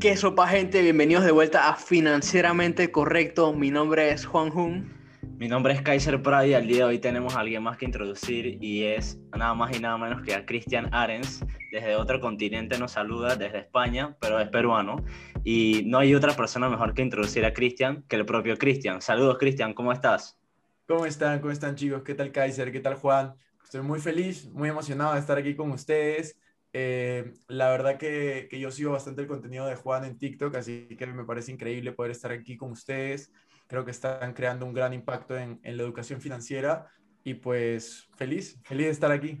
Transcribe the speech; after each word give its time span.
¿Qué 0.00 0.16
sopa 0.16 0.46
gente? 0.46 0.80
Bienvenidos 0.80 1.24
de 1.24 1.32
vuelta 1.32 1.68
a 1.68 1.74
Financieramente 1.74 2.92
Correcto. 2.92 3.52
Mi 3.52 3.72
nombre 3.72 4.12
es 4.12 4.26
Juan 4.26 4.48
Jun. 4.48 4.92
Mi 5.38 5.48
nombre 5.48 5.74
es 5.74 5.82
Kaiser 5.82 6.22
Prada 6.22 6.46
y 6.46 6.54
al 6.54 6.68
día 6.68 6.76
de 6.76 6.84
hoy 6.84 6.98
tenemos 7.00 7.34
a 7.34 7.40
alguien 7.40 7.64
más 7.64 7.78
que 7.78 7.86
introducir 7.86 8.62
y 8.62 8.84
es 8.84 9.18
nada 9.36 9.54
más 9.54 9.76
y 9.76 9.80
nada 9.80 9.98
menos 9.98 10.22
que 10.22 10.36
a 10.36 10.46
Cristian 10.46 10.88
Arens. 10.94 11.44
Desde 11.72 11.96
otro 11.96 12.20
continente 12.20 12.78
nos 12.78 12.92
saluda, 12.92 13.34
desde 13.34 13.58
España, 13.58 14.16
pero 14.20 14.38
es 14.38 14.48
peruano. 14.50 15.04
Y 15.42 15.82
no 15.86 15.98
hay 15.98 16.14
otra 16.14 16.32
persona 16.36 16.68
mejor 16.68 16.94
que 16.94 17.02
introducir 17.02 17.44
a 17.44 17.52
Cristian 17.52 18.04
que 18.06 18.14
el 18.14 18.24
propio 18.24 18.56
Cristian. 18.56 19.02
Saludos 19.02 19.36
Cristian, 19.36 19.74
¿cómo 19.74 19.90
estás? 19.90 20.38
¿Cómo 20.86 21.06
están? 21.06 21.40
¿Cómo 21.40 21.50
están 21.50 21.74
chicos? 21.74 22.02
¿Qué 22.04 22.14
tal 22.14 22.30
Kaiser? 22.30 22.70
¿Qué 22.70 22.78
tal 22.78 22.94
Juan? 22.94 23.34
Estoy 23.64 23.82
muy 23.82 23.98
feliz, 23.98 24.48
muy 24.52 24.68
emocionado 24.68 25.14
de 25.14 25.18
estar 25.18 25.38
aquí 25.38 25.56
con 25.56 25.72
ustedes. 25.72 26.38
Eh, 26.80 27.32
la 27.48 27.70
verdad 27.70 27.98
que, 27.98 28.46
que, 28.48 28.60
yo 28.60 28.70
sigo 28.70 28.92
bastante 28.92 29.22
el 29.22 29.26
contenido 29.26 29.66
de 29.66 29.74
Juan 29.74 30.04
en 30.04 30.16
TikTok, 30.16 30.54
así 30.54 30.86
que 30.96 31.08
me 31.08 31.24
parece 31.24 31.50
increíble 31.50 31.90
poder 31.90 32.12
estar 32.12 32.30
aquí 32.30 32.56
con 32.56 32.70
ustedes. 32.70 33.32
Creo 33.66 33.84
que 33.84 33.90
están 33.90 34.32
creando 34.32 34.64
un 34.64 34.72
gran 34.72 34.92
impacto 34.92 35.36
en, 35.36 35.58
en 35.64 35.76
la 35.76 35.82
educación 35.82 36.20
financiera 36.20 36.86
y 37.24 37.34
pues 37.34 38.08
feliz, 38.16 38.60
feliz 38.62 38.86
de 38.86 38.92
estar 38.92 39.10
aquí. 39.10 39.40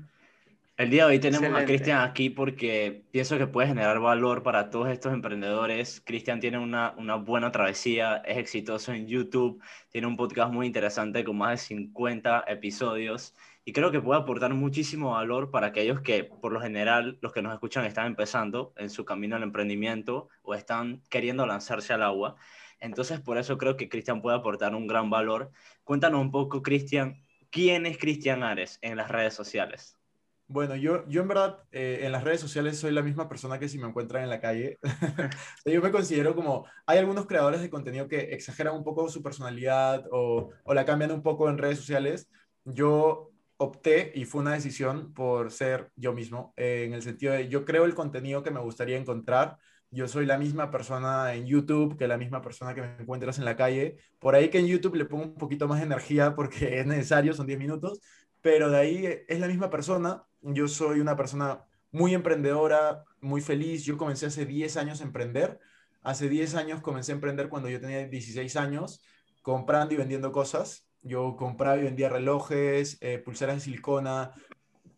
El 0.76 0.90
día 0.90 1.06
de 1.06 1.12
hoy 1.12 1.18
tenemos 1.20 1.56
a 1.56 1.64
Cristian 1.64 2.00
aquí 2.00 2.28
porque 2.28 3.04
pienso 3.12 3.38
que 3.38 3.46
puede 3.46 3.68
generar 3.68 4.00
valor 4.00 4.42
para 4.42 4.68
todos 4.68 4.88
estos 4.88 5.12
emprendedores. 5.12 6.00
Cristian 6.04 6.40
tiene 6.40 6.58
una, 6.58 6.94
una, 6.98 7.14
buena 7.14 7.52
travesía, 7.52 8.16
es 8.26 8.36
exitoso 8.38 8.92
en 8.92 9.06
YouTube, 9.06 9.62
tiene 9.90 10.08
un 10.08 10.16
podcast 10.16 10.52
muy 10.52 10.66
interesante 10.66 11.22
con 11.22 11.36
más 11.38 11.52
de 11.52 11.66
50 11.76 12.44
episodios 12.48 13.34
y 13.68 13.72
creo 13.74 13.90
que 13.90 14.00
puede 14.00 14.18
aportar 14.18 14.54
muchísimo 14.54 15.10
valor 15.10 15.50
para 15.50 15.66
aquellos 15.66 16.00
que, 16.00 16.24
por 16.24 16.52
lo 16.52 16.60
general, 16.62 17.18
los 17.20 17.34
que 17.34 17.42
nos 17.42 17.52
escuchan 17.52 17.84
están 17.84 18.06
empezando 18.06 18.72
en 18.78 18.88
su 18.88 19.04
camino 19.04 19.36
al 19.36 19.42
emprendimiento 19.42 20.30
o 20.40 20.54
están 20.54 21.02
queriendo 21.10 21.44
lanzarse 21.44 21.92
al 21.92 22.02
agua. 22.02 22.36
Entonces, 22.80 23.20
por 23.20 23.36
eso 23.36 23.58
creo 23.58 23.76
que 23.76 23.90
Cristian 23.90 24.22
puede 24.22 24.38
aportar 24.38 24.74
un 24.74 24.86
gran 24.86 25.10
valor. 25.10 25.50
Cuéntanos 25.84 26.18
un 26.18 26.30
poco, 26.30 26.62
Cristian, 26.62 27.20
¿quién 27.50 27.84
es 27.84 27.98
Cristian 27.98 28.42
Ares 28.42 28.78
en 28.80 28.96
las 28.96 29.10
redes 29.10 29.34
sociales? 29.34 29.98
Bueno, 30.46 30.74
yo, 30.74 31.06
yo 31.06 31.20
en 31.20 31.28
verdad 31.28 31.58
eh, 31.70 32.00
en 32.04 32.12
las 32.12 32.24
redes 32.24 32.40
sociales 32.40 32.78
soy 32.78 32.92
la 32.92 33.02
misma 33.02 33.28
persona 33.28 33.58
que 33.58 33.68
si 33.68 33.76
me 33.76 33.86
encuentran 33.86 34.22
en 34.22 34.30
la 34.30 34.40
calle. 34.40 34.78
yo 35.66 35.82
me 35.82 35.90
considero 35.90 36.34
como, 36.34 36.64
hay 36.86 36.96
algunos 36.96 37.26
creadores 37.26 37.60
de 37.60 37.68
contenido 37.68 38.08
que 38.08 38.32
exageran 38.32 38.76
un 38.76 38.82
poco 38.82 39.10
su 39.10 39.22
personalidad 39.22 40.06
o, 40.10 40.52
o 40.64 40.72
la 40.72 40.86
cambian 40.86 41.12
un 41.12 41.22
poco 41.22 41.50
en 41.50 41.58
redes 41.58 41.76
sociales. 41.76 42.30
Yo 42.64 43.27
opté 43.58 44.12
y 44.14 44.24
fue 44.24 44.40
una 44.40 44.54
decisión 44.54 45.12
por 45.12 45.50
ser 45.52 45.90
yo 45.96 46.12
mismo, 46.14 46.54
eh, 46.56 46.84
en 46.86 46.94
el 46.94 47.02
sentido 47.02 47.32
de 47.34 47.48
yo 47.48 47.64
creo 47.64 47.84
el 47.84 47.94
contenido 47.94 48.42
que 48.42 48.50
me 48.50 48.60
gustaría 48.60 48.96
encontrar. 48.96 49.58
Yo 49.90 50.06
soy 50.06 50.26
la 50.26 50.38
misma 50.38 50.70
persona 50.70 51.34
en 51.34 51.46
YouTube 51.46 51.96
que 51.98 52.08
la 52.08 52.18
misma 52.18 52.42
persona 52.42 52.74
que 52.74 52.82
me 52.82 52.96
encuentras 53.00 53.38
en 53.38 53.44
la 53.44 53.56
calle. 53.56 53.96
Por 54.18 54.34
ahí 54.34 54.50
que 54.50 54.58
en 54.58 54.66
YouTube 54.66 54.96
le 54.96 55.06
pongo 55.06 55.24
un 55.24 55.34
poquito 55.34 55.66
más 55.68 55.82
energía 55.82 56.34
porque 56.34 56.80
es 56.80 56.86
necesario, 56.86 57.34
son 57.34 57.46
10 57.46 57.58
minutos, 57.58 58.00
pero 58.40 58.70
de 58.70 58.78
ahí 58.78 59.24
es 59.28 59.40
la 59.40 59.48
misma 59.48 59.70
persona. 59.70 60.24
Yo 60.40 60.68
soy 60.68 61.00
una 61.00 61.16
persona 61.16 61.64
muy 61.90 62.14
emprendedora, 62.14 63.04
muy 63.20 63.40
feliz. 63.40 63.84
Yo 63.84 63.96
comencé 63.96 64.26
hace 64.26 64.46
10 64.46 64.76
años 64.76 65.00
a 65.00 65.04
emprender. 65.04 65.58
Hace 66.02 66.28
10 66.28 66.54
años 66.54 66.80
comencé 66.80 67.12
a 67.12 67.16
emprender 67.16 67.48
cuando 67.48 67.68
yo 67.68 67.80
tenía 67.80 68.06
16 68.06 68.56
años, 68.56 69.02
comprando 69.42 69.94
y 69.94 69.96
vendiendo 69.96 70.32
cosas. 70.32 70.87
Yo 71.02 71.36
compraba 71.36 71.78
y 71.78 71.84
vendía 71.84 72.08
relojes, 72.08 72.98
eh, 73.00 73.18
pulseras 73.18 73.56
de 73.56 73.60
silicona, 73.60 74.32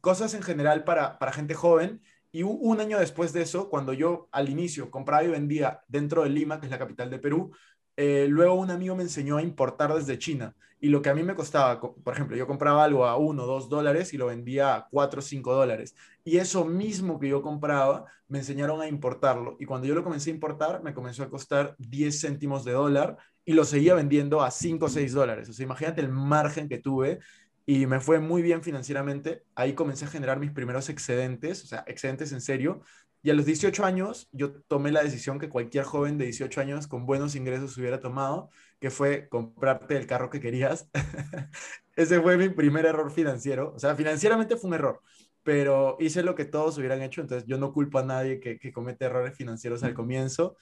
cosas 0.00 0.34
en 0.34 0.42
general 0.42 0.84
para, 0.84 1.18
para 1.18 1.32
gente 1.32 1.54
joven. 1.54 2.00
Y 2.32 2.42
un, 2.44 2.80
año 2.80 2.98
después 2.98 3.32
de 3.32 3.42
eso, 3.42 3.68
cuando 3.68 3.92
yo 3.92 4.28
al 4.30 4.48
inicio 4.48 4.90
compraba 4.90 5.24
y 5.24 5.28
vendía 5.28 5.80
dentro 5.88 6.22
de 6.22 6.30
Lima, 6.30 6.60
que 6.60 6.66
es 6.66 6.70
la 6.70 6.78
capital 6.78 7.10
de 7.10 7.18
Perú, 7.18 7.50
eh, 7.96 8.26
luego 8.28 8.54
un 8.54 8.70
amigo 8.70 8.94
me 8.94 9.02
enseñó 9.02 9.36
a 9.36 9.42
importar 9.42 9.92
desde 9.92 10.18
China. 10.18 10.54
Y 10.82 10.88
lo 10.88 11.02
que 11.02 11.10
a 11.10 11.14
mí 11.14 11.22
me 11.22 11.34
costaba, 11.34 11.78
por 11.80 12.14
ejemplo, 12.14 12.36
yo 12.36 12.46
compraba 12.46 12.84
algo 12.84 13.04
a 13.04 13.16
1 13.16 13.42
o 13.42 13.46
2 13.46 13.68
dólares 13.68 14.14
y 14.14 14.16
lo 14.16 14.26
vendía 14.26 14.76
a 14.76 14.88
4 14.88 15.18
o 15.18 15.22
5 15.22 15.54
dólares. 15.54 15.94
Y 16.24 16.38
eso 16.38 16.64
mismo 16.64 17.18
que 17.20 17.28
yo 17.28 17.42
compraba, 17.42 18.06
me 18.28 18.38
enseñaron 18.38 18.80
a 18.80 18.88
importarlo. 18.88 19.56
Y 19.60 19.66
cuando 19.66 19.86
yo 19.86 19.94
lo 19.94 20.04
comencé 20.04 20.30
a 20.30 20.34
importar, 20.34 20.82
me 20.82 20.94
comenzó 20.94 21.22
a 21.22 21.28
costar 21.28 21.74
10 21.78 22.18
céntimos 22.20 22.64
de 22.64 22.72
dólar 22.72 23.18
y 23.50 23.52
lo 23.52 23.64
seguía 23.64 23.94
vendiendo 23.94 24.42
a 24.42 24.50
5 24.52 24.86
o 24.86 24.88
6 24.88 25.12
dólares. 25.12 25.48
O 25.48 25.52
sea, 25.52 25.64
imagínate 25.64 26.00
el 26.00 26.08
margen 26.08 26.68
que 26.68 26.78
tuve 26.78 27.18
y 27.66 27.84
me 27.86 27.98
fue 27.98 28.20
muy 28.20 28.42
bien 28.42 28.62
financieramente. 28.62 29.42
Ahí 29.56 29.72
comencé 29.72 30.04
a 30.04 30.08
generar 30.08 30.38
mis 30.38 30.52
primeros 30.52 30.88
excedentes, 30.88 31.64
o 31.64 31.66
sea, 31.66 31.82
excedentes 31.88 32.30
en 32.30 32.42
serio. 32.42 32.82
Y 33.24 33.30
a 33.30 33.34
los 33.34 33.46
18 33.46 33.84
años 33.84 34.28
yo 34.30 34.52
tomé 34.68 34.92
la 34.92 35.02
decisión 35.02 35.40
que 35.40 35.48
cualquier 35.48 35.82
joven 35.82 36.16
de 36.16 36.26
18 36.26 36.60
años 36.60 36.86
con 36.86 37.06
buenos 37.06 37.34
ingresos 37.34 37.76
hubiera 37.76 37.98
tomado, 37.98 38.50
que 38.78 38.90
fue 38.90 39.28
comprarte 39.28 39.96
el 39.96 40.06
carro 40.06 40.30
que 40.30 40.38
querías. 40.38 40.88
Ese 41.96 42.20
fue 42.20 42.36
mi 42.36 42.50
primer 42.50 42.86
error 42.86 43.10
financiero. 43.10 43.72
O 43.74 43.80
sea, 43.80 43.96
financieramente 43.96 44.54
fue 44.54 44.68
un 44.68 44.74
error, 44.74 45.02
pero 45.42 45.96
hice 45.98 46.22
lo 46.22 46.36
que 46.36 46.44
todos 46.44 46.78
hubieran 46.78 47.02
hecho, 47.02 47.20
entonces 47.20 47.48
yo 47.48 47.58
no 47.58 47.72
culpo 47.72 47.98
a 47.98 48.04
nadie 48.04 48.38
que, 48.38 48.60
que 48.60 48.72
comete 48.72 49.06
errores 49.06 49.36
financieros 49.36 49.82
al 49.82 49.94
comienzo. 49.94 50.56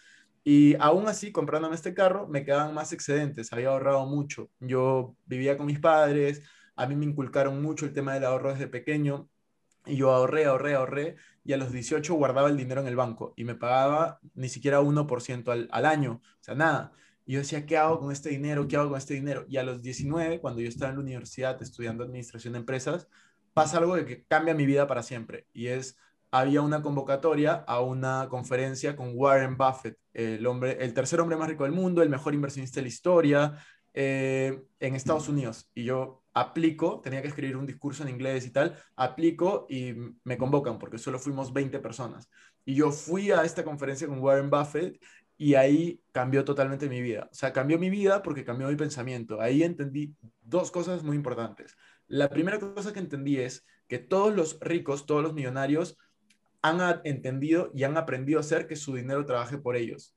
Y 0.44 0.76
aún 0.81 1.09
así, 1.09 1.32
comprándome 1.32 1.75
este 1.75 1.94
carro, 1.94 2.26
me 2.28 2.44
quedaban 2.44 2.75
más 2.75 2.93
excedentes, 2.93 3.53
había 3.53 3.69
ahorrado 3.69 4.06
mucho. 4.06 4.50
Yo 4.60 5.15
vivía 5.26 5.56
con 5.56 5.66
mis 5.66 5.78
padres, 5.81 6.43
a 6.76 6.87
mí 6.87 6.97
me 6.97 7.04
inculcaron 7.06 7.60
mucho 7.62 7.87
el 7.87 7.93
tema 7.93 8.15
del 8.15 8.25
ahorro 8.25 8.53
desde 8.53 8.69
pequeño, 8.69 9.28
y 9.87 9.97
yo 9.97 10.10
ahorré, 10.12 10.44
ahorré, 10.44 10.75
ahorré, 10.75 11.16
y 11.44 11.53
a 11.53 11.56
los 11.56 11.72
18 11.72 12.15
guardaba 12.15 12.49
el 12.49 12.56
dinero 12.56 12.81
en 12.81 12.88
el 12.88 12.97
banco 12.97 13.32
y 13.37 13.44
me 13.44 13.54
pagaba 13.54 14.21
ni 14.34 14.49
siquiera 14.49 14.81
1% 14.81 15.49
al, 15.50 15.69
al 15.72 15.87
año, 15.87 16.21
o 16.22 16.43
sea, 16.43 16.55
nada. 16.55 16.93
Y 17.25 17.32
yo 17.32 17.41
decía, 17.41 17.66
¿qué 17.66 17.76
hago 17.76 18.00
con 18.00 18.12
este 18.12 18.31
dinero? 18.31 18.69
¿Qué 18.69 18.76
hago 18.76 18.88
con 18.91 18.99
este 18.99 19.15
dinero? 19.15 19.44
Y 19.49 19.59
a 19.59 19.62
los 19.62 19.82
19, 19.82 20.41
cuando 20.41 20.60
yo 20.60 20.69
estaba 20.69 20.91
en 20.91 20.97
la 20.97 21.03
universidad 21.03 21.60
estudiando 21.62 22.05
administración 22.05 22.55
de 22.55 22.60
empresas, 22.60 23.09
pasa 23.53 23.78
algo 23.78 23.94
que 24.05 24.25
cambia 24.25 24.55
mi 24.55 24.66
vida 24.66 24.87
para 24.87 25.03
siempre. 25.03 25.47
Y 25.53 25.66
es, 25.66 25.99
había 26.31 26.62
una 26.62 26.82
convocatoria 26.82 27.65
a 27.66 27.81
una 27.81 28.28
conferencia 28.28 28.97
con 28.97 29.12
Warren 29.15 29.56
Buffett, 29.56 29.99
el, 30.19 30.47
hombre, 30.47 30.77
el 30.81 30.93
tercer 30.95 31.21
hombre 31.21 31.37
más 31.37 31.49
rico 31.49 31.62
del 31.62 31.73
mundo, 31.73 32.03
el 32.03 32.09
mejor 32.09 32.34
inversionista 32.34 32.77
de 32.77 32.83
la 32.83 32.89
historia, 32.89 33.59
eh, 33.95 34.65
en 34.81 34.95
Estados 34.97 35.29
Unidos. 35.29 35.71
Y 35.75 35.84
yo 35.84 36.25
aplico, 36.34 37.01
tenía 37.01 37.23
que 37.23 37.29
escribir 37.29 37.56
un 37.56 37.67
discurso 37.67 38.03
en 38.03 38.11
inglés 38.11 38.45
y 38.47 38.51
tal, 38.51 38.77
aplico 38.97 39.67
y 39.69 39.95
me 40.25 40.37
convocan 40.37 40.79
porque 40.79 40.99
solo 40.99 41.21
fuimos 41.21 41.53
20 41.53 41.79
personas. 41.79 42.29
Y 42.65 42.75
yo 42.75 42.91
fui 42.91 43.31
a 43.31 43.45
esta 43.45 43.65
conferencia 43.65 44.09
con 44.09 44.19
Warren 44.19 44.51
Buffett 44.51 45.01
y 45.37 45.55
ahí 45.55 46.03
cambió 46.11 46.45
totalmente 46.45 46.89
mi 46.89 47.00
vida. 47.00 47.29
O 47.31 47.35
sea, 47.35 47.53
cambió 47.53 47.79
mi 47.79 47.89
vida 47.89 48.23
porque 48.23 48.45
cambió 48.45 48.67
mi 48.69 48.77
pensamiento. 48.77 49.41
Ahí 49.41 49.62
entendí 49.62 50.17
dos 50.43 50.73
cosas 50.73 51.05
muy 51.05 51.15
importantes. 51.17 51.77
La 52.09 52.29
primera 52.29 52.59
cosa 52.59 52.93
que 52.93 52.99
entendí 52.99 53.39
es 53.39 53.65
que 53.87 53.99
todos 53.99 54.35
los 54.35 54.59
ricos, 54.61 55.06
todos 55.06 55.23
los 55.23 55.33
millonarios 55.33 55.97
han 56.62 57.00
entendido 57.04 57.70
y 57.74 57.84
han 57.84 57.96
aprendido 57.96 58.38
a 58.38 58.41
hacer 58.41 58.66
que 58.66 58.76
su 58.76 58.94
dinero 58.94 59.24
trabaje 59.24 59.58
por 59.58 59.76
ellos. 59.76 60.16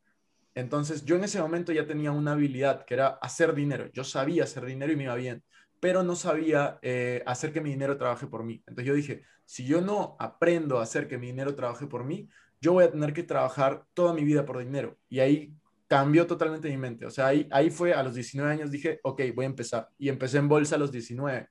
Entonces, 0.53 1.06
yo 1.06 1.16
en 1.16 1.24
ese 1.24 1.41
momento 1.41 1.72
ya 1.72 1.85
tenía 1.85 2.12
una 2.12 2.34
habilidad 2.34 2.85
que 2.85 2.96
era 2.96 3.07
hacer 3.22 3.53
dinero. 3.53 3.90
Yo 3.94 4.03
sabía 4.03 4.44
hacer 4.44 4.66
dinero 4.66 4.91
y 4.91 4.96
me 4.96 5.03
iba 5.03 5.16
bien, 5.16 5.44
pero 5.79 6.03
no 6.03 6.16
sabía 6.16 6.78
eh, 6.81 7.24
hacer 7.25 7.53
que 7.53 7.62
mi 7.62 7.69
dinero 7.69 7.97
trabaje 7.97 8.28
por 8.28 8.44
mí. 8.44 8.62
Entonces 8.68 8.85
yo 8.85 8.94
dije, 8.94 9.24
si 9.46 9.66
yo 9.66 9.81
no 9.81 10.16
aprendo 10.19 10.79
a 10.79 10.84
hacer 10.84 11.07
que 11.07 11.18
mi 11.18 11.28
dinero 11.28 11.56
trabaje 11.56 11.88
por 11.88 12.03
mí, 12.03 12.29
yo 12.59 12.73
voy 12.73 12.84
a 12.84 12.91
tener 12.91 13.13
que 13.13 13.23
trabajar 13.23 13.85
toda 13.94 14.13
mi 14.13 14.23
vida 14.23 14.46
por 14.46 14.59
dinero. 14.59 14.97
Y 15.09 15.19
ahí 15.19 15.53
cambió 15.88 16.28
totalmente 16.28 16.69
mi 16.69 16.78
mente. 16.78 17.06
O 17.06 17.09
sea, 17.09 17.28
ahí, 17.28 17.47
ahí 17.52 17.69
fue 17.69 17.94
a 17.94 18.03
los 18.03 18.13
19 18.13 18.52
años, 18.52 18.72
dije, 18.72 19.00
ok, 19.03 19.22
voy 19.35 19.46
a 19.46 19.50
empezar. 19.50 19.90
Y 19.97 20.09
empecé 20.09 20.38
en 20.38 20.47
bolsa 20.47 20.75
a 20.75 20.79
los 20.79 20.91
19. 20.91 21.47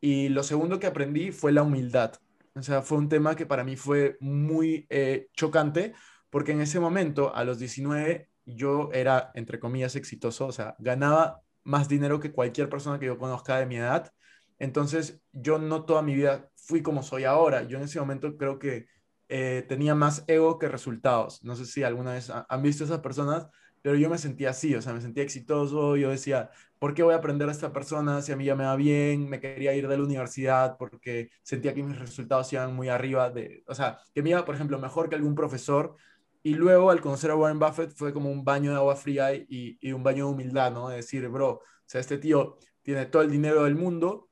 Y 0.00 0.28
lo 0.30 0.42
segundo 0.42 0.78
que 0.78 0.86
aprendí 0.86 1.30
fue 1.30 1.52
la 1.52 1.62
humildad. 1.62 2.12
O 2.54 2.62
sea, 2.62 2.82
fue 2.82 2.98
un 2.98 3.08
tema 3.08 3.34
que 3.34 3.46
para 3.46 3.64
mí 3.64 3.76
fue 3.76 4.16
muy 4.20 4.86
eh, 4.90 5.28
chocante, 5.34 5.94
porque 6.30 6.52
en 6.52 6.60
ese 6.60 6.80
momento, 6.80 7.34
a 7.34 7.44
los 7.44 7.58
19, 7.58 8.28
yo 8.44 8.90
era, 8.92 9.30
entre 9.34 9.58
comillas, 9.58 9.96
exitoso. 9.96 10.46
O 10.46 10.52
sea, 10.52 10.74
ganaba 10.78 11.40
más 11.64 11.88
dinero 11.88 12.20
que 12.20 12.32
cualquier 12.32 12.68
persona 12.68 12.98
que 12.98 13.06
yo 13.06 13.18
conozca 13.18 13.58
de 13.58 13.66
mi 13.66 13.76
edad. 13.76 14.12
Entonces, 14.58 15.20
yo 15.32 15.58
no 15.58 15.84
toda 15.84 16.02
mi 16.02 16.14
vida 16.14 16.50
fui 16.56 16.82
como 16.82 17.02
soy 17.02 17.24
ahora. 17.24 17.62
Yo 17.64 17.78
en 17.78 17.84
ese 17.84 18.00
momento 18.00 18.36
creo 18.36 18.58
que 18.58 18.86
eh, 19.28 19.64
tenía 19.68 19.94
más 19.94 20.24
ego 20.26 20.58
que 20.58 20.68
resultados. 20.68 21.42
No 21.42 21.56
sé 21.56 21.66
si 21.66 21.82
alguna 21.82 22.12
vez 22.12 22.30
han 22.30 22.62
visto 22.62 22.84
esas 22.84 23.00
personas, 23.00 23.48
pero 23.82 23.96
yo 23.96 24.08
me 24.08 24.18
sentía 24.18 24.50
así, 24.50 24.74
o 24.74 24.82
sea, 24.82 24.92
me 24.94 25.00
sentía 25.00 25.24
exitoso. 25.24 25.96
Yo 25.96 26.10
decía, 26.10 26.50
¿por 26.78 26.94
qué 26.94 27.02
voy 27.02 27.14
a 27.14 27.16
aprender 27.18 27.48
a 27.48 27.52
esta 27.52 27.72
persona 27.72 28.22
si 28.22 28.32
a 28.32 28.36
mí 28.36 28.44
ya 28.44 28.54
me 28.54 28.64
va 28.64 28.76
bien? 28.76 29.28
Me 29.28 29.40
quería 29.40 29.74
ir 29.74 29.88
de 29.88 29.96
la 29.96 30.04
universidad 30.04 30.76
porque 30.78 31.30
sentía 31.42 31.74
que 31.74 31.82
mis 31.82 31.98
resultados 31.98 32.52
iban 32.52 32.74
muy 32.74 32.88
arriba 32.88 33.30
de, 33.30 33.64
o 33.66 33.74
sea, 33.74 33.98
que 34.14 34.22
me 34.22 34.30
iba, 34.30 34.44
por 34.44 34.54
ejemplo, 34.54 34.78
mejor 34.78 35.08
que 35.08 35.16
algún 35.16 35.34
profesor. 35.34 35.96
Y 36.44 36.54
luego 36.54 36.90
al 36.90 37.00
conocer 37.00 37.30
a 37.30 37.36
Warren 37.36 37.58
Buffett 37.58 37.92
fue 37.92 38.12
como 38.12 38.30
un 38.30 38.44
baño 38.44 38.70
de 38.70 38.76
agua 38.76 38.96
fría 38.96 39.34
y, 39.34 39.78
y 39.80 39.92
un 39.92 40.02
baño 40.02 40.26
de 40.26 40.32
humildad, 40.32 40.72
¿no? 40.72 40.88
De 40.88 40.96
decir, 40.96 41.28
bro, 41.28 41.50
o 41.54 41.62
sea, 41.86 42.00
este 42.00 42.18
tío 42.18 42.56
tiene 42.82 43.06
todo 43.06 43.22
el 43.22 43.30
dinero 43.30 43.64
del 43.64 43.76
mundo, 43.76 44.28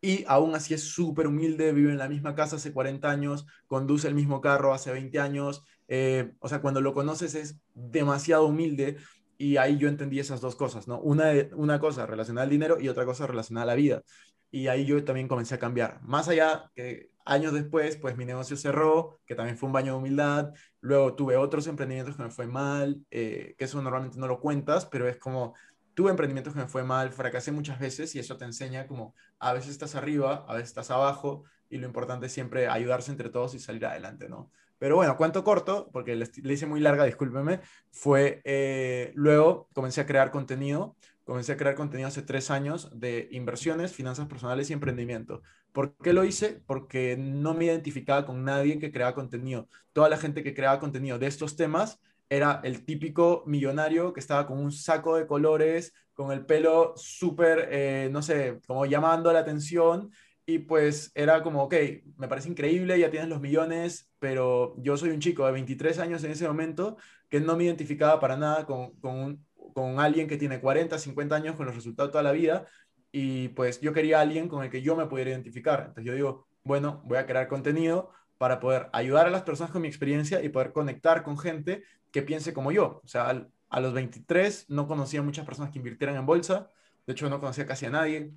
y 0.00 0.24
aún 0.28 0.54
así 0.54 0.74
es 0.74 0.84
súper 0.84 1.26
humilde, 1.26 1.72
vive 1.72 1.90
en 1.90 1.98
la 1.98 2.08
misma 2.08 2.34
casa 2.34 2.56
hace 2.56 2.72
40 2.72 3.10
años, 3.10 3.46
conduce 3.66 4.06
el 4.08 4.14
mismo 4.14 4.40
carro 4.40 4.72
hace 4.74 4.92
20 4.92 5.18
años 5.18 5.64
eh, 5.88 6.32
o 6.40 6.48
sea, 6.48 6.60
cuando 6.60 6.80
lo 6.80 6.94
conoces 6.94 7.34
es 7.34 7.58
demasiado 7.74 8.46
humilde 8.46 8.96
y 9.38 9.56
ahí 9.58 9.78
yo 9.78 9.88
entendí 9.88 10.18
esas 10.18 10.40
dos 10.40 10.56
cosas, 10.56 10.88
¿no? 10.88 10.98
Una, 11.00 11.32
una 11.54 11.78
cosa 11.78 12.06
relacionada 12.06 12.44
al 12.44 12.50
dinero 12.50 12.80
y 12.80 12.88
otra 12.88 13.04
cosa 13.04 13.26
relacionada 13.26 13.64
a 13.64 13.66
la 13.66 13.74
vida. 13.74 14.02
Y 14.50 14.68
ahí 14.68 14.86
yo 14.86 15.04
también 15.04 15.28
comencé 15.28 15.54
a 15.54 15.58
cambiar. 15.58 16.00
Más 16.02 16.28
allá 16.28 16.70
que 16.74 17.10
años 17.24 17.52
después, 17.52 17.96
pues 17.96 18.16
mi 18.16 18.24
negocio 18.24 18.56
cerró, 18.56 19.20
que 19.26 19.34
también 19.34 19.58
fue 19.58 19.66
un 19.66 19.72
baño 19.72 19.92
de 19.92 19.98
humildad. 19.98 20.52
Luego 20.80 21.14
tuve 21.14 21.36
otros 21.36 21.66
emprendimientos 21.66 22.16
que 22.16 22.22
me 22.22 22.30
fue 22.30 22.46
mal, 22.46 23.04
eh, 23.10 23.54
que 23.58 23.64
eso 23.64 23.82
normalmente 23.82 24.18
no 24.18 24.26
lo 24.28 24.40
cuentas, 24.40 24.86
pero 24.86 25.08
es 25.08 25.18
como, 25.18 25.54
tuve 25.94 26.10
emprendimientos 26.10 26.54
que 26.54 26.60
me 26.60 26.68
fue 26.68 26.84
mal, 26.84 27.12
fracasé 27.12 27.52
muchas 27.52 27.78
veces 27.78 28.14
y 28.14 28.20
eso 28.20 28.36
te 28.36 28.44
enseña 28.44 28.86
como 28.86 29.14
a 29.38 29.52
veces 29.52 29.70
estás 29.72 29.94
arriba, 29.96 30.44
a 30.48 30.54
veces 30.54 30.68
estás 30.68 30.90
abajo 30.90 31.44
y 31.68 31.78
lo 31.78 31.86
importante 31.86 32.26
es 32.26 32.32
siempre 32.32 32.68
ayudarse 32.68 33.10
entre 33.10 33.28
todos 33.28 33.54
y 33.54 33.58
salir 33.58 33.84
adelante, 33.84 34.28
¿no? 34.28 34.50
Pero 34.78 34.96
bueno, 34.96 35.16
cuento 35.16 35.42
corto, 35.44 35.88
porque 35.92 36.16
le, 36.16 36.52
hice 36.52 36.66
muy 36.66 36.80
larga, 36.80 37.04
discúlpeme, 37.04 37.60
fue 37.90 38.42
eh, 38.44 39.12
luego 39.14 39.68
comencé 39.72 40.02
a 40.02 40.06
crear 40.06 40.30
contenido, 40.30 40.96
comencé 41.24 41.52
a 41.52 41.56
crear 41.56 41.74
contenido 41.74 42.08
hace 42.08 42.22
tres 42.22 42.50
años 42.50 42.90
de 42.92 43.28
inversiones, 43.32 43.92
finanzas 43.92 44.26
personales 44.26 44.70
y 44.70 44.74
emprendimiento. 44.74 45.42
¿Por 45.72 45.96
qué 45.96 46.12
lo 46.12 46.24
hice? 46.24 46.62
Porque 46.66 47.16
no 47.18 47.54
me 47.54 47.64
identificaba 47.66 48.26
con 48.26 48.44
nadie 48.44 48.78
que 48.78 48.92
creaba 48.92 49.14
contenido. 49.14 49.68
Toda 49.92 50.08
la 50.08 50.18
gente 50.18 50.42
que 50.42 50.54
creaba 50.54 50.78
contenido 50.78 51.18
de 51.18 51.26
estos 51.26 51.56
temas 51.56 52.00
era 52.28 52.60
el 52.64 52.84
típico 52.84 53.44
millonario 53.46 54.12
que 54.12 54.20
estaba 54.20 54.46
con 54.46 54.58
un 54.58 54.72
saco 54.72 55.16
de 55.16 55.26
colores, 55.26 55.94
con 56.14 56.32
el 56.32 56.44
pelo 56.46 56.94
súper, 56.96 57.68
eh, 57.70 58.08
no 58.10 58.22
sé, 58.22 58.60
como 58.66 58.86
llamando 58.86 59.32
la 59.32 59.40
atención 59.40 60.10
y 60.46 60.60
pues 60.60 61.10
era 61.14 61.42
como, 61.42 61.64
ok, 61.64 61.74
me 62.16 62.28
parece 62.28 62.48
increíble, 62.48 62.98
ya 62.98 63.10
tienes 63.10 63.28
los 63.28 63.40
millones, 63.40 64.12
pero 64.20 64.76
yo 64.78 64.96
soy 64.96 65.10
un 65.10 65.18
chico 65.18 65.44
de 65.44 65.52
23 65.52 65.98
años 65.98 66.22
en 66.22 66.30
ese 66.30 66.46
momento 66.46 66.96
que 67.28 67.40
no 67.40 67.56
me 67.56 67.64
identificaba 67.64 68.20
para 68.20 68.36
nada 68.36 68.64
con, 68.64 68.92
con, 69.00 69.44
con 69.74 69.98
alguien 69.98 70.28
que 70.28 70.36
tiene 70.36 70.60
40, 70.60 70.98
50 70.98 71.34
años 71.34 71.56
con 71.56 71.66
los 71.66 71.74
resultados 71.74 72.12
toda 72.12 72.22
la 72.22 72.30
vida. 72.30 72.66
Y 73.10 73.48
pues 73.48 73.80
yo 73.80 73.92
quería 73.92 74.20
alguien 74.20 74.48
con 74.48 74.62
el 74.62 74.70
que 74.70 74.82
yo 74.82 74.94
me 74.94 75.06
pudiera 75.06 75.30
identificar. 75.30 75.80
Entonces 75.88 76.04
yo 76.04 76.14
digo, 76.14 76.46
bueno, 76.62 77.02
voy 77.04 77.18
a 77.18 77.26
crear 77.26 77.48
contenido 77.48 78.10
para 78.38 78.60
poder 78.60 78.88
ayudar 78.92 79.26
a 79.26 79.30
las 79.30 79.42
personas 79.42 79.72
con 79.72 79.82
mi 79.82 79.88
experiencia 79.88 80.42
y 80.44 80.48
poder 80.48 80.72
conectar 80.72 81.24
con 81.24 81.38
gente 81.38 81.82
que 82.12 82.22
piense 82.22 82.52
como 82.52 82.70
yo. 82.70 83.00
O 83.02 83.08
sea, 83.08 83.48
a 83.68 83.80
los 83.80 83.92
23 83.94 84.66
no 84.68 84.86
conocía 84.86 85.22
muchas 85.22 85.44
personas 85.44 85.72
que 85.72 85.78
invirtieran 85.78 86.16
en 86.16 86.26
bolsa. 86.26 86.70
De 87.06 87.14
hecho, 87.14 87.28
no 87.30 87.40
conocía 87.40 87.66
casi 87.66 87.86
a 87.86 87.90
nadie 87.90 88.32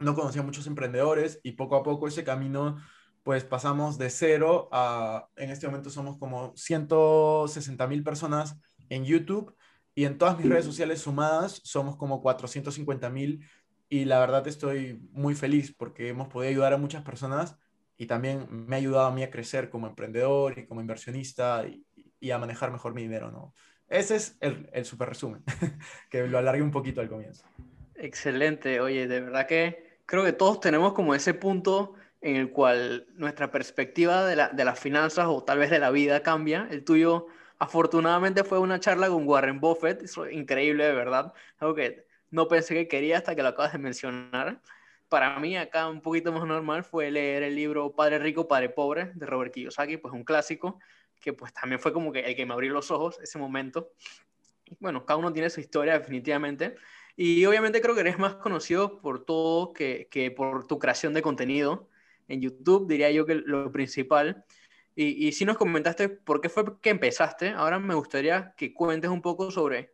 no 0.00 0.14
conocía 0.14 0.42
muchos 0.42 0.66
emprendedores 0.66 1.40
y 1.42 1.52
poco 1.52 1.76
a 1.76 1.82
poco 1.82 2.08
ese 2.08 2.24
camino, 2.24 2.78
pues 3.22 3.44
pasamos 3.44 3.98
de 3.98 4.10
cero 4.10 4.68
a, 4.72 5.28
en 5.36 5.50
este 5.50 5.66
momento 5.66 5.90
somos 5.90 6.18
como 6.18 6.52
160 6.56 7.86
mil 7.86 8.02
personas 8.02 8.58
en 8.88 9.04
YouTube 9.04 9.54
y 9.94 10.06
en 10.06 10.18
todas 10.18 10.38
mis 10.38 10.48
redes 10.48 10.64
sociales 10.64 11.00
sumadas 11.00 11.60
somos 11.64 11.96
como 11.96 12.22
450 12.22 13.10
mil 13.10 13.46
y 13.88 14.06
la 14.06 14.20
verdad 14.20 14.46
estoy 14.48 15.00
muy 15.12 15.34
feliz 15.34 15.74
porque 15.76 16.08
hemos 16.08 16.28
podido 16.28 16.50
ayudar 16.50 16.72
a 16.72 16.78
muchas 16.78 17.02
personas 17.02 17.56
y 17.98 18.06
también 18.06 18.46
me 18.50 18.76
ha 18.76 18.78
ayudado 18.78 19.06
a 19.06 19.12
mí 19.12 19.22
a 19.22 19.30
crecer 19.30 19.68
como 19.68 19.86
emprendedor 19.86 20.58
y 20.58 20.66
como 20.66 20.80
inversionista 20.80 21.66
y, 21.66 21.84
a 22.30 22.38
manejar 22.38 22.70
mejor 22.70 22.94
mi 22.94 23.02
dinero, 23.02 23.30
¿no? 23.30 23.54
Ese 23.88 24.16
es 24.16 24.36
el, 24.40 24.68
el 24.72 24.84
super 24.84 25.08
resumen, 25.08 25.42
que 26.10 26.26
lo 26.26 26.38
alargué 26.38 26.62
un 26.62 26.70
poquito 26.70 27.00
al 27.00 27.08
comienzo. 27.08 27.44
Excelente, 27.94 28.80
oye, 28.80 29.08
de 29.08 29.20
verdad 29.20 29.46
que 29.46 29.89
creo 30.10 30.24
que 30.24 30.32
todos 30.32 30.58
tenemos 30.58 30.92
como 30.92 31.14
ese 31.14 31.34
punto 31.34 31.94
en 32.20 32.34
el 32.34 32.50
cual 32.50 33.06
nuestra 33.14 33.52
perspectiva 33.52 34.26
de, 34.26 34.34
la, 34.34 34.48
de 34.48 34.64
las 34.64 34.80
finanzas 34.80 35.26
o 35.28 35.44
tal 35.44 35.58
vez 35.58 35.70
de 35.70 35.78
la 35.78 35.92
vida 35.92 36.24
cambia. 36.24 36.66
El 36.68 36.82
tuyo, 36.82 37.28
afortunadamente, 37.60 38.42
fue 38.42 38.58
una 38.58 38.80
charla 38.80 39.06
con 39.06 39.24
Warren 39.24 39.60
Buffett. 39.60 40.02
Eso 40.02 40.26
es 40.26 40.32
increíble, 40.34 40.84
de 40.84 40.94
verdad. 40.94 41.32
Algo 41.60 41.76
que 41.76 42.08
no 42.30 42.48
pensé 42.48 42.74
que 42.74 42.88
quería 42.88 43.18
hasta 43.18 43.36
que 43.36 43.42
lo 43.44 43.50
acabas 43.50 43.70
de 43.70 43.78
mencionar. 43.78 44.60
Para 45.08 45.38
mí, 45.38 45.56
acá 45.56 45.88
un 45.88 46.00
poquito 46.00 46.32
más 46.32 46.44
normal 46.44 46.82
fue 46.82 47.12
leer 47.12 47.44
el 47.44 47.54
libro 47.54 47.92
Padre 47.92 48.18
Rico, 48.18 48.48
Padre 48.48 48.68
Pobre 48.68 49.12
de 49.14 49.26
Robert 49.26 49.54
Kiyosaki, 49.54 49.96
pues 49.98 50.12
un 50.12 50.24
clásico 50.24 50.80
que 51.20 51.34
pues 51.34 51.52
también 51.52 51.78
fue 51.78 51.92
como 51.92 52.10
que 52.10 52.18
el 52.18 52.34
que 52.34 52.46
me 52.46 52.52
abrió 52.54 52.72
los 52.72 52.90
ojos 52.90 53.20
ese 53.22 53.38
momento. 53.38 53.92
Bueno, 54.80 55.06
cada 55.06 55.18
uno 55.18 55.32
tiene 55.32 55.50
su 55.50 55.60
historia 55.60 55.96
definitivamente, 55.96 56.74
y 57.22 57.44
obviamente 57.44 57.82
creo 57.82 57.94
que 57.94 58.00
eres 58.00 58.18
más 58.18 58.36
conocido 58.36 58.98
por 59.02 59.26
todo 59.26 59.74
que, 59.74 60.08
que 60.10 60.30
por 60.30 60.66
tu 60.66 60.78
creación 60.78 61.12
de 61.12 61.20
contenido 61.20 61.86
en 62.28 62.40
YouTube, 62.40 62.88
diría 62.88 63.10
yo 63.10 63.26
que 63.26 63.34
lo 63.34 63.70
principal. 63.70 64.46
Y, 64.96 65.28
y 65.28 65.32
si 65.32 65.44
nos 65.44 65.58
comentaste 65.58 66.08
por 66.08 66.40
qué 66.40 66.48
fue 66.48 66.80
que 66.80 66.88
empezaste, 66.88 67.50
ahora 67.50 67.78
me 67.78 67.94
gustaría 67.94 68.54
que 68.56 68.72
cuentes 68.72 69.10
un 69.10 69.20
poco 69.20 69.50
sobre, 69.50 69.92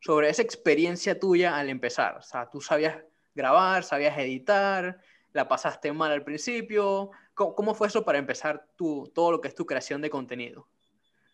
sobre 0.00 0.28
esa 0.28 0.42
experiencia 0.42 1.18
tuya 1.18 1.56
al 1.56 1.70
empezar. 1.70 2.18
O 2.18 2.22
sea, 2.22 2.50
tú 2.50 2.60
sabías 2.60 2.98
grabar, 3.34 3.82
sabías 3.82 4.18
editar, 4.18 5.00
la 5.32 5.48
pasaste 5.48 5.90
mal 5.94 6.12
al 6.12 6.22
principio. 6.22 7.12
¿Cómo, 7.32 7.54
cómo 7.54 7.74
fue 7.74 7.86
eso 7.86 8.04
para 8.04 8.18
empezar 8.18 8.66
tu, 8.76 9.10
todo 9.14 9.32
lo 9.32 9.40
que 9.40 9.48
es 9.48 9.54
tu 9.54 9.64
creación 9.64 10.02
de 10.02 10.10
contenido? 10.10 10.68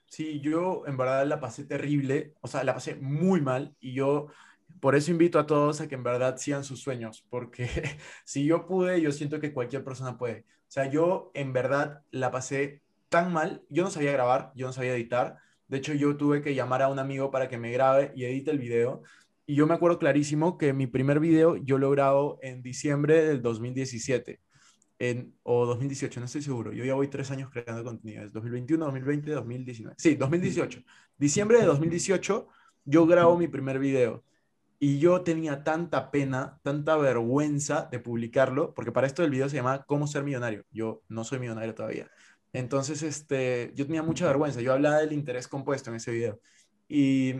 Sí, 0.06 0.38
yo 0.38 0.84
en 0.86 0.96
verdad 0.96 1.26
la 1.26 1.40
pasé 1.40 1.64
terrible, 1.64 2.34
o 2.40 2.46
sea, 2.46 2.62
la 2.62 2.74
pasé 2.74 2.94
muy 2.94 3.40
mal 3.40 3.74
y 3.80 3.94
yo 3.94 4.28
por 4.84 4.96
eso 4.96 5.10
invito 5.10 5.38
a 5.38 5.46
todos 5.46 5.80
a 5.80 5.88
que 5.88 5.94
en 5.94 6.02
verdad 6.02 6.36
sigan 6.36 6.62
sus 6.62 6.82
sueños, 6.82 7.24
porque 7.30 7.66
si 8.26 8.44
yo 8.44 8.66
pude, 8.66 9.00
yo 9.00 9.12
siento 9.12 9.40
que 9.40 9.50
cualquier 9.50 9.82
persona 9.82 10.18
puede. 10.18 10.40
O 10.40 10.70
sea, 10.74 10.90
yo 10.90 11.30
en 11.32 11.54
verdad 11.54 12.02
la 12.10 12.30
pasé 12.30 12.82
tan 13.08 13.32
mal, 13.32 13.62
yo 13.70 13.82
no 13.84 13.90
sabía 13.90 14.12
grabar, 14.12 14.52
yo 14.54 14.66
no 14.66 14.74
sabía 14.74 14.94
editar. 14.94 15.38
De 15.68 15.78
hecho, 15.78 15.94
yo 15.94 16.18
tuve 16.18 16.42
que 16.42 16.54
llamar 16.54 16.82
a 16.82 16.88
un 16.88 16.98
amigo 16.98 17.30
para 17.30 17.48
que 17.48 17.56
me 17.56 17.72
grabe 17.72 18.12
y 18.14 18.26
edite 18.26 18.50
el 18.50 18.58
video. 18.58 19.00
Y 19.46 19.54
yo 19.54 19.66
me 19.66 19.72
acuerdo 19.72 19.98
clarísimo 19.98 20.58
que 20.58 20.74
mi 20.74 20.86
primer 20.86 21.18
video 21.18 21.56
yo 21.56 21.78
lo 21.78 21.90
grabo 21.90 22.38
en 22.42 22.60
diciembre 22.60 23.24
del 23.24 23.40
2017. 23.40 24.38
En, 24.98 25.34
o 25.44 25.64
2018, 25.64 26.20
no 26.20 26.26
estoy 26.26 26.42
seguro. 26.42 26.74
Yo 26.74 26.84
ya 26.84 26.92
voy 26.92 27.08
tres 27.08 27.30
años 27.30 27.48
creando 27.50 27.84
contenido. 27.84 28.24
Es 28.24 28.34
2021, 28.34 28.84
2020, 28.84 29.30
2019. 29.30 29.96
Sí, 29.98 30.14
2018. 30.16 30.82
Diciembre 31.16 31.60
de 31.60 31.64
2018, 31.64 32.48
yo 32.84 33.06
grabo 33.06 33.38
mi 33.38 33.48
primer 33.48 33.78
video. 33.78 34.22
Y 34.78 34.98
yo 34.98 35.22
tenía 35.22 35.64
tanta 35.64 36.10
pena, 36.10 36.58
tanta 36.62 36.96
vergüenza 36.96 37.88
de 37.90 38.00
publicarlo, 38.00 38.74
porque 38.74 38.92
para 38.92 39.06
esto 39.06 39.24
el 39.24 39.30
video 39.30 39.48
se 39.48 39.56
llama 39.56 39.84
¿Cómo 39.84 40.06
ser 40.06 40.24
millonario? 40.24 40.64
Yo 40.70 41.02
no 41.08 41.24
soy 41.24 41.38
millonario 41.38 41.74
todavía. 41.74 42.10
Entonces, 42.52 43.02
este, 43.02 43.72
yo 43.74 43.86
tenía 43.86 44.02
mucha 44.02 44.26
vergüenza. 44.26 44.60
Yo 44.60 44.72
hablaba 44.72 44.98
del 44.98 45.12
interés 45.12 45.48
compuesto 45.48 45.90
en 45.90 45.96
ese 45.96 46.12
video. 46.12 46.40
Y 46.88 47.34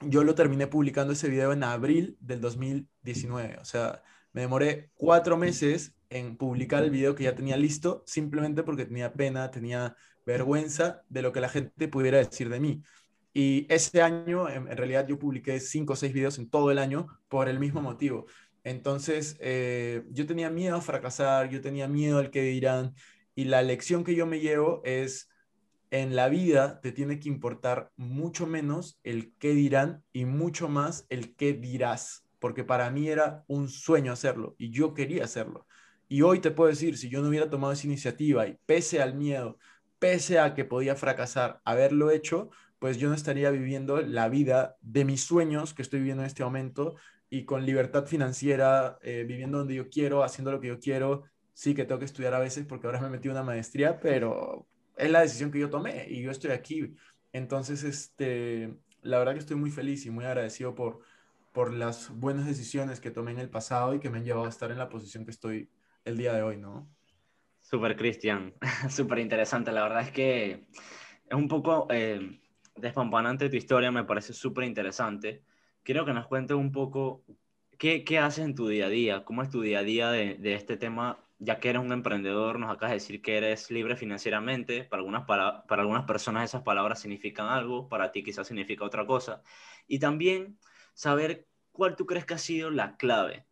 yo 0.00 0.24
lo 0.24 0.34
terminé 0.34 0.66
publicando 0.66 1.12
ese 1.12 1.28
video 1.28 1.52
en 1.52 1.64
abril 1.64 2.16
del 2.20 2.40
2019. 2.40 3.58
O 3.60 3.64
sea, 3.64 4.02
me 4.32 4.42
demoré 4.42 4.90
cuatro 4.94 5.36
meses 5.36 5.94
en 6.08 6.36
publicar 6.36 6.82
el 6.82 6.90
video 6.90 7.14
que 7.14 7.24
ya 7.24 7.34
tenía 7.34 7.56
listo, 7.56 8.02
simplemente 8.06 8.62
porque 8.62 8.84
tenía 8.84 9.12
pena, 9.12 9.50
tenía 9.50 9.96
vergüenza 10.26 11.02
de 11.08 11.22
lo 11.22 11.32
que 11.32 11.40
la 11.40 11.48
gente 11.48 11.88
pudiera 11.88 12.18
decir 12.18 12.48
de 12.48 12.60
mí. 12.60 12.82
Y 13.32 13.66
ese 13.72 14.02
año, 14.02 14.48
en, 14.48 14.66
realidad, 14.66 15.06
yo 15.06 15.18
publiqué 15.18 15.60
cinco 15.60 15.92
o 15.92 15.96
seis 15.96 16.12
videos 16.12 16.38
en 16.38 16.50
todo 16.50 16.70
el 16.70 16.78
año 16.78 17.06
por 17.28 17.48
el 17.48 17.60
mismo 17.60 17.80
motivo. 17.80 18.26
Entonces, 18.64 19.36
eh, 19.40 20.04
yo 20.10 20.26
tenía 20.26 20.50
miedo 20.50 20.76
a 20.76 20.80
fracasar, 20.80 21.48
yo 21.48 21.60
tenía 21.60 21.88
miedo 21.88 22.18
al 22.18 22.30
que 22.30 22.42
dirán. 22.42 22.94
Y 23.34 23.44
la 23.44 23.62
lección 23.62 24.04
que 24.04 24.14
yo 24.14 24.26
me 24.26 24.40
llevo 24.40 24.82
es, 24.84 25.30
en 25.90 26.14
la 26.14 26.28
vida 26.28 26.80
te 26.80 26.92
tiene 26.92 27.18
que 27.18 27.28
importar 27.28 27.90
mucho 27.96 28.46
menos 28.46 29.00
el 29.02 29.34
qué 29.38 29.54
dirán 29.54 30.04
y 30.12 30.24
mucho 30.24 30.68
más 30.68 31.06
el 31.08 31.34
qué 31.36 31.52
dirás. 31.52 32.26
Porque 32.38 32.64
para 32.64 32.90
mí 32.90 33.08
era 33.08 33.44
un 33.48 33.68
sueño 33.68 34.12
hacerlo 34.12 34.54
y 34.58 34.70
yo 34.70 34.94
quería 34.94 35.24
hacerlo. 35.24 35.66
Y 36.08 36.22
hoy 36.22 36.40
te 36.40 36.50
puedo 36.50 36.70
decir, 36.70 36.96
si 36.98 37.08
yo 37.08 37.22
no 37.22 37.28
hubiera 37.28 37.50
tomado 37.50 37.72
esa 37.72 37.86
iniciativa 37.86 38.46
y 38.46 38.58
pese 38.66 39.00
al 39.00 39.14
miedo, 39.14 39.58
pese 39.98 40.38
a 40.40 40.54
que 40.54 40.64
podía 40.64 40.96
fracasar, 40.96 41.60
haberlo 41.64 42.10
hecho, 42.10 42.50
pues 42.80 42.96
yo 42.96 43.08
no 43.08 43.14
estaría 43.14 43.50
viviendo 43.50 44.00
la 44.00 44.28
vida 44.28 44.76
de 44.80 45.04
mis 45.04 45.22
sueños 45.22 45.74
que 45.74 45.82
estoy 45.82 46.00
viviendo 46.00 46.22
en 46.22 46.26
este 46.26 46.42
momento 46.42 46.96
y 47.28 47.44
con 47.44 47.66
libertad 47.66 48.06
financiera, 48.06 48.98
eh, 49.02 49.24
viviendo 49.28 49.58
donde 49.58 49.74
yo 49.74 49.90
quiero, 49.90 50.24
haciendo 50.24 50.50
lo 50.50 50.60
que 50.60 50.68
yo 50.68 50.80
quiero. 50.80 51.24
Sí 51.52 51.74
que 51.74 51.84
tengo 51.84 51.98
que 51.98 52.06
estudiar 52.06 52.32
a 52.32 52.40
veces 52.40 52.64
porque 52.66 52.86
ahora 52.86 53.00
me 53.02 53.10
metí 53.10 53.28
una 53.28 53.42
maestría, 53.42 54.00
pero 54.00 54.66
es 54.96 55.10
la 55.10 55.20
decisión 55.20 55.50
que 55.50 55.60
yo 55.60 55.68
tomé 55.68 56.06
y 56.08 56.22
yo 56.22 56.30
estoy 56.30 56.52
aquí. 56.52 56.94
Entonces, 57.32 57.84
este, 57.84 58.74
la 59.02 59.18
verdad 59.18 59.34
que 59.34 59.40
estoy 59.40 59.56
muy 59.56 59.70
feliz 59.70 60.06
y 60.06 60.10
muy 60.10 60.24
agradecido 60.24 60.74
por, 60.74 61.00
por 61.52 61.74
las 61.74 62.08
buenas 62.18 62.46
decisiones 62.46 62.98
que 62.98 63.10
tomé 63.10 63.32
en 63.32 63.40
el 63.40 63.50
pasado 63.50 63.94
y 63.94 64.00
que 64.00 64.08
me 64.08 64.18
han 64.18 64.24
llevado 64.24 64.46
a 64.46 64.50
estar 64.50 64.70
en 64.70 64.78
la 64.78 64.88
posición 64.88 65.26
que 65.26 65.32
estoy 65.32 65.70
el 66.06 66.16
día 66.16 66.32
de 66.32 66.42
hoy, 66.42 66.56
¿no? 66.56 66.88
Súper, 67.60 67.94
Cristian. 67.94 68.54
Súper 68.88 69.18
interesante. 69.18 69.70
La 69.70 69.82
verdad 69.82 70.00
es 70.00 70.12
que 70.12 70.66
es 71.28 71.36
un 71.36 71.46
poco... 71.46 71.86
Eh, 71.90 72.40
despampanante 72.80 73.48
tu 73.48 73.56
historia, 73.56 73.90
me 73.90 74.04
parece 74.04 74.32
súper 74.32 74.64
interesante. 74.64 75.42
Quiero 75.82 76.04
que 76.04 76.12
nos 76.12 76.26
cuentes 76.26 76.56
un 76.56 76.72
poco 76.72 77.24
qué, 77.78 78.04
qué, 78.04 78.18
haces 78.18 78.44
en 78.44 78.54
tu 78.54 78.68
día 78.68 78.86
a 78.86 78.88
día, 78.90 79.24
cómo 79.24 79.42
es 79.42 79.50
tu 79.50 79.62
día 79.62 79.80
a 79.80 79.82
día 79.82 80.10
de, 80.10 80.34
de, 80.36 80.54
este 80.54 80.76
tema 80.76 81.18
ya 81.40 81.58
que 81.58 81.70
eres 81.70 81.82
un 81.82 81.90
emprendedor, 81.90 82.58
nos 82.58 82.70
acabas 82.70 82.90
de 82.90 82.96
decir 82.96 83.22
que 83.22 83.38
eres 83.38 83.70
libre 83.70 83.96
financieramente, 83.96 84.84
para 84.84 85.00
algunas, 85.00 85.24
para, 85.24 85.66
para 85.66 85.82
algunas 85.82 86.04
personas 86.04 86.44
esas 86.44 86.62
palabras 86.62 87.00
significan 87.00 87.48
algo, 87.48 87.88
para 87.88 88.12
ti 88.12 88.22
quizás 88.22 88.46
significa 88.46 88.84
otra 88.84 89.06
cosa, 89.06 89.42
y 89.88 89.98
también 89.98 90.58
saber 90.92 91.46
cuál 91.72 91.96
tú 91.96 92.04
crees 92.04 92.26
que 92.26 92.34
ha 92.34 92.38
sido 92.38 92.70
la 92.70 92.96
clave. 92.98 93.46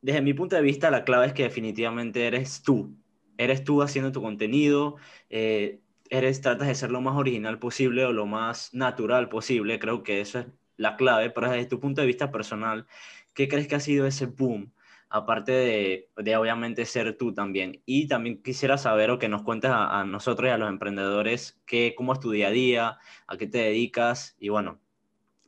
Desde 0.00 0.22
mi 0.22 0.32
punto 0.32 0.54
de 0.54 0.62
vista, 0.62 0.90
la 0.92 1.04
clave 1.04 1.26
es 1.26 1.32
que 1.32 1.42
definitivamente 1.42 2.24
eres 2.24 2.62
tú, 2.62 2.96
eres 3.36 3.64
tú 3.64 3.82
haciendo 3.82 4.12
tu 4.12 4.22
contenido, 4.22 4.96
eh, 5.28 5.80
eres, 6.10 6.40
tratas 6.40 6.68
de 6.68 6.74
ser 6.74 6.90
lo 6.90 7.00
más 7.00 7.16
original 7.16 7.58
posible 7.58 8.04
o 8.04 8.12
lo 8.12 8.26
más 8.26 8.72
natural 8.74 9.28
posible, 9.28 9.78
creo 9.78 10.02
que 10.02 10.20
eso 10.20 10.40
es 10.40 10.46
la 10.76 10.96
clave, 10.96 11.30
pero 11.30 11.50
desde 11.50 11.66
tu 11.66 11.80
punto 11.80 12.00
de 12.00 12.06
vista 12.06 12.30
personal, 12.30 12.86
¿qué 13.34 13.48
crees 13.48 13.68
que 13.68 13.76
ha 13.76 13.80
sido 13.80 14.06
ese 14.06 14.26
boom? 14.26 14.72
Aparte 15.08 15.52
de, 15.52 16.10
de 16.16 16.36
obviamente 16.36 16.84
ser 16.84 17.16
tú 17.16 17.32
también. 17.32 17.80
Y 17.86 18.08
también 18.08 18.42
quisiera 18.42 18.76
saber 18.76 19.10
o 19.10 19.18
que 19.18 19.28
nos 19.28 19.42
cuentes 19.42 19.70
a, 19.72 20.04
nosotros 20.04 20.48
y 20.48 20.52
a 20.52 20.58
los 20.58 20.68
emprendedores 20.68 21.60
qué, 21.64 21.94
cómo 21.96 22.12
es 22.12 22.20
tu 22.20 22.30
día 22.30 22.48
a 22.48 22.50
día, 22.50 22.98
a 23.26 23.36
qué 23.36 23.46
te 23.46 23.58
dedicas 23.58 24.36
y 24.38 24.48
bueno, 24.48 24.80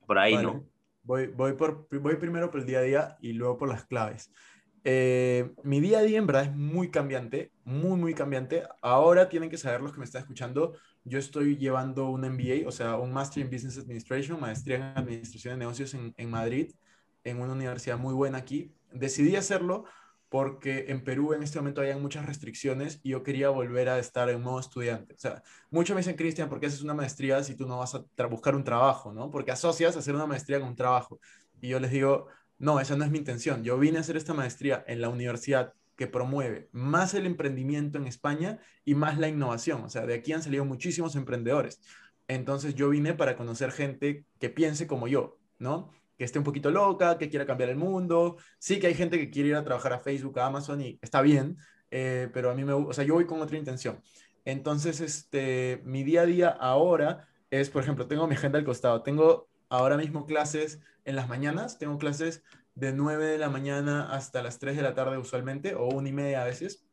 por 0.07 0.19
ahí, 0.19 0.37
¿no? 0.37 0.65
Voy, 1.03 1.27
voy, 1.27 1.55
por, 1.55 1.89
voy 1.91 2.17
primero 2.17 2.51
por 2.51 2.61
el 2.61 2.67
día 2.67 2.79
a 2.79 2.83
día 2.83 3.17
y 3.21 3.33
luego 3.33 3.59
por 3.59 3.69
las 3.69 3.85
claves. 3.85 4.31
Eh, 4.91 5.53
mi 5.65 5.81
día 5.81 5.99
a 5.99 6.03
día 6.03 6.17
en 6.17 6.27
verdad 6.27 6.45
es 6.45 6.57
muy 6.57 6.91
cambiante, 6.91 7.53
muy, 7.63 7.99
muy 7.99 8.15
cambiante. 8.15 8.63
Ahora 8.81 9.29
tienen 9.29 9.51
que 9.51 9.59
saber 9.59 9.83
los 9.83 9.93
que 9.93 9.99
me 9.99 10.07
están 10.07 10.23
escuchando, 10.23 10.73
yo 11.05 11.19
estoy 11.19 11.59
llevando 11.59 12.09
un 12.09 12.23
MBA, 12.23 12.67
o 12.67 12.73
sea, 12.73 12.97
un 12.97 13.13
Master 13.13 13.45
in 13.45 13.51
Business 13.51 13.77
Administration, 13.77 14.41
maestría 14.41 14.77
en 14.77 14.83
Administración 14.97 15.53
de 15.53 15.59
Negocios 15.59 15.93
en, 15.93 16.15
en 16.17 16.31
Madrid, 16.31 16.73
en 17.25 17.39
una 17.39 17.53
universidad 17.53 17.99
muy 17.99 18.15
buena 18.15 18.39
aquí. 18.39 18.73
Decidí 18.91 19.37
hacerlo 19.37 19.85
porque 20.31 20.87
en 20.89 21.05
Perú 21.05 21.35
en 21.35 21.43
este 21.43 21.59
momento 21.59 21.83
había 21.83 21.99
muchas 21.99 22.25
restricciones 22.25 22.99
y 23.03 23.11
yo 23.11 23.23
quería 23.23 23.51
volver 23.51 23.91
a 23.91 23.99
estar 23.99 24.31
en 24.31 24.41
modo 24.41 24.59
estudiante. 24.59 25.13
O 25.13 25.19
sea, 25.19 25.43
muchos 25.71 25.95
me 25.97 26.01
dicen, 26.01 26.17
Cristian, 26.17 26.49
¿por 26.49 26.61
qué 26.61 26.67
haces 26.67 26.81
una 26.81 26.95
maestría 26.95 27.45
si 27.45 27.55
tú 27.55 27.67
no 27.67 27.77
vas 27.81 27.95
a 27.95 28.27
buscar 28.27 28.57
un 28.57 28.65
trabajo, 28.65 29.13
no? 29.13 29.31
Porque 29.31 29.51
asocias 29.51 29.99
hacer 29.99 30.15
una 30.15 30.27
maestría 30.27 30.59
con 30.61 30.71
un 30.71 30.77
trabajo. 30.77 31.21
Y 31.61 31.69
yo 31.69 31.79
les 31.79 31.91
digo, 31.91 32.29
no, 32.59 32.81
esa 32.81 32.97
no 32.97 33.05
es 33.05 33.11
mi 33.11 33.19
intención. 33.19 33.63
Yo 33.63 33.79
vine 33.79 33.99
a 33.99 34.01
hacer 34.01 34.17
esta 34.17 34.35
maestría 34.35 34.85
en 34.87 35.01
la 35.01 35.09
universidad 35.09 35.75
que 35.97 36.07
promueve 36.07 36.69
más 36.73 37.15
el 37.15 37.27
emprendimiento 37.27 37.99
en 37.99 38.07
España 38.07 38.59
y 38.85 38.95
más 38.95 39.19
la 39.19 39.29
innovación. 39.29 39.83
O 39.83 39.89
sea, 39.89 40.07
de 40.07 40.15
aquí 40.15 40.33
han 40.33 40.43
salido 40.43 40.65
muchísimos 40.65 41.17
emprendedores. 41.17 41.81
Entonces 42.29 42.75
yo 42.75 42.89
vine 42.89 43.15
para 43.15 43.37
conocer 43.37 43.73
gente 43.73 44.25
que 44.39 44.51
piense 44.51 44.87
como 44.87 45.09
yo, 45.09 45.39
¿no? 45.59 45.91
Que 46.17 46.25
esté 46.25 46.39
un 46.39 46.45
poquito 46.45 46.71
loca, 46.71 47.19
que 47.19 47.29
quiera 47.29 47.47
cambiar 47.47 47.71
el 47.71 47.77
mundo. 47.77 48.37
Sí 48.59 48.79
que 48.79 48.89
hay 48.89 48.95
gente 48.95 49.19
que 49.19 49.31
quiere 49.31 49.51
ir 49.51 49.55
a 49.57 49.65
trabajar 49.65 49.93
a 49.93 50.01
Facebook, 50.01 50.39
a 50.39 50.47
Amazon 50.47 50.81
y 50.81 50.99
está 51.01 51.23
bien, 51.23 51.57
eh, 51.91 52.29
pero 52.33 52.51
a 52.51 52.55
mí 52.55 52.65
me, 52.65 52.73
o 52.75 52.93
sea, 52.93 53.05
yo 53.05 53.15
voy 53.15 53.27
con 53.27 53.41
otra 53.41 53.57
intención. 53.57 54.01
Entonces, 54.45 55.01
este, 55.01 55.81
mi 55.85 56.05
día 56.05 56.23
a 56.23 56.27
día 56.27 56.49
ahora 56.49 57.29
es, 57.51 57.71
por 57.71 57.83
ejemplo, 57.83 58.07
tengo 58.07 58.27
mi 58.27 58.35
agenda 58.35 58.59
al 58.59 58.65
costado. 58.65 59.03
Tengo 59.03 59.49
ahora 59.69 59.97
mismo 59.97 60.27
clases 60.27 60.81
en 61.09 61.17
las 61.17 61.27
mañanas, 61.27 61.79
tengo 61.79 61.97
clases 61.97 62.43
de 62.75 62.93
9 62.93 63.25
de 63.25 63.39
la 63.39 63.49
mañana 63.49 64.13
hasta 64.13 64.43
las 64.43 64.59
3 64.59 64.77
de 64.77 64.83
la 64.83 64.95
tarde 64.95 65.17
usualmente, 65.17 65.75
o 65.75 65.87
una 65.87 66.11
y 66.11 66.13
media 66.13 66.43
a 66.43 66.45
veces. 66.45 66.85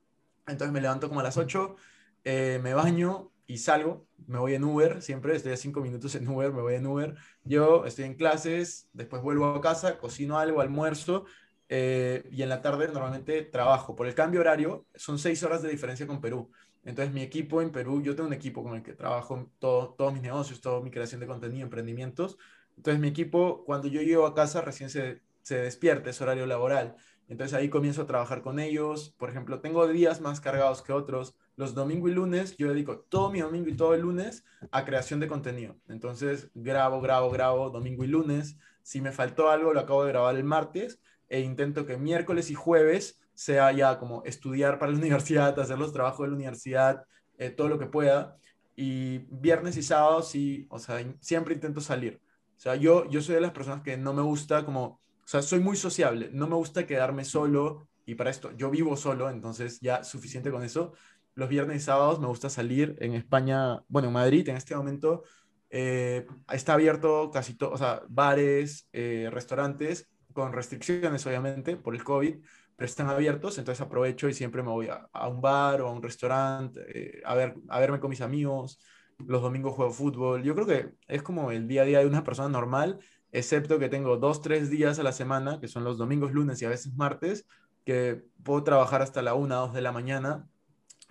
Entonces 0.47 0.71
me 0.71 0.79
levanto 0.79 1.09
como 1.09 1.19
a 1.19 1.23
las 1.23 1.35
8, 1.35 1.75
eh, 2.23 2.61
me 2.63 2.73
baño 2.73 3.31
y 3.45 3.57
salgo, 3.57 4.07
me 4.25 4.39
voy 4.39 4.55
en 4.55 4.63
Uber, 4.63 5.01
siempre 5.01 5.35
estoy 5.35 5.51
a 5.51 5.57
5 5.57 5.81
minutos 5.81 6.15
en 6.15 6.27
Uber, 6.29 6.53
me 6.53 6.61
voy 6.61 6.75
en 6.75 6.87
Uber. 6.87 7.15
Yo 7.43 7.85
estoy 7.85 8.05
en 8.05 8.15
clases, 8.15 8.89
después 8.93 9.21
vuelvo 9.21 9.47
a 9.47 9.59
casa, 9.59 9.97
cocino 9.97 10.39
algo, 10.39 10.61
almuerzo, 10.61 11.25
eh, 11.67 12.25
y 12.31 12.41
en 12.41 12.47
la 12.47 12.61
tarde 12.61 12.87
normalmente 12.87 13.41
trabajo. 13.41 13.97
Por 13.97 14.07
el 14.07 14.15
cambio 14.15 14.39
horario, 14.39 14.85
son 14.95 15.19
6 15.19 15.43
horas 15.43 15.61
de 15.61 15.69
diferencia 15.69 16.07
con 16.07 16.21
Perú. 16.21 16.49
Entonces 16.85 17.13
mi 17.13 17.21
equipo 17.21 17.61
en 17.61 17.71
Perú, 17.71 18.01
yo 18.01 18.15
tengo 18.15 18.27
un 18.27 18.33
equipo 18.33 18.63
con 18.63 18.75
el 18.75 18.81
que 18.81 18.93
trabajo 18.93 19.51
todo, 19.59 19.93
todos 19.95 20.13
mis 20.13 20.21
negocios, 20.21 20.61
toda 20.61 20.79
mi 20.79 20.89
creación 20.89 21.19
de 21.19 21.27
contenido, 21.27 21.63
emprendimientos. 21.63 22.37
Entonces 22.77 22.99
mi 22.99 23.07
equipo, 23.07 23.63
cuando 23.65 23.87
yo 23.87 24.01
llego 24.01 24.25
a 24.25 24.35
casa, 24.35 24.61
recién 24.61 24.89
se, 24.89 25.21
se 25.41 25.57
despierta, 25.57 26.09
es 26.09 26.21
horario 26.21 26.45
laboral. 26.45 26.95
Entonces 27.27 27.57
ahí 27.57 27.69
comienzo 27.69 28.03
a 28.03 28.07
trabajar 28.07 28.41
con 28.41 28.59
ellos. 28.59 29.15
Por 29.17 29.29
ejemplo, 29.29 29.61
tengo 29.61 29.87
días 29.87 30.21
más 30.21 30.39
cargados 30.41 30.81
que 30.81 30.93
otros. 30.93 31.35
Los 31.55 31.73
domingo 31.73 32.07
y 32.07 32.13
lunes 32.13 32.57
yo 32.57 32.69
dedico 32.69 32.99
todo 32.99 33.31
mi 33.31 33.39
domingo 33.39 33.69
y 33.69 33.75
todo 33.75 33.93
el 33.93 34.01
lunes 34.01 34.43
a 34.71 34.85
creación 34.85 35.19
de 35.19 35.27
contenido. 35.27 35.75
Entonces 35.87 36.49
grabo, 36.53 37.01
grabo, 37.01 37.31
grabo 37.31 37.69
domingo 37.69 38.03
y 38.03 38.07
lunes. 38.07 38.57
Si 38.83 39.01
me 39.01 39.11
faltó 39.11 39.49
algo, 39.49 39.73
lo 39.73 39.79
acabo 39.79 40.03
de 40.03 40.11
grabar 40.11 40.35
el 40.35 40.43
martes 40.43 40.99
e 41.29 41.39
intento 41.39 41.85
que 41.85 41.97
miércoles 41.97 42.51
y 42.51 42.55
jueves 42.55 43.19
sea 43.33 43.71
ya 43.71 43.97
como 43.99 44.23
estudiar 44.23 44.79
para 44.79 44.91
la 44.91 44.97
universidad, 44.99 45.57
hacer 45.59 45.79
los 45.79 45.93
trabajos 45.93 46.25
de 46.25 46.29
la 46.29 46.35
universidad, 46.35 47.05
eh, 47.37 47.49
todo 47.49 47.69
lo 47.69 47.79
que 47.79 47.87
pueda. 47.87 48.37
Y 48.75 49.19
viernes 49.29 49.77
y 49.77 49.83
sábado 49.83 50.21
sí, 50.21 50.67
o 50.69 50.79
sea, 50.79 50.97
siempre 51.21 51.55
intento 51.55 51.81
salir. 51.81 52.19
O 52.55 52.59
sea, 52.59 52.75
yo, 52.75 53.09
yo 53.09 53.21
soy 53.21 53.35
de 53.35 53.41
las 53.41 53.51
personas 53.51 53.81
que 53.83 53.97
no 53.97 54.13
me 54.13 54.21
gusta 54.21 54.65
como, 54.65 54.83
o 54.85 55.27
sea, 55.27 55.41
soy 55.41 55.59
muy 55.59 55.75
sociable, 55.75 56.29
no 56.33 56.47
me 56.47 56.55
gusta 56.55 56.85
quedarme 56.85 57.25
solo 57.25 57.87
y 58.05 58.15
para 58.15 58.29
esto 58.29 58.51
yo 58.55 58.69
vivo 58.69 58.95
solo, 58.95 59.29
entonces 59.29 59.79
ya 59.81 60.03
suficiente 60.03 60.51
con 60.51 60.63
eso. 60.63 60.93
Los 61.33 61.49
viernes 61.49 61.77
y 61.77 61.85
sábados 61.85 62.19
me 62.19 62.27
gusta 62.27 62.49
salir 62.49 62.95
en 62.99 63.13
España, 63.13 63.83
bueno, 63.87 64.07
en 64.07 64.13
Madrid 64.13 64.47
en 64.47 64.55
este 64.55 64.75
momento 64.75 65.23
eh, 65.69 66.25
está 66.51 66.73
abierto 66.73 67.29
casi 67.31 67.55
todo, 67.55 67.71
o 67.71 67.77
sea, 67.77 68.03
bares, 68.07 68.87
eh, 68.93 69.29
restaurantes, 69.31 70.07
con 70.31 70.53
restricciones 70.53 71.25
obviamente 71.25 71.75
por 71.75 71.95
el 71.95 72.03
COVID, 72.03 72.37
pero 72.75 72.85
están 72.85 73.09
abiertos, 73.09 73.57
entonces 73.57 73.81
aprovecho 73.81 74.29
y 74.29 74.33
siempre 74.33 74.61
me 74.63 74.69
voy 74.69 74.87
a, 74.89 75.27
un 75.27 75.41
bar 75.41 75.81
o 75.81 75.87
a 75.87 75.91
un 75.91 76.03
restaurante 76.03 76.81
eh, 76.93 77.21
a, 77.25 77.35
ver, 77.35 77.55
a 77.69 77.79
verme 77.79 77.99
con 77.99 78.09
mis 78.09 78.21
amigos 78.21 78.79
los 79.19 79.41
domingos 79.41 79.73
juego 79.73 79.91
fútbol. 79.91 80.43
Yo 80.43 80.55
creo 80.55 80.67
que 80.67 80.93
es 81.07 81.23
como 81.23 81.51
el 81.51 81.67
día 81.67 81.83
a 81.83 81.85
día 81.85 81.99
de 81.99 82.07
una 82.07 82.23
persona 82.23 82.49
normal, 82.49 82.99
excepto 83.31 83.79
que 83.79 83.89
tengo 83.89 84.17
dos, 84.17 84.41
tres 84.41 84.69
días 84.69 84.99
a 84.99 85.03
la 85.03 85.11
semana, 85.11 85.59
que 85.59 85.67
son 85.67 85.83
los 85.83 85.97
domingos, 85.97 86.31
lunes 86.33 86.61
y 86.61 86.65
a 86.65 86.69
veces 86.69 86.93
martes, 86.95 87.47
que 87.85 88.23
puedo 88.43 88.63
trabajar 88.63 89.01
hasta 89.01 89.21
la 89.21 89.33
una, 89.35 89.55
dos 89.55 89.73
de 89.73 89.81
la 89.81 89.91
mañana, 89.91 90.47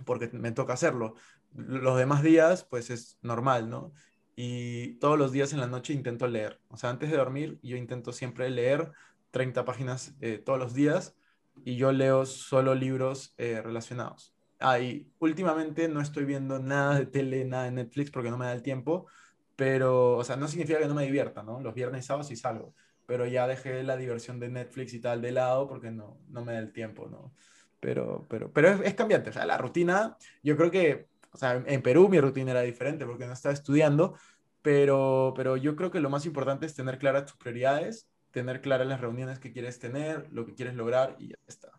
porque 0.05 0.29
me 0.33 0.53
toca 0.53 0.75
hacerlo. 0.75 1.15
Los 1.55 1.97
demás 1.99 2.23
días, 2.23 2.65
pues 2.65 2.91
es 2.91 3.19
normal, 3.23 3.71
¿no? 3.71 3.93
Y 4.37 4.95
todos 4.99 5.19
los 5.19 5.33
días 5.33 5.53
en 5.53 5.61
la 5.61 5.69
noche 5.69 5.93
intento 5.93 6.27
leer. 6.27 6.61
O 6.69 6.77
sea, 6.77 6.91
antes 6.91 7.11
de 7.11 7.17
dormir, 7.17 7.61
yo 7.63 7.77
intento 7.77 8.13
siempre 8.13 8.51
leer 8.51 8.93
30 9.31 9.65
páginas 9.65 10.15
eh, 10.21 10.39
todos 10.39 10.59
los 10.59 10.75
días 10.75 11.15
y 11.65 11.77
yo 11.77 11.93
leo 11.93 12.27
solo 12.27 12.75
libros 12.75 13.35
eh, 13.39 13.61
relacionados. 13.63 14.34
Ah, 14.67 14.79
últimamente 15.19 15.89
no 15.89 16.01
estoy 16.01 16.25
viendo 16.25 16.59
nada 16.59 16.99
de 16.99 17.05
tele, 17.05 17.45
nada 17.45 17.65
de 17.65 17.73
Netflix 17.73 18.11
porque 18.11 18.31
no 18.31 18.39
me 18.39 18.47
da 18.47 18.55
el 18.55 18.63
tiempo, 18.63 19.07
pero, 19.57 20.17
o 20.17 20.25
sea, 20.25 20.37
no 20.37 20.49
significa 20.49 20.79
que 20.79 20.89
no 20.89 20.95
me 20.95 21.05
divierta, 21.05 21.43
¿no? 21.43 21.61
Los 21.61 21.75
viernes 21.75 22.03
y 22.03 22.07
sábados 22.07 22.29
sí 22.29 22.37
salgo, 22.37 22.75
pero 23.05 23.27
ya 23.27 23.47
dejé 23.47 23.83
la 23.83 23.99
diversión 23.99 24.41
de 24.41 24.49
Netflix 24.49 24.95
y 24.95 25.01
tal 25.01 25.21
de 25.21 25.33
lado 25.33 25.69
porque 25.69 25.91
no, 25.91 26.19
no 26.29 26.43
me 26.47 26.55
da 26.55 26.61
el 26.61 26.73
tiempo, 26.73 27.09
¿no? 27.11 27.35
Pero, 27.79 28.25
pero, 28.31 28.51
pero 28.55 28.71
es, 28.83 28.95
cambiante, 28.95 29.29
o 29.29 29.33
sea, 29.35 29.45
la 29.45 29.59
rutina, 29.59 30.17
yo 30.43 30.57
creo 30.57 30.71
que, 30.71 31.09
o 31.33 31.37
sea, 31.37 31.63
en 31.67 31.83
Perú 31.83 32.09
mi 32.09 32.19
rutina 32.19 32.53
era 32.53 32.63
diferente 32.63 33.05
porque 33.05 33.27
no 33.27 33.35
estaba 33.35 33.53
estudiando, 33.53 34.17
pero, 34.63 35.35
pero 35.37 35.59
yo 35.59 35.77
creo 35.77 35.91
que 35.91 36.01
lo 36.01 36.09
más 36.09 36.25
importante 36.25 36.65
es 36.65 36.75
tener 36.75 36.99
claras 36.99 37.27
tus 37.27 37.37
prioridades, 37.37 38.09
tener 38.31 38.63
claras 38.63 38.87
las 38.87 39.03
reuniones 39.03 39.39
que 39.39 39.53
quieres 39.53 39.79
tener, 39.79 40.27
lo 40.33 40.47
que 40.47 40.55
quieres 40.55 40.75
lograr 40.75 41.17
y 41.19 41.29
ya 41.29 41.37
está. 41.47 41.71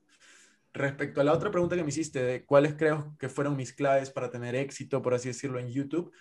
Respecto 0.75 1.21
a 1.21 1.23
la 1.23 1.31
otra 1.31 1.51
pregunta 1.51 1.77
que 1.77 1.83
me 1.83 1.89
hiciste 1.89 2.21
de 2.21 2.45
cuáles 2.45 2.73
creo 2.73 3.15
que 3.17 3.29
fueron 3.29 3.55
mis 3.55 3.71
claves 3.71 4.09
para 4.09 4.29
tener 4.29 4.55
éxito, 4.55 5.01
por 5.01 5.13
así 5.13 5.29
decirlo, 5.29 5.57
en 5.57 5.71
YouTube, 5.71 6.11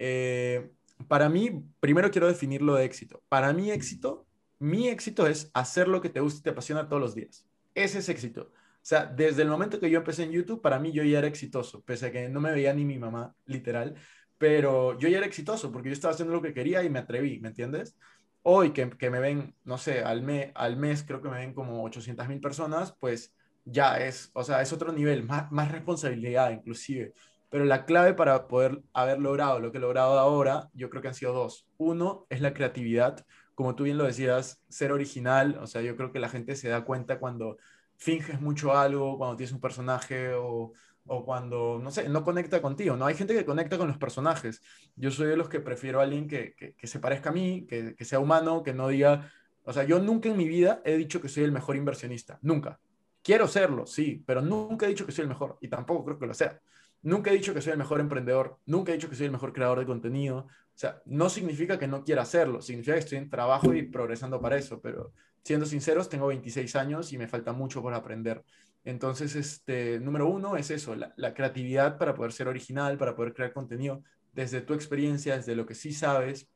eh, 0.00 0.72
para 1.06 1.28
mí, 1.28 1.64
primero 1.78 2.10
quiero 2.10 2.26
definir 2.26 2.60
lo 2.60 2.74
de 2.74 2.84
éxito. 2.84 3.22
Para 3.28 3.52
mí 3.52 3.70
éxito, 3.70 4.26
mi 4.58 4.88
éxito 4.88 5.28
es 5.28 5.52
hacer 5.54 5.86
lo 5.86 6.00
que 6.00 6.08
te 6.08 6.18
gusta 6.18 6.40
y 6.40 6.42
te 6.42 6.50
apasiona 6.50 6.88
todos 6.88 7.00
los 7.00 7.14
días. 7.14 7.46
Ese 7.72 8.00
es 8.00 8.08
éxito. 8.08 8.50
O 8.52 8.82
sea, 8.82 9.06
desde 9.06 9.42
el 9.42 9.48
momento 9.48 9.78
que 9.78 9.88
yo 9.88 9.98
empecé 9.98 10.24
en 10.24 10.32
YouTube, 10.32 10.60
para 10.60 10.80
mí 10.80 10.90
yo 10.90 11.04
ya 11.04 11.18
era 11.18 11.28
exitoso, 11.28 11.84
pese 11.84 12.06
a 12.06 12.10
que 12.10 12.28
no 12.28 12.40
me 12.40 12.50
veía 12.50 12.74
ni 12.74 12.84
mi 12.84 12.98
mamá, 12.98 13.36
literal, 13.46 13.94
pero 14.38 14.98
yo 14.98 15.08
ya 15.08 15.18
era 15.18 15.26
exitoso 15.26 15.70
porque 15.70 15.90
yo 15.90 15.92
estaba 15.92 16.14
haciendo 16.14 16.34
lo 16.34 16.42
que 16.42 16.52
quería 16.52 16.82
y 16.82 16.90
me 16.90 16.98
atreví, 16.98 17.38
¿me 17.38 17.50
entiendes? 17.50 17.96
Hoy 18.42 18.72
que, 18.72 18.86
me 18.86 19.20
ven, 19.20 19.54
no 19.62 19.78
sé, 19.78 20.02
al, 20.02 20.22
mes 20.22 20.50
al 20.56 20.76
mes 20.76 21.04
creo 21.04 21.22
que 21.22 21.28
me 21.28 21.38
ven 21.38 21.54
como 21.54 21.84
800 21.84 22.26
mil 22.26 22.40
personas, 22.40 22.92
pues 22.98 23.36
ya 23.70 23.98
es, 23.98 24.30
o 24.34 24.44
sea, 24.44 24.62
es 24.62 24.72
otro 24.72 24.92
nivel, 24.92 25.24
más, 25.24 25.50
más 25.52 25.70
responsabilidad 25.70 26.50
inclusive. 26.50 27.14
Pero 27.48 27.64
la 27.64 27.84
clave 27.84 28.14
para 28.14 28.46
poder 28.46 28.82
haber 28.92 29.18
logrado 29.18 29.60
lo 29.60 29.72
que 29.72 29.78
he 29.78 29.80
logrado 29.80 30.18
ahora, 30.18 30.70
yo 30.72 30.88
creo 30.90 31.02
que 31.02 31.08
han 31.08 31.14
sido 31.14 31.32
dos. 31.32 31.66
Uno 31.78 32.26
es 32.30 32.40
la 32.40 32.54
creatividad, 32.54 33.26
como 33.54 33.74
tú 33.74 33.84
bien 33.84 33.98
lo 33.98 34.04
decías, 34.04 34.62
ser 34.68 34.92
original, 34.92 35.58
o 35.60 35.66
sea, 35.66 35.82
yo 35.82 35.96
creo 35.96 36.12
que 36.12 36.20
la 36.20 36.28
gente 36.28 36.56
se 36.56 36.68
da 36.68 36.84
cuenta 36.84 37.18
cuando 37.18 37.58
finges 37.96 38.40
mucho 38.40 38.76
algo, 38.76 39.18
cuando 39.18 39.36
tienes 39.36 39.52
un 39.52 39.60
personaje 39.60 40.32
o, 40.34 40.72
o 41.06 41.24
cuando, 41.24 41.80
no 41.82 41.90
sé, 41.90 42.08
no 42.08 42.24
conecta 42.24 42.62
contigo, 42.62 42.96
¿no? 42.96 43.06
Hay 43.06 43.14
gente 43.16 43.34
que 43.34 43.44
conecta 43.44 43.78
con 43.78 43.88
los 43.88 43.98
personajes. 43.98 44.62
Yo 44.96 45.10
soy 45.10 45.26
de 45.28 45.36
los 45.36 45.48
que 45.48 45.60
prefiero 45.60 46.00
a 46.00 46.04
alguien 46.04 46.28
que, 46.28 46.54
que, 46.54 46.74
que 46.74 46.86
se 46.86 47.00
parezca 47.00 47.30
a 47.30 47.32
mí, 47.32 47.66
que, 47.68 47.94
que 47.96 48.04
sea 48.04 48.20
humano, 48.20 48.62
que 48.62 48.72
no 48.74 48.88
diga, 48.88 49.30
o 49.64 49.72
sea, 49.72 49.84
yo 49.84 49.98
nunca 49.98 50.28
en 50.28 50.36
mi 50.36 50.48
vida 50.48 50.80
he 50.84 50.96
dicho 50.96 51.20
que 51.20 51.28
soy 51.28 51.44
el 51.44 51.52
mejor 51.52 51.76
inversionista, 51.76 52.38
nunca 52.42 52.80
quiero 53.22 53.48
serlo, 53.48 53.86
sí, 53.86 54.22
pero 54.26 54.40
nunca 54.42 54.86
he 54.86 54.90
dicho 54.90 55.06
que 55.06 55.12
soy 55.12 55.22
el 55.22 55.28
mejor 55.28 55.58
y 55.60 55.68
tampoco 55.68 56.04
creo 56.04 56.18
que 56.18 56.26
lo 56.26 56.34
sea. 56.34 56.60
Nunca 57.02 57.30
he 57.30 57.34
dicho 57.34 57.54
que 57.54 57.62
soy 57.62 57.72
el 57.72 57.78
mejor 57.78 58.00
emprendedor, 58.00 58.58
nunca 58.66 58.92
he 58.92 58.96
dicho 58.96 59.08
que 59.08 59.16
soy 59.16 59.26
el 59.26 59.32
mejor 59.32 59.52
creador 59.52 59.78
de 59.78 59.86
contenido. 59.86 60.38
O 60.38 60.78
sea, 60.80 61.02
no 61.06 61.30
significa 61.30 61.78
que 61.78 61.88
no 61.88 62.04
quiera 62.04 62.22
hacerlo, 62.22 62.60
significa 62.60 62.94
que 62.94 63.00
estoy 63.00 63.18
en 63.18 63.30
trabajo 63.30 63.74
y 63.74 63.82
progresando 63.82 64.40
para 64.40 64.56
eso, 64.56 64.80
pero 64.80 65.12
siendo 65.42 65.66
sinceros, 65.66 66.08
tengo 66.08 66.26
26 66.26 66.76
años 66.76 67.12
y 67.12 67.18
me 67.18 67.28
falta 67.28 67.52
mucho 67.52 67.80
por 67.80 67.94
aprender. 67.94 68.44
Entonces, 68.84 69.34
este, 69.34 69.98
número 70.00 70.26
uno 70.28 70.56
es 70.56 70.70
eso, 70.70 70.94
la, 70.94 71.12
la 71.16 71.34
creatividad 71.34 71.98
para 71.98 72.14
poder 72.14 72.32
ser 72.32 72.48
original, 72.48 72.98
para 72.98 73.14
poder 73.14 73.34
crear 73.34 73.52
contenido 73.52 74.02
desde 74.32 74.60
tu 74.60 74.74
experiencia, 74.74 75.36
desde 75.36 75.54
lo 75.54 75.66
que 75.66 75.74
sí 75.74 75.92
sabes. 75.92 76.48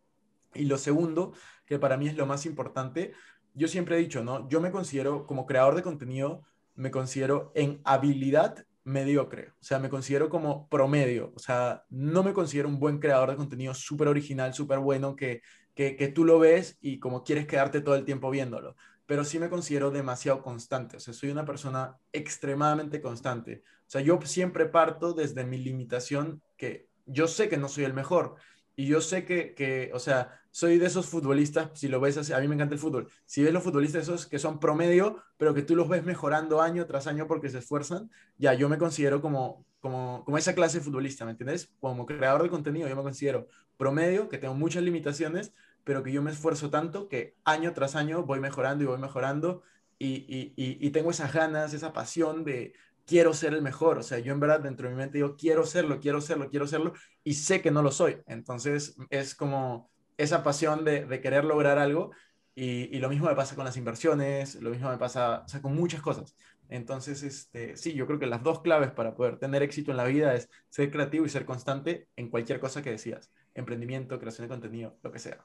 Y 0.55 0.65
lo 0.67 0.79
segundo, 0.79 1.33
que 1.67 1.79
para 1.79 1.97
mí 1.97 2.09
es 2.09 2.17
lo 2.17 2.27
más 2.27 2.47
importante, 2.47 3.13
yo 3.55 3.69
siempre 3.69 3.97
he 3.97 4.01
dicho, 4.01 4.23
¿no? 4.25 4.49
Yo 4.49 4.61
me 4.61 4.71
considero 4.71 5.27
como 5.27 5.47
creador 5.47 5.75
de 5.75 5.83
contenido, 5.83 6.43
me 6.75 6.91
considero 6.91 7.53
en 7.55 7.81
habilidad 7.85 8.65
mediocre, 8.85 9.53
o 9.61 9.65
sea, 9.65 9.79
me 9.79 9.89
considero 9.89 10.29
como 10.29 10.69
promedio, 10.69 11.33
o 11.35 11.39
sea, 11.39 11.85
no 11.89 12.23
me 12.23 12.35
considero 12.35 12.69
un 12.69 12.79
buen 12.79 12.99
creador 12.99 13.31
de 13.31 13.37
contenido 13.37 13.73
súper 13.73 14.09
original, 14.09 14.53
súper 14.53 14.79
bueno, 14.79 15.17
que, 15.17 15.41
que, 15.75 15.97
que, 15.97 16.09
tú 16.09 16.25
lo 16.25 16.39
ves 16.39 16.77
y 16.81 16.99
como 16.99 17.25
quieres 17.25 17.47
quedarte 17.47 17.81
todo 17.81 17.95
el 17.95 18.05
tiempo 18.05 18.31
viéndolo, 18.31 18.77
pero 19.07 19.25
sí 19.25 19.39
me 19.39 19.49
considero 19.49 19.91
demasiado 19.91 20.43
constante, 20.43 20.99
o 20.99 21.01
sea, 21.01 21.15
soy 21.15 21.31
una 21.31 21.47
persona 21.47 21.97
extremadamente 22.13 23.01
constante, 23.01 23.63
o 23.87 23.91
sea, 23.91 24.03
yo 24.03 24.21
siempre 24.25 24.67
parto 24.67 25.15
desde 25.15 25.45
mi 25.45 25.57
limitación 25.57 26.43
que 26.57 26.89
yo 27.07 27.27
sé 27.27 27.49
que 27.49 27.57
no 27.57 27.69
soy 27.69 27.85
el 27.85 27.95
mejor, 27.95 28.37
y 28.77 28.87
yo 28.87 29.01
sé 29.01 29.25
que, 29.25 29.55
que, 29.55 29.91
o 29.95 29.99
sea, 29.99 30.41
soy 30.51 30.79
de 30.79 30.87
esos 30.87 31.07
futbolistas, 31.07 31.71
si 31.75 31.89
lo 31.89 32.01
ves 32.01 32.31
a 32.31 32.41
mí 32.41 32.49
me 32.49 32.55
encanta 32.55 32.75
el 32.75 32.81
fútbol, 32.81 33.09
si 33.27 33.43
ves 33.43 33.53
los 33.53 33.63
futbolistas 33.63 34.03
esos 34.03 34.27
que 34.27 34.39
son 34.39 34.61
promedio, 34.61 35.23
pero 35.37 35.55
que 35.55 35.63
tú 35.63 35.77
los 35.77 35.89
ves 35.89 36.05
mejorando 36.05 36.61
año 36.61 36.87
tras 36.87 37.07
año 37.07 37.27
porque 37.27 37.51
se 37.51 37.59
esfuerzan, 37.59 38.11
ya 38.39 38.55
yo 38.55 38.69
me 38.69 38.79
considero 38.79 39.21
como, 39.21 39.67
como, 39.81 40.25
como 40.25 40.39
esa 40.39 40.55
clase 40.55 40.79
de 40.79 40.85
futbolista, 40.85 41.25
¿me 41.25 41.33
entiendes? 41.33 41.73
Como 41.81 42.07
creador 42.07 42.43
de 42.45 42.51
contenido, 42.51 42.89
yo 42.89 42.97
me 42.97 43.03
considero 43.03 43.49
promedio, 43.77 44.29
que 44.29 44.39
tengo 44.39 44.55
muchas 44.55 44.83
limitaciones, 44.83 45.53
pero 45.85 46.03
que 46.03 46.13
yo 46.13 46.23
me 46.23 46.31
esfuerzo 46.31 46.71
tanto 46.71 47.09
que 47.09 47.37
año 47.45 47.73
tras 47.75 47.95
año 47.97 48.23
voy 48.25 48.41
mejorando 48.41 48.85
y 48.85 48.87
voy 48.87 48.99
mejorando 48.99 49.63
y, 49.99 50.25
y, 50.29 50.55
y, 50.57 50.87
y 50.87 50.91
tengo 50.91 51.11
esas 51.11 51.33
ganas, 51.33 51.75
esa 51.75 51.93
pasión 51.93 52.45
de, 52.45 52.75
quiero 53.07 53.33
ser 53.35 53.55
el 53.55 53.63
mejor. 53.63 53.99
O 53.99 54.03
sea, 54.03 54.19
yo 54.19 54.33
en 54.33 54.41
verdad 54.41 54.61
dentro 54.61 54.89
de 54.89 54.95
mi 54.95 54.99
mente 54.99 55.19
digo, 55.19 55.37
quiero 55.37 55.65
serlo, 55.65 56.01
quiero 56.01 56.21
serlo, 56.21 56.49
quiero 56.51 56.67
serlo, 56.67 56.93
y 57.23 57.35
sé 57.35 57.63
que 57.63 57.71
no 57.71 57.83
lo 57.83 57.91
soy. 57.91 58.19
Entonces 58.27 58.97
es 59.11 59.35
como 59.35 59.91
esa 60.17 60.43
pasión 60.43 60.85
de, 60.85 61.21
querer 61.21 61.45
lograr 61.45 61.79
algo. 61.79 62.13
Y, 62.57 62.97
y, 62.97 63.01
lo 63.01 63.09
mismo 63.09 63.27
me 63.27 63.35
pasa 63.35 63.57
con 63.57 63.65
las 63.65 63.77
inversiones, 63.77 64.55
lo 64.63 64.71
mismo 64.71 64.89
me 64.89 64.97
pasa 64.97 65.43
o 65.45 65.49
sea, 65.49 65.61
con 65.61 65.75
muchas 65.75 66.01
cosas. 66.01 66.37
Entonces, 66.69 67.23
este, 67.23 67.77
sí, 67.77 67.95
yo 67.95 68.07
creo 68.07 68.19
que 68.19 68.27
las 68.27 68.43
dos 68.43 68.63
claves 68.63 68.91
para 68.91 69.15
poder 69.15 69.39
tener 69.39 69.63
éxito 69.63 69.91
en 69.91 69.97
la 69.97 70.05
vida 70.05 70.35
es 70.35 70.49
ser 70.71 70.91
creativo 70.91 71.27
y 71.27 71.29
ser 71.29 71.45
constante 71.45 72.09
en 72.17 72.31
cualquier 72.31 72.61
cosa 72.61 72.83
que 72.83 72.91
decías, 72.91 73.31
emprendimiento, 73.55 74.19
creación 74.19 74.47
de 74.49 74.55
contenido, 74.55 74.97
lo 75.03 75.13
que 75.13 75.19
sea. 75.19 75.45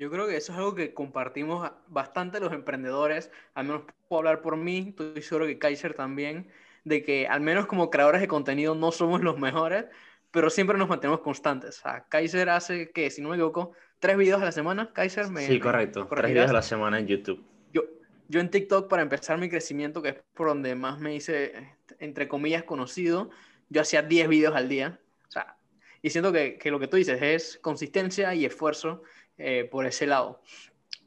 Yo 0.00 0.10
creo 0.10 0.26
que 0.26 0.36
eso 0.38 0.52
es 0.52 0.58
algo 0.58 0.74
que 0.74 0.94
compartimos 0.94 1.70
bastante 1.86 2.40
los 2.40 2.54
emprendedores, 2.54 3.30
al 3.52 3.66
menos 3.66 3.82
puedo 4.08 4.20
hablar 4.20 4.40
por 4.40 4.56
mí, 4.56 4.86
estoy 4.88 5.20
seguro 5.20 5.46
que 5.46 5.58
Kaiser 5.58 5.92
también, 5.92 6.48
de 6.84 7.04
que 7.04 7.28
al 7.28 7.42
menos 7.42 7.66
como 7.66 7.90
creadores 7.90 8.22
de 8.22 8.26
contenido 8.26 8.74
no 8.74 8.92
somos 8.92 9.20
los 9.20 9.38
mejores, 9.38 9.84
pero 10.30 10.48
siempre 10.48 10.78
nos 10.78 10.88
mantenemos 10.88 11.20
constantes. 11.20 11.80
O 11.80 11.82
sea, 11.82 12.06
Kaiser 12.08 12.48
hace, 12.48 12.90
que 12.92 13.10
si 13.10 13.20
no 13.20 13.28
me 13.28 13.36
equivoco, 13.36 13.72
tres 13.98 14.16
videos 14.16 14.40
a 14.40 14.46
la 14.46 14.52
semana, 14.52 14.90
Kaiser. 14.94 15.28
Me, 15.28 15.46
sí, 15.46 15.60
correcto, 15.60 16.08
tres 16.08 16.32
videos 16.32 16.48
a 16.48 16.54
la 16.54 16.62
semana 16.62 16.98
en 16.98 17.06
YouTube. 17.06 17.44
Yo, 17.70 17.82
yo 18.28 18.40
en 18.40 18.48
TikTok, 18.48 18.88
para 18.88 19.02
empezar 19.02 19.36
mi 19.36 19.50
crecimiento, 19.50 20.00
que 20.00 20.08
es 20.08 20.16
por 20.32 20.48
donde 20.48 20.74
más 20.76 20.98
me 20.98 21.14
hice, 21.14 21.74
entre 21.98 22.26
comillas, 22.26 22.64
conocido, 22.64 23.28
yo 23.68 23.82
hacía 23.82 24.00
10 24.00 24.28
videos 24.28 24.56
al 24.56 24.70
día. 24.70 24.98
O 25.28 25.30
sea, 25.30 25.58
y 26.00 26.08
siento 26.08 26.32
que, 26.32 26.56
que 26.56 26.70
lo 26.70 26.80
que 26.80 26.88
tú 26.88 26.96
dices 26.96 27.20
es 27.20 27.58
consistencia 27.60 28.34
y 28.34 28.46
esfuerzo 28.46 29.02
eh, 29.40 29.64
por 29.64 29.86
ese 29.86 30.06
lado. 30.06 30.42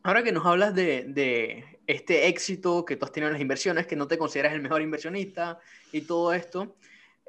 Ahora 0.02 0.24
que 0.24 0.32
nos 0.32 0.46
hablas 0.46 0.74
de, 0.74 1.06
de, 1.08 1.80
este 1.86 2.28
éxito 2.28 2.84
que 2.84 2.96
tú 2.96 3.06
has 3.06 3.12
tenido 3.12 3.28
en 3.28 3.34
las 3.34 3.42
inversiones, 3.42 3.86
que 3.86 3.96
no 3.96 4.08
te 4.08 4.18
consideras 4.18 4.54
el 4.54 4.62
mejor 4.62 4.82
inversionista 4.82 5.60
y 5.92 6.02
todo 6.02 6.34
esto, 6.34 6.76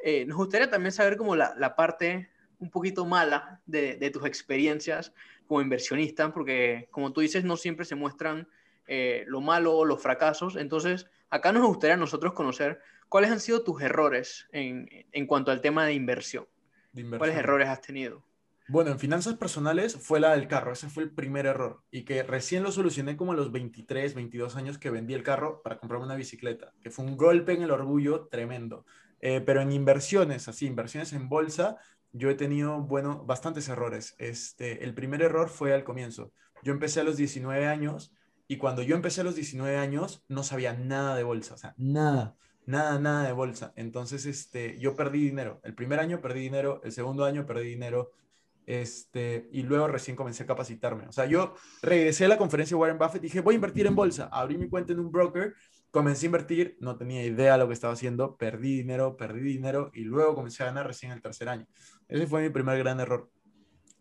eh, 0.02 0.24
nos 0.24 0.36
gustaría 0.38 0.70
también 0.70 0.92
saber 0.92 1.16
como 1.16 1.36
la, 1.36 1.54
la 1.58 1.76
parte 1.76 2.30
un 2.58 2.70
poquito 2.70 3.04
mala 3.04 3.60
de, 3.66 3.96
de, 3.96 4.10
tus 4.10 4.24
experiencias 4.24 5.12
como 5.46 5.60
inversionista, 5.60 6.32
porque 6.32 6.88
como 6.90 7.12
tú 7.12 7.20
dices, 7.20 7.44
no 7.44 7.56
siempre 7.56 7.84
se 7.84 7.96
muestran 7.96 8.48
eh, 8.86 9.24
lo 9.26 9.40
malo 9.40 9.76
o 9.76 9.84
los 9.84 10.02
fracasos. 10.02 10.56
Entonces, 10.56 11.06
acá 11.28 11.52
nos 11.52 11.66
gustaría 11.66 11.94
a 11.94 11.98
nosotros 11.98 12.32
conocer 12.32 12.80
cuáles 13.10 13.30
han 13.30 13.40
sido 13.40 13.62
tus 13.62 13.82
errores 13.82 14.48
en, 14.52 14.88
en 15.12 15.26
cuanto 15.26 15.50
al 15.50 15.60
tema 15.60 15.84
de 15.84 15.92
inversión. 15.92 16.46
de 16.92 17.02
inversión. 17.02 17.18
¿Cuáles 17.18 17.36
errores 17.36 17.68
has 17.68 17.80
tenido? 17.82 18.24
Bueno, 18.66 18.90
en 18.90 18.98
finanzas 18.98 19.34
personales 19.34 19.96
fue 19.96 20.20
la 20.20 20.32
del 20.32 20.48
carro, 20.48 20.72
ese 20.72 20.88
fue 20.88 21.02
el 21.02 21.10
primer 21.10 21.44
error 21.44 21.82
y 21.90 22.04
que 22.04 22.22
recién 22.22 22.62
lo 22.62 22.72
solucioné 22.72 23.14
como 23.16 23.32
a 23.32 23.34
los 23.34 23.52
23, 23.52 24.14
22 24.14 24.56
años 24.56 24.78
que 24.78 24.88
vendí 24.88 25.12
el 25.12 25.22
carro 25.22 25.60
para 25.62 25.78
comprarme 25.78 26.06
una 26.06 26.14
bicicleta, 26.14 26.72
que 26.80 26.90
fue 26.90 27.04
un 27.04 27.16
golpe 27.16 27.52
en 27.52 27.62
el 27.62 27.70
orgullo 27.70 28.26
tremendo. 28.28 28.86
Eh, 29.20 29.42
pero 29.42 29.60
en 29.60 29.72
inversiones, 29.72 30.48
así, 30.48 30.66
inversiones 30.66 31.12
en 31.12 31.28
bolsa, 31.28 31.76
yo 32.12 32.30
he 32.30 32.34
tenido, 32.34 32.80
bueno, 32.80 33.24
bastantes 33.24 33.68
errores. 33.68 34.14
Este, 34.18 34.82
el 34.84 34.94
primer 34.94 35.20
error 35.20 35.48
fue 35.48 35.74
al 35.74 35.84
comienzo. 35.84 36.32
Yo 36.62 36.72
empecé 36.72 37.00
a 37.00 37.04
los 37.04 37.16
19 37.18 37.66
años 37.66 38.14
y 38.48 38.56
cuando 38.56 38.82
yo 38.82 38.96
empecé 38.96 39.20
a 39.20 39.24
los 39.24 39.34
19 39.34 39.76
años 39.76 40.24
no 40.28 40.42
sabía 40.42 40.72
nada 40.72 41.16
de 41.16 41.22
bolsa, 41.22 41.54
o 41.54 41.58
sea, 41.58 41.74
nada 41.76 42.36
nada, 42.66 42.98
nada 42.98 43.26
de 43.26 43.32
bolsa. 43.32 43.72
Entonces, 43.76 44.26
este, 44.26 44.78
yo 44.78 44.96
perdí 44.96 45.20
dinero. 45.20 45.60
El 45.64 45.74
primer 45.74 46.00
año 46.00 46.20
perdí 46.20 46.40
dinero, 46.40 46.80
el 46.84 46.92
segundo 46.92 47.24
año 47.24 47.46
perdí 47.46 47.68
dinero, 47.68 48.10
este, 48.66 49.48
y 49.52 49.62
luego 49.62 49.88
recién 49.88 50.16
comencé 50.16 50.44
a 50.44 50.46
capacitarme. 50.46 51.06
O 51.06 51.12
sea, 51.12 51.26
yo 51.26 51.54
regresé 51.82 52.24
a 52.24 52.28
la 52.28 52.38
conferencia 52.38 52.76
de 52.76 52.80
Warren 52.80 52.98
Buffett 52.98 53.22
dije, 53.22 53.40
voy 53.40 53.54
a 53.54 53.56
invertir 53.56 53.86
en 53.86 53.94
bolsa. 53.94 54.28
Abrí 54.32 54.56
mi 54.56 54.68
cuenta 54.68 54.92
en 54.92 55.00
un 55.00 55.10
broker, 55.10 55.54
comencé 55.90 56.26
a 56.26 56.28
invertir, 56.28 56.76
no 56.80 56.96
tenía 56.96 57.24
idea 57.24 57.52
de 57.52 57.58
lo 57.58 57.68
que 57.68 57.74
estaba 57.74 57.92
haciendo, 57.92 58.36
perdí 58.36 58.78
dinero, 58.78 59.16
perdí 59.16 59.40
dinero 59.40 59.90
y 59.94 60.04
luego 60.04 60.34
comencé 60.34 60.62
a 60.62 60.66
ganar 60.66 60.86
recién 60.86 61.12
el 61.12 61.22
tercer 61.22 61.48
año. 61.48 61.66
Ese 62.08 62.26
fue 62.26 62.42
mi 62.42 62.50
primer 62.50 62.78
gran 62.78 63.00
error. 63.00 63.30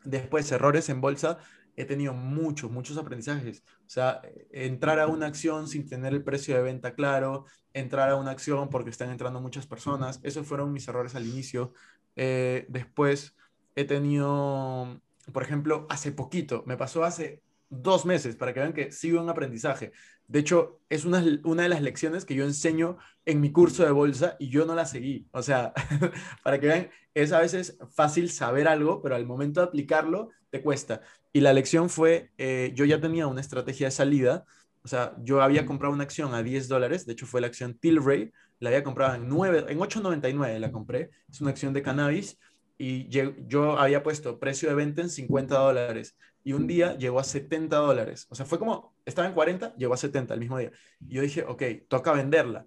Después, 0.03 0.51
errores 0.51 0.89
en 0.89 1.01
bolsa, 1.01 1.37
he 1.75 1.85
tenido 1.85 2.13
muchos, 2.13 2.71
muchos 2.71 2.97
aprendizajes. 2.97 3.63
O 3.85 3.89
sea, 3.89 4.21
entrar 4.51 4.99
a 4.99 5.07
una 5.07 5.27
acción 5.27 5.67
sin 5.67 5.87
tener 5.87 6.13
el 6.13 6.23
precio 6.23 6.55
de 6.55 6.61
venta 6.61 6.93
claro, 6.93 7.45
entrar 7.73 8.09
a 8.09 8.15
una 8.15 8.31
acción 8.31 8.69
porque 8.69 8.89
están 8.89 9.09
entrando 9.09 9.41
muchas 9.41 9.65
personas, 9.65 10.19
esos 10.23 10.45
fueron 10.45 10.71
mis 10.71 10.87
errores 10.87 11.15
al 11.15 11.25
inicio. 11.27 11.73
Eh, 12.15 12.65
después, 12.69 13.35
he 13.75 13.85
tenido, 13.85 15.01
por 15.31 15.43
ejemplo, 15.43 15.87
hace 15.89 16.11
poquito, 16.11 16.63
me 16.65 16.77
pasó 16.77 17.03
hace 17.03 17.41
dos 17.69 18.05
meses, 18.05 18.35
para 18.35 18.53
que 18.53 18.59
vean 18.59 18.73
que 18.73 18.91
sigo 18.91 19.21
en 19.21 19.29
aprendizaje. 19.29 19.91
De 20.27 20.39
hecho, 20.39 20.79
es 20.89 21.05
una, 21.05 21.23
una 21.43 21.63
de 21.63 21.69
las 21.69 21.81
lecciones 21.81 22.25
que 22.25 22.35
yo 22.35 22.45
enseño 22.45 22.97
en 23.25 23.41
mi 23.41 23.51
curso 23.51 23.83
de 23.83 23.91
bolsa 23.91 24.35
y 24.39 24.49
yo 24.49 24.65
no 24.65 24.75
la 24.75 24.85
seguí. 24.85 25.27
O 25.31 25.41
sea, 25.41 25.73
para 26.43 26.59
que 26.59 26.67
vean, 26.67 26.89
es 27.13 27.31
a 27.31 27.39
veces 27.39 27.77
fácil 27.91 28.29
saber 28.29 28.67
algo, 28.67 29.01
pero 29.01 29.15
al 29.15 29.25
momento 29.25 29.59
de 29.59 29.67
aplicarlo 29.67 30.29
te 30.49 30.61
cuesta. 30.61 31.01
Y 31.31 31.41
la 31.41 31.53
lección 31.53 31.89
fue, 31.89 32.31
eh, 32.37 32.71
yo 32.75 32.85
ya 32.85 33.01
tenía 33.01 33.27
una 33.27 33.41
estrategia 33.41 33.87
de 33.87 33.91
salida, 33.91 34.45
o 34.83 34.87
sea, 34.87 35.15
yo 35.19 35.41
había 35.41 35.65
comprado 35.65 35.93
una 35.93 36.03
acción 36.03 36.33
a 36.35 36.43
10 36.43 36.67
dólares, 36.67 37.05
de 37.05 37.13
hecho 37.13 37.25
fue 37.25 37.41
la 37.41 37.47
acción 37.47 37.73
Tilray, 37.73 38.31
la 38.59 38.69
había 38.69 38.83
comprado 38.83 39.15
en, 39.15 39.27
9, 39.27 39.65
en 39.69 39.79
8.99, 39.79 40.59
la 40.59 40.71
compré, 40.71 41.09
es 41.29 41.41
una 41.41 41.51
acción 41.51 41.73
de 41.73 41.81
cannabis, 41.81 42.37
y 42.83 43.07
yo 43.07 43.79
había 43.79 44.03
puesto 44.03 44.39
precio 44.39 44.67
de 44.67 44.75
venta 44.75 45.01
en 45.01 45.09
50 45.09 45.57
dólares 45.57 46.17
y 46.43 46.51
un 46.51 46.67
día 46.67 46.97
llegó 46.97 47.21
a 47.21 47.23
70 47.23 47.77
dólares. 47.77 48.27
O 48.29 48.35
sea, 48.35 48.45
fue 48.45 48.59
como, 48.59 48.93
estaba 49.05 49.25
en 49.25 49.33
40, 49.33 49.73
llegó 49.77 49.93
a 49.93 49.97
70 49.97 50.33
el 50.33 50.41
mismo 50.41 50.57
día. 50.57 50.73
Y 51.07 51.15
yo 51.15 51.21
dije, 51.21 51.45
ok, 51.47 51.63
toca 51.87 52.11
venderla. 52.11 52.65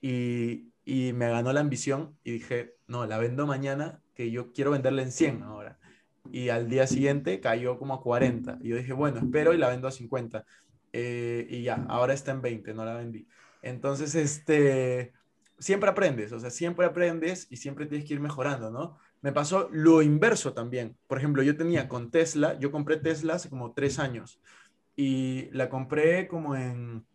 Y, 0.00 0.72
y 0.86 1.12
me 1.12 1.28
ganó 1.28 1.52
la 1.52 1.60
ambición 1.60 2.16
y 2.24 2.30
dije, 2.30 2.76
no, 2.86 3.04
la 3.04 3.18
vendo 3.18 3.46
mañana, 3.46 4.00
que 4.14 4.30
yo 4.30 4.50
quiero 4.54 4.70
venderla 4.70 5.02
en 5.02 5.12
100 5.12 5.42
ahora. 5.42 5.78
Y 6.32 6.48
al 6.48 6.70
día 6.70 6.86
siguiente 6.86 7.40
cayó 7.40 7.78
como 7.78 7.92
a 7.92 8.00
40. 8.00 8.60
Y 8.62 8.70
yo 8.70 8.76
dije, 8.76 8.94
bueno, 8.94 9.18
espero 9.18 9.52
y 9.52 9.58
la 9.58 9.68
vendo 9.68 9.88
a 9.88 9.92
50. 9.92 10.46
Eh, 10.94 11.46
y 11.50 11.64
ya, 11.64 11.84
ahora 11.90 12.14
está 12.14 12.32
en 12.32 12.40
20, 12.40 12.72
no 12.72 12.86
la 12.86 12.94
vendí. 12.94 13.28
Entonces, 13.60 14.14
este, 14.14 15.12
siempre 15.58 15.90
aprendes, 15.90 16.32
o 16.32 16.40
sea, 16.40 16.48
siempre 16.48 16.86
aprendes 16.86 17.46
y 17.50 17.58
siempre 17.58 17.84
tienes 17.84 18.08
que 18.08 18.14
ir 18.14 18.20
mejorando, 18.20 18.70
¿no? 18.70 18.96
Me 19.22 19.32
pasó 19.32 19.68
lo 19.70 20.02
inverso 20.02 20.54
también. 20.54 20.96
Por 21.06 21.18
ejemplo, 21.18 21.42
yo 21.42 21.56
tenía 21.56 21.88
con 21.88 22.10
Tesla, 22.10 22.58
yo 22.58 22.70
compré 22.70 22.96
Tesla 22.96 23.34
hace 23.34 23.50
como 23.50 23.72
tres 23.72 23.98
años 23.98 24.40
y 24.96 25.50
la 25.52 25.68
compré 25.68 26.26
como 26.26 26.56
en, 26.56 27.06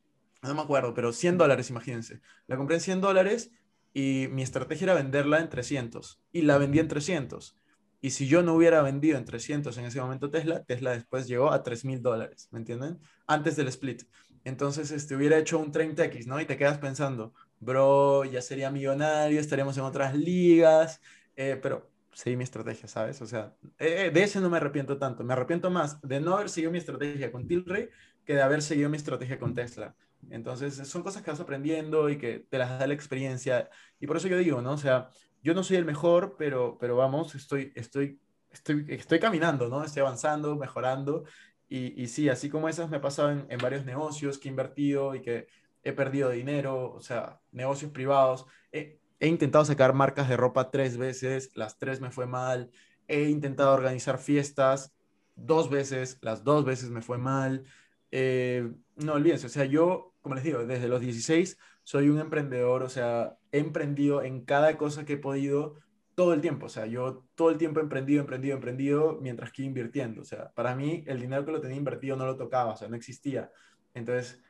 no 0.41 0.55
me 0.55 0.61
acuerdo, 0.61 0.93
pero 0.93 1.11
100 1.11 1.37
dólares, 1.37 1.69
imagínense. 1.69 2.21
La 2.47 2.57
compré 2.57 2.75
en 2.75 2.81
100 2.81 3.01
dólares 3.01 3.51
y 3.93 4.27
mi 4.31 4.43
estrategia 4.43 4.85
era 4.85 4.93
venderla 4.93 5.39
en 5.39 5.49
300 5.49 6.21
y 6.31 6.41
la 6.43 6.57
vendí 6.57 6.79
en 6.79 6.87
300. 6.87 7.57
Y 8.01 8.11
si 8.11 8.27
yo 8.27 8.43
no 8.43 8.53
hubiera 8.53 8.81
vendido 8.83 9.17
en 9.17 9.25
300 9.25 9.75
en 9.77 9.85
ese 9.85 9.99
momento 9.99 10.29
Tesla, 10.29 10.63
Tesla 10.63 10.91
después 10.91 11.27
llegó 11.27 11.51
a 11.51 11.63
3 11.63 11.85
mil 11.85 12.01
dólares, 12.03 12.49
¿me 12.51 12.59
entienden? 12.59 12.99
Antes 13.25 13.55
del 13.55 13.67
split. 13.69 14.03
entonces 14.43 14.91
este, 14.91 15.15
hubiera 15.15 15.39
hecho 15.39 15.57
un 15.57 15.71
30X, 15.71 16.27
¿no? 16.27 16.39
Y 16.39 16.45
te 16.45 16.57
quedas 16.57 16.77
pensando, 16.77 17.33
bro, 17.59 18.25
ya 18.25 18.41
sería 18.41 18.69
millonario, 18.69 19.39
estaríamos 19.39 19.77
en 19.77 19.83
otras 19.85 20.15
ligas, 20.15 21.01
eh, 21.35 21.57
pero 21.61 21.89
seguí 22.15 22.37
mi 22.37 22.45
estrategia, 22.45 22.87
¿sabes? 22.87 23.21
O 23.21 23.27
sea, 23.27 23.53
eh, 23.77 24.09
de 24.11 24.23
ese 24.23 24.39
no 24.39 24.49
me 24.49 24.57
arrepiento 24.57 24.97
tanto, 24.97 25.23
me 25.23 25.33
arrepiento 25.33 25.69
más 25.69 26.01
de 26.01 26.21
no 26.21 26.35
haber 26.35 26.49
seguido 26.49 26.71
mi 26.71 26.77
estrategia 26.77 27.29
con 27.29 27.45
Tilray 27.45 27.89
que 28.23 28.33
de 28.33 28.41
haber 28.41 28.61
seguido 28.61 28.89
mi 28.89 28.95
estrategia 28.95 29.37
con 29.37 29.53
Tesla. 29.53 29.93
Entonces, 30.29 30.75
son 30.87 31.03
cosas 31.03 31.21
que 31.21 31.31
vas 31.31 31.41
aprendiendo 31.41 32.09
y 32.09 32.17
que 32.17 32.39
te 32.39 32.57
las 32.57 32.79
da 32.79 32.87
la 32.87 32.93
experiencia. 32.93 33.69
Y 33.99 34.07
por 34.07 34.17
eso 34.17 34.29
yo 34.29 34.37
digo, 34.37 34.61
¿no? 34.61 34.71
O 34.71 34.77
sea, 34.77 35.09
yo 35.43 35.53
no 35.53 35.61
soy 35.61 35.75
el 35.75 35.85
mejor, 35.85 36.35
pero, 36.39 36.77
pero 36.79 36.95
vamos, 36.95 37.35
estoy, 37.35 37.73
estoy, 37.75 38.19
estoy, 38.49 38.85
estoy 38.87 39.19
caminando, 39.19 39.67
¿no? 39.67 39.83
Estoy 39.83 40.01
avanzando, 40.01 40.55
mejorando. 40.55 41.25
Y, 41.67 42.01
y 42.01 42.07
sí, 42.07 42.29
así 42.29 42.49
como 42.49 42.69
esas 42.69 42.89
me 42.89 42.97
ha 42.97 43.01
pasado 43.01 43.31
en, 43.31 43.45
en 43.49 43.57
varios 43.59 43.85
negocios 43.85 44.39
que 44.39 44.47
he 44.47 44.51
invertido 44.51 45.15
y 45.15 45.21
que 45.21 45.47
he 45.83 45.91
perdido 45.91 46.29
dinero, 46.29 46.93
o 46.93 47.01
sea, 47.01 47.41
negocios 47.51 47.91
privados. 47.91 48.45
He, 48.71 48.99
he 49.19 49.27
intentado 49.27 49.65
sacar 49.65 49.93
marcas 49.93 50.29
de 50.29 50.37
ropa 50.37 50.71
tres 50.71 50.97
veces, 50.97 51.51
las 51.55 51.77
tres 51.77 52.01
me 52.01 52.11
fue 52.11 52.25
mal. 52.25 52.71
He 53.07 53.29
intentado 53.29 53.73
organizar 53.73 54.17
fiestas 54.17 54.93
dos 55.35 55.69
veces, 55.69 56.17
las 56.21 56.43
dos 56.43 56.65
veces 56.65 56.89
me 56.89 57.01
fue 57.01 57.17
mal. 57.17 57.65
Eh, 58.11 58.71
no 58.95 59.13
olvídense, 59.13 59.47
o 59.47 59.49
sea, 59.49 59.65
yo, 59.65 60.13
como 60.21 60.35
les 60.35 60.43
digo, 60.43 60.65
desde 60.65 60.87
los 60.87 61.01
16 61.01 61.57
soy 61.83 62.09
un 62.09 62.19
emprendedor, 62.19 62.83
o 62.83 62.89
sea, 62.89 63.37
he 63.51 63.59
emprendido 63.59 64.23
en 64.23 64.43
cada 64.45 64.77
cosa 64.77 65.05
que 65.05 65.13
he 65.13 65.17
podido 65.17 65.75
todo 66.15 66.33
el 66.33 66.41
tiempo, 66.41 66.67
o 66.67 66.69
sea, 66.69 66.85
yo 66.85 67.25
todo 67.35 67.49
el 67.51 67.57
tiempo 67.57 67.79
he 67.79 67.83
emprendido, 67.83 68.21
emprendido, 68.21 68.55
emprendido, 68.55 69.19
mientras 69.21 69.51
que 69.51 69.63
invirtiendo, 69.63 70.21
o 70.21 70.23
sea, 70.23 70.51
para 70.53 70.73
mí 70.75 71.03
el 71.07 71.19
dinero 71.19 71.45
que 71.45 71.51
lo 71.51 71.61
tenía 71.61 71.77
invertido 71.77 72.15
no 72.15 72.25
lo 72.25 72.37
tocaba, 72.37 72.73
o 72.73 72.77
sea, 72.77 72.87
no 72.87 72.95
existía. 72.95 73.51
Entonces, 73.93 74.41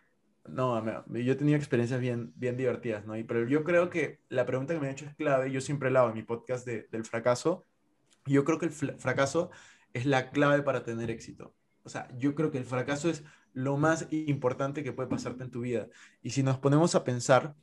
no, 0.47 1.05
yo 1.09 1.33
he 1.33 1.35
tenido 1.35 1.57
experiencias 1.57 1.99
bien, 1.99 2.33
bien 2.35 2.57
divertidas, 2.57 3.05
¿no? 3.05 3.15
Y, 3.17 3.23
pero 3.23 3.47
yo 3.47 3.63
creo 3.63 3.89
que 3.89 4.19
la 4.29 4.45
pregunta 4.45 4.73
que 4.73 4.79
me 4.79 4.87
han 4.87 4.93
hecho 4.93 5.05
es 5.05 5.15
clave, 5.15 5.51
yo 5.51 5.61
siempre 5.61 5.87
hablado 5.87 6.09
en 6.09 6.15
mi 6.15 6.23
podcast 6.23 6.67
del 6.67 7.05
fracaso, 7.05 7.63
yo 8.25 8.43
creo 8.43 8.59
que 8.59 8.65
el 8.65 8.71
fracaso 8.71 9.51
es 9.93 10.05
la 10.05 10.31
clave 10.31 10.61
para 10.61 10.83
tener 10.83 11.09
éxito. 11.09 11.55
O 11.83 11.89
sea, 11.89 12.07
yo 12.17 12.35
creo 12.35 12.51
que 12.51 12.57
el 12.57 12.65
fracaso 12.65 13.09
es 13.09 13.23
lo 13.53 13.77
más 13.77 14.07
importante 14.11 14.83
que 14.83 14.91
puede 14.91 15.09
pasarte 15.09 15.43
en 15.43 15.51
tu 15.51 15.61
vida. 15.61 15.87
Y 16.21 16.31
si 16.31 16.43
nos 16.43 16.57
ponemos 16.57 16.95
a 16.95 17.03
pensar, 17.03 17.55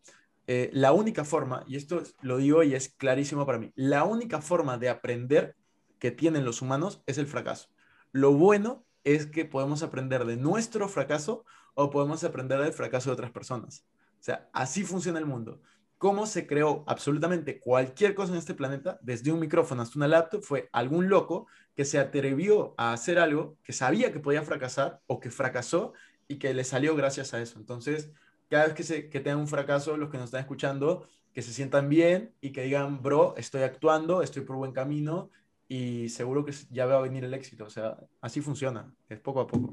eh, 0.46 0.70
la 0.72 0.92
única 0.92 1.24
forma, 1.24 1.64
y 1.66 1.76
esto 1.76 2.02
lo 2.22 2.38
digo 2.38 2.62
y 2.62 2.74
es 2.74 2.88
clarísimo 2.88 3.46
para 3.46 3.58
mí, 3.58 3.72
la 3.74 4.04
única 4.04 4.40
forma 4.40 4.78
de 4.78 4.88
aprender 4.88 5.56
que 5.98 6.10
tienen 6.10 6.44
los 6.44 6.62
humanos 6.62 7.02
es 7.06 7.18
el 7.18 7.26
fracaso. 7.26 7.68
Lo 8.12 8.32
bueno 8.32 8.84
es 9.04 9.26
que 9.26 9.44
podemos 9.44 9.82
aprender 9.82 10.24
de 10.24 10.36
nuestro 10.36 10.88
fracaso 10.88 11.44
o 11.74 11.90
podemos 11.90 12.22
aprender 12.24 12.60
del 12.60 12.72
fracaso 12.72 13.10
de 13.10 13.14
otras 13.14 13.30
personas. 13.30 13.84
O 14.20 14.22
sea, 14.24 14.48
así 14.52 14.84
funciona 14.84 15.18
el 15.18 15.26
mundo. 15.26 15.60
Cómo 15.98 16.26
se 16.26 16.46
creó 16.46 16.84
absolutamente 16.86 17.60
cualquier 17.60 18.14
cosa 18.14 18.32
en 18.32 18.38
este 18.38 18.54
planeta, 18.54 18.98
desde 19.02 19.32
un 19.32 19.40
micrófono 19.40 19.82
hasta 19.82 19.98
una 19.98 20.08
laptop, 20.08 20.42
fue 20.42 20.68
algún 20.72 21.08
loco 21.08 21.46
que 21.76 21.84
se 21.84 21.98
atrevió 21.98 22.74
a 22.76 22.92
hacer 22.92 23.18
algo 23.18 23.56
que 23.62 23.72
sabía 23.72 24.12
que 24.12 24.20
podía 24.20 24.42
fracasar 24.42 25.00
o 25.06 25.20
que 25.20 25.30
fracasó 25.30 25.92
y 26.28 26.38
que 26.38 26.54
le 26.54 26.64
salió 26.64 26.96
gracias 26.96 27.34
a 27.34 27.40
eso. 27.40 27.58
Entonces, 27.58 28.10
cada 28.48 28.66
vez 28.66 28.74
que, 28.74 28.82
se, 28.82 29.08
que 29.08 29.20
tengan 29.20 29.40
un 29.40 29.48
fracaso, 29.48 29.96
los 29.96 30.10
que 30.10 30.18
nos 30.18 30.26
están 30.26 30.40
escuchando, 30.40 31.06
que 31.32 31.42
se 31.42 31.52
sientan 31.52 31.88
bien 31.88 32.34
y 32.40 32.52
que 32.52 32.62
digan, 32.62 33.02
bro, 33.02 33.34
estoy 33.36 33.62
actuando, 33.62 34.22
estoy 34.22 34.42
por 34.42 34.56
buen 34.56 34.72
camino 34.72 35.30
y 35.68 36.10
seguro 36.10 36.44
que 36.44 36.52
ya 36.70 36.86
va 36.86 36.98
a 36.98 37.00
venir 37.00 37.24
el 37.24 37.34
éxito. 37.34 37.64
O 37.64 37.70
sea, 37.70 37.96
así 38.20 38.40
funciona, 38.40 38.94
es 39.08 39.18
poco 39.20 39.40
a 39.40 39.46
poco. 39.46 39.72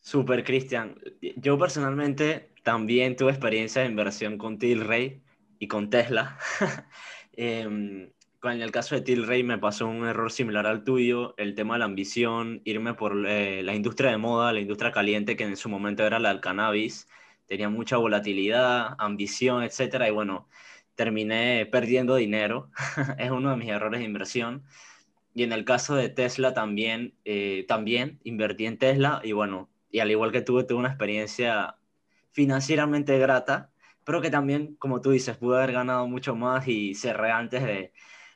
Super, 0.00 0.44
Cristian. 0.44 0.96
Yo 1.36 1.58
personalmente 1.58 2.50
también 2.62 3.16
tuve 3.16 3.30
experiencia 3.30 3.82
de 3.82 3.88
inversión 3.88 4.38
con 4.38 4.58
Tilray 4.58 5.22
y 5.58 5.68
con 5.68 5.90
Tesla. 5.90 6.38
en 7.32 8.12
el 8.42 8.70
caso 8.70 8.94
de 8.94 9.00
Tilray 9.00 9.42
me 9.42 9.58
pasó 9.58 9.86
un 9.86 10.06
error 10.06 10.30
similar 10.30 10.66
al 10.66 10.84
tuyo, 10.84 11.34
el 11.36 11.54
tema 11.54 11.74
de 11.74 11.80
la 11.80 11.84
ambición, 11.86 12.62
irme 12.64 12.94
por 12.94 13.26
eh, 13.26 13.62
la 13.62 13.74
industria 13.74 14.10
de 14.10 14.18
moda, 14.18 14.52
la 14.52 14.60
industria 14.60 14.92
caliente, 14.92 15.36
que 15.36 15.44
en 15.44 15.56
su 15.56 15.68
momento 15.68 16.04
era 16.04 16.18
la 16.18 16.30
del 16.30 16.40
cannabis, 16.40 17.08
tenía 17.46 17.68
mucha 17.68 17.96
volatilidad, 17.96 18.94
ambición, 18.98 19.62
etcétera, 19.62 20.08
y 20.08 20.12
bueno, 20.12 20.48
terminé 20.94 21.66
perdiendo 21.66 22.16
dinero. 22.16 22.70
es 23.18 23.30
uno 23.30 23.50
de 23.50 23.56
mis 23.56 23.68
errores 23.68 24.00
de 24.00 24.06
inversión. 24.06 24.64
Y 25.34 25.44
en 25.44 25.52
el 25.52 25.64
caso 25.64 25.94
de 25.94 26.08
Tesla 26.08 26.54
también, 26.54 27.14
eh, 27.24 27.64
también 27.68 28.18
invertí 28.24 28.66
en 28.66 28.78
Tesla 28.78 29.20
y 29.22 29.32
bueno, 29.32 29.68
y 29.90 30.00
al 30.00 30.10
igual 30.10 30.32
que 30.32 30.42
tú, 30.42 30.62
tuve 30.66 30.78
una 30.78 30.88
experiencia 30.88 31.76
financieramente 32.32 33.18
grata, 33.18 33.72
pero 34.04 34.20
que 34.20 34.30
también, 34.30 34.76
como 34.76 35.00
tú 35.00 35.10
dices, 35.10 35.36
pude 35.36 35.58
haber 35.58 35.72
ganado 35.72 36.06
mucho 36.06 36.34
más 36.34 36.66
y 36.68 36.94
cerré 36.94 37.30
antes 37.30 37.62
de... 37.62 37.92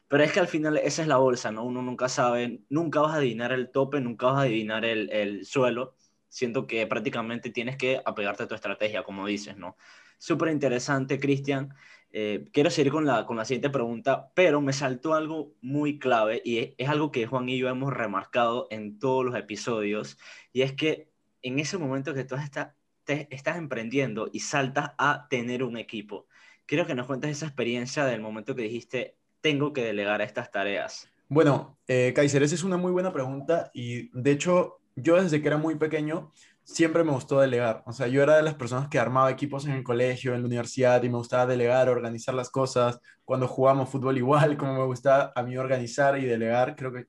Pero 0.09 0.25
es 0.25 0.33
que 0.33 0.41
al 0.41 0.49
final 0.49 0.77
esa 0.77 1.03
es 1.03 1.09
la 1.09 1.17
bolsa, 1.17 1.51
¿no? 1.51 1.65
Uno 1.65 1.81
nunca 1.81 2.09
sabe, 2.09 2.61
nunca 2.69 3.01
vas 3.01 3.15
a 3.15 3.17
adivinar 3.17 3.53
el 3.53 3.71
tope, 3.71 4.01
nunca 4.01 4.27
vas 4.27 4.39
a 4.39 4.43
adivinar 4.43 4.85
el, 4.85 5.11
el 5.11 5.47
suelo. 5.47 5.95
Siento 6.29 6.67
que 6.67 6.87
prácticamente 6.87 7.51
tienes 7.51 7.77
que 7.77 8.03
apegarte 8.05 8.43
a 8.43 8.49
tu 8.49 8.55
estrategia, 8.55 9.03
como 9.03 9.27
dices, 9.27 9.57
¿no? 9.57 9.77
Súper 10.19 10.51
interesante, 10.51 11.19
Cristian. 11.19 11.75
Eh, 12.13 12.45
quiero 12.53 12.69
seguir 12.69 12.93
con 12.93 13.07
la, 13.07 13.25
con 13.25 13.39
la 13.39 13.47
siguiente 13.47 13.71
pregunta, 13.71 14.31
pero 14.35 14.61
me 14.61 14.75
saltó 14.75 15.15
algo 15.15 15.55
muy 15.63 15.99
clave 15.99 16.43
y 16.45 16.59
es, 16.59 16.75
es, 16.77 16.89
algo 16.91 17.11
que 17.11 17.27
Juan 17.27 17.49
y 17.49 17.57
yo 17.57 17.69
hemos 17.69 17.93
remarcado 17.95 18.69
en 18.71 18.99
todos 18.99 19.25
los 19.25 19.35
episodios, 19.35 20.19
y 20.53 20.61
es 20.61 20.75
que 20.75 21.12
en 21.43 21.59
ese 21.59 21.79
momento 21.79 22.15
que 22.15 22.25
tú 22.25 22.35
estás, 22.37 22.75
te, 23.05 23.29
estás 23.31 23.57
emprendiendo 23.57 24.29
y 24.33 24.41
saltas 24.41 24.93
a 24.99 25.27
tener 25.29 25.63
un 25.63 25.77
equipo. 25.77 26.27
Quiero 26.67 26.87
que 26.87 26.95
nos 26.95 27.07
cuentes 27.07 27.31
esa 27.31 27.47
experiencia 27.47 28.05
del 28.05 28.21
momento 28.21 28.55
que 28.55 28.63
dijiste, 28.63 29.17
tengo 29.41 29.73
que 29.73 29.85
delegar 29.85 30.23
estas 30.23 30.51
tareas. 30.51 31.09
Bueno, 31.29 31.79
eh, 31.89 32.13
Kaiser, 32.15 32.43
esa 32.43 32.55
es 32.55 32.65
una 32.65 32.77
muy 32.77 32.93
buena 32.93 33.13
pregunta 33.13 33.71
y 33.75 34.11
de 34.19 34.31
hecho 34.31 34.79
yo 34.97 35.21
desde 35.21 35.41
que 35.41 35.49
era 35.49 35.57
muy 35.57 35.77
pequeño 35.77 36.33
siempre 36.65 37.05
me 37.05 37.13
gustó 37.13 37.41
delegar. 37.41 37.83
O 37.87 37.93
sea, 37.93 38.07
yo 38.07 38.23
era 38.23 38.37
de 38.37 38.43
las 38.43 38.55
personas 38.55 38.89
que 38.89 38.99
armaba 38.99 39.31
equipos 39.31 39.67
en 39.67 39.73
el 39.73 39.83
colegio, 39.83 40.35
en 40.35 40.43
la 40.43 40.47
universidad 40.47 41.03
y 41.03 41.09
me 41.09 41.17
gustaba 41.17 41.47
delegar, 41.47 41.89
organizar 41.89 42.35
las 42.35 42.51
cosas. 42.51 43.01
Cuando 43.25 43.49
jugábamos 43.49 43.89
fútbol 43.89 44.19
igual, 44.19 44.57
como 44.57 44.75
me 44.75 44.85
gusta 44.85 45.33
a 45.35 45.43
mí 45.43 45.57
organizar 45.57 46.19
y 46.19 46.25
delegar, 46.25 46.77
creo 46.77 46.93
que 46.93 47.07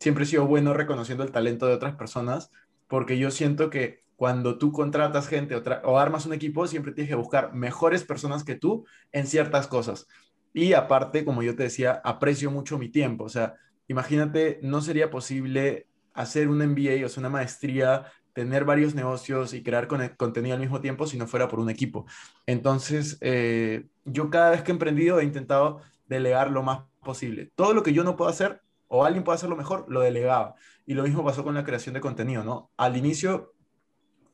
siempre 0.00 0.24
he 0.24 0.26
sido 0.26 0.46
bueno 0.46 0.74
reconociendo 0.74 1.24
el 1.24 1.30
talento 1.30 1.66
de 1.66 1.74
otras 1.74 1.94
personas 1.96 2.50
porque 2.88 3.18
yo 3.18 3.30
siento 3.30 3.70
que 3.70 4.04
cuando 4.16 4.58
tú 4.58 4.72
contratas 4.72 5.28
gente 5.28 5.54
o, 5.84 5.98
armas 5.98 6.26
un 6.26 6.32
equipo, 6.32 6.66
siempre 6.66 6.92
tienes 6.92 7.10
que 7.10 7.16
buscar 7.16 7.54
mejores 7.54 8.02
personas 8.04 8.44
que 8.44 8.54
tú 8.54 8.86
en 9.12 9.26
ciertas 9.26 9.66
cosas. 9.66 10.06
Y 10.54 10.72
aparte, 10.72 11.24
como 11.24 11.42
yo 11.42 11.54
te 11.54 11.64
decía, 11.64 12.00
aprecio 12.02 12.50
mucho 12.50 12.78
mi 12.78 12.88
tiempo. 12.88 13.24
O 13.24 13.28
sea, 13.28 13.54
imagínate, 13.88 14.58
no 14.62 14.80
sería 14.80 15.10
posible 15.10 15.86
hacer 16.14 16.48
un 16.48 16.58
MBA, 16.66 17.04
o 17.04 17.08
sea, 17.10 17.20
una 17.20 17.28
maestría, 17.28 18.06
tener 18.32 18.64
varios 18.64 18.94
negocios 18.94 19.52
y 19.52 19.62
crear 19.62 19.86
contenido 20.16 20.54
al 20.54 20.60
mismo 20.60 20.80
tiempo 20.80 21.06
si 21.06 21.18
no 21.18 21.26
fuera 21.26 21.48
por 21.48 21.60
un 21.60 21.68
equipo. 21.68 22.06
Entonces, 22.46 23.18
eh, 23.20 23.86
yo 24.04 24.30
cada 24.30 24.50
vez 24.50 24.62
que 24.62 24.72
he 24.72 24.74
emprendido 24.74 25.20
he 25.20 25.24
intentado 25.24 25.82
delegar 26.06 26.50
lo 26.50 26.62
más 26.62 26.84
posible. 27.02 27.50
Todo 27.54 27.74
lo 27.74 27.82
que 27.82 27.92
yo 27.92 28.02
no 28.02 28.16
puedo 28.16 28.30
hacer 28.30 28.62
o 28.88 29.04
alguien 29.04 29.24
puede 29.24 29.36
hacerlo 29.36 29.56
mejor, 29.56 29.86
lo 29.88 30.00
delegaba. 30.00 30.54
Y 30.86 30.94
lo 30.94 31.02
mismo 31.02 31.24
pasó 31.24 31.44
con 31.44 31.54
la 31.54 31.64
creación 31.64 31.94
de 31.94 32.00
contenido, 32.00 32.44
¿no? 32.44 32.70
Al 32.76 32.96
inicio, 32.96 33.54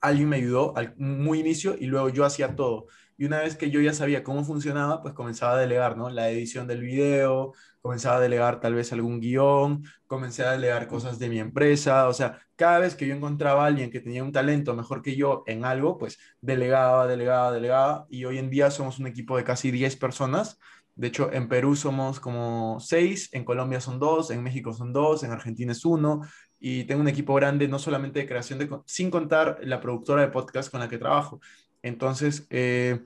alguien 0.00 0.28
me 0.28 0.36
ayudó, 0.36 0.76
al 0.76 0.94
muy 0.96 1.40
inicio, 1.40 1.76
y 1.78 1.86
luego 1.86 2.08
yo 2.08 2.24
hacía 2.24 2.56
todo. 2.56 2.86
Y 3.16 3.24
una 3.24 3.38
vez 3.38 3.56
que 3.56 3.70
yo 3.70 3.80
ya 3.80 3.94
sabía 3.94 4.24
cómo 4.24 4.44
funcionaba, 4.44 5.02
pues 5.02 5.14
comenzaba 5.14 5.54
a 5.54 5.56
delegar, 5.56 5.96
¿no? 5.96 6.10
La 6.10 6.28
edición 6.28 6.66
del 6.66 6.80
video, 6.80 7.52
comenzaba 7.82 8.16
a 8.16 8.20
delegar 8.20 8.60
tal 8.60 8.74
vez 8.74 8.92
algún 8.92 9.20
guion, 9.20 9.84
comencé 10.06 10.44
a 10.44 10.52
delegar 10.52 10.86
cosas 10.86 11.18
de 11.18 11.28
mi 11.28 11.40
empresa, 11.40 12.08
o 12.08 12.12
sea, 12.12 12.38
cada 12.56 12.78
vez 12.78 12.94
que 12.94 13.06
yo 13.06 13.14
encontraba 13.14 13.64
a 13.64 13.66
alguien 13.66 13.90
que 13.90 14.00
tenía 14.00 14.22
un 14.22 14.32
talento 14.32 14.74
mejor 14.74 15.02
que 15.02 15.16
yo 15.16 15.42
en 15.46 15.64
algo, 15.64 15.98
pues 15.98 16.18
delegaba, 16.40 17.06
delegaba, 17.06 17.52
delegaba, 17.52 18.06
y 18.08 18.24
hoy 18.24 18.38
en 18.38 18.50
día 18.50 18.70
somos 18.70 18.98
un 19.00 19.08
equipo 19.08 19.36
de 19.36 19.44
casi 19.44 19.70
10 19.72 19.96
personas 19.96 20.58
de 20.94 21.08
hecho, 21.08 21.32
en 21.32 21.48
Perú 21.48 21.74
somos 21.74 22.20
como 22.20 22.78
seis, 22.80 23.30
en 23.32 23.44
Colombia 23.44 23.80
son 23.80 23.98
dos, 23.98 24.30
en 24.30 24.42
México 24.42 24.72
son 24.72 24.92
dos, 24.92 25.22
en 25.24 25.32
Argentina 25.32 25.72
es 25.72 25.84
uno, 25.84 26.20
y 26.60 26.84
tengo 26.84 27.00
un 27.00 27.08
equipo 27.08 27.34
grande, 27.34 27.66
no 27.66 27.78
solamente 27.78 28.20
de 28.20 28.26
creación 28.28 28.58
de, 28.58 28.68
sin 28.86 29.10
contar 29.10 29.58
la 29.62 29.80
productora 29.80 30.22
de 30.22 30.28
podcast 30.28 30.70
con 30.70 30.80
la 30.80 30.88
que 30.88 30.98
trabajo. 30.98 31.40
Entonces, 31.82 32.46
eh, 32.50 33.00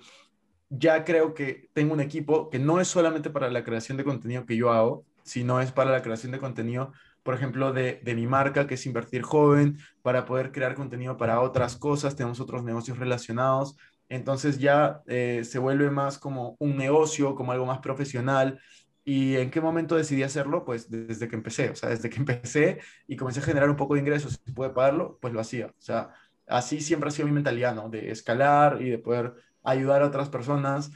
ya 0.68 1.04
creo 1.04 1.32
que 1.32 1.70
tengo 1.72 1.94
un 1.94 2.00
equipo 2.00 2.50
que 2.50 2.58
no 2.58 2.80
es 2.80 2.88
solamente 2.88 3.30
para 3.30 3.50
la 3.50 3.62
creación 3.62 3.96
de 3.96 4.04
contenido 4.04 4.46
que 4.46 4.56
yo 4.56 4.72
hago, 4.72 5.04
sino 5.22 5.60
es 5.60 5.70
para 5.70 5.92
la 5.92 6.02
creación 6.02 6.32
de 6.32 6.40
contenido, 6.40 6.92
por 7.22 7.34
ejemplo, 7.34 7.72
de, 7.72 8.00
de 8.04 8.14
mi 8.14 8.26
marca, 8.26 8.66
que 8.66 8.74
es 8.74 8.86
Invertir 8.86 9.22
Joven, 9.22 9.78
para 10.02 10.24
poder 10.24 10.52
crear 10.52 10.74
contenido 10.74 11.16
para 11.16 11.40
otras 11.40 11.76
cosas, 11.76 12.16
tenemos 12.16 12.40
otros 12.40 12.64
negocios 12.64 12.98
relacionados 12.98 13.76
entonces 14.08 14.58
ya 14.58 15.02
eh, 15.06 15.42
se 15.44 15.58
vuelve 15.58 15.90
más 15.90 16.18
como 16.18 16.56
un 16.58 16.76
negocio, 16.76 17.34
como 17.34 17.52
algo 17.52 17.66
más 17.66 17.78
profesional. 17.80 18.60
¿Y 19.04 19.36
en 19.36 19.50
qué 19.50 19.60
momento 19.60 19.96
decidí 19.96 20.22
hacerlo? 20.22 20.64
Pues 20.64 20.90
desde 20.90 21.28
que 21.28 21.36
empecé, 21.36 21.70
o 21.70 21.76
sea, 21.76 21.90
desde 21.90 22.10
que 22.10 22.16
empecé 22.20 22.80
y 23.06 23.16
comencé 23.16 23.40
a 23.40 23.44
generar 23.44 23.70
un 23.70 23.76
poco 23.76 23.94
de 23.94 24.00
ingresos, 24.00 24.40
si 24.44 24.52
pude 24.52 24.70
pagarlo, 24.70 25.18
pues 25.20 25.32
lo 25.32 25.40
hacía. 25.40 25.66
O 25.68 25.80
sea, 25.80 26.10
así 26.46 26.80
siempre 26.80 27.08
ha 27.08 27.12
sido 27.12 27.28
mi 27.28 27.34
mentalidad, 27.34 27.74
¿no? 27.74 27.88
De 27.88 28.10
escalar 28.10 28.80
y 28.82 28.90
de 28.90 28.98
poder 28.98 29.34
ayudar 29.62 30.02
a 30.02 30.06
otras 30.06 30.28
personas. 30.28 30.90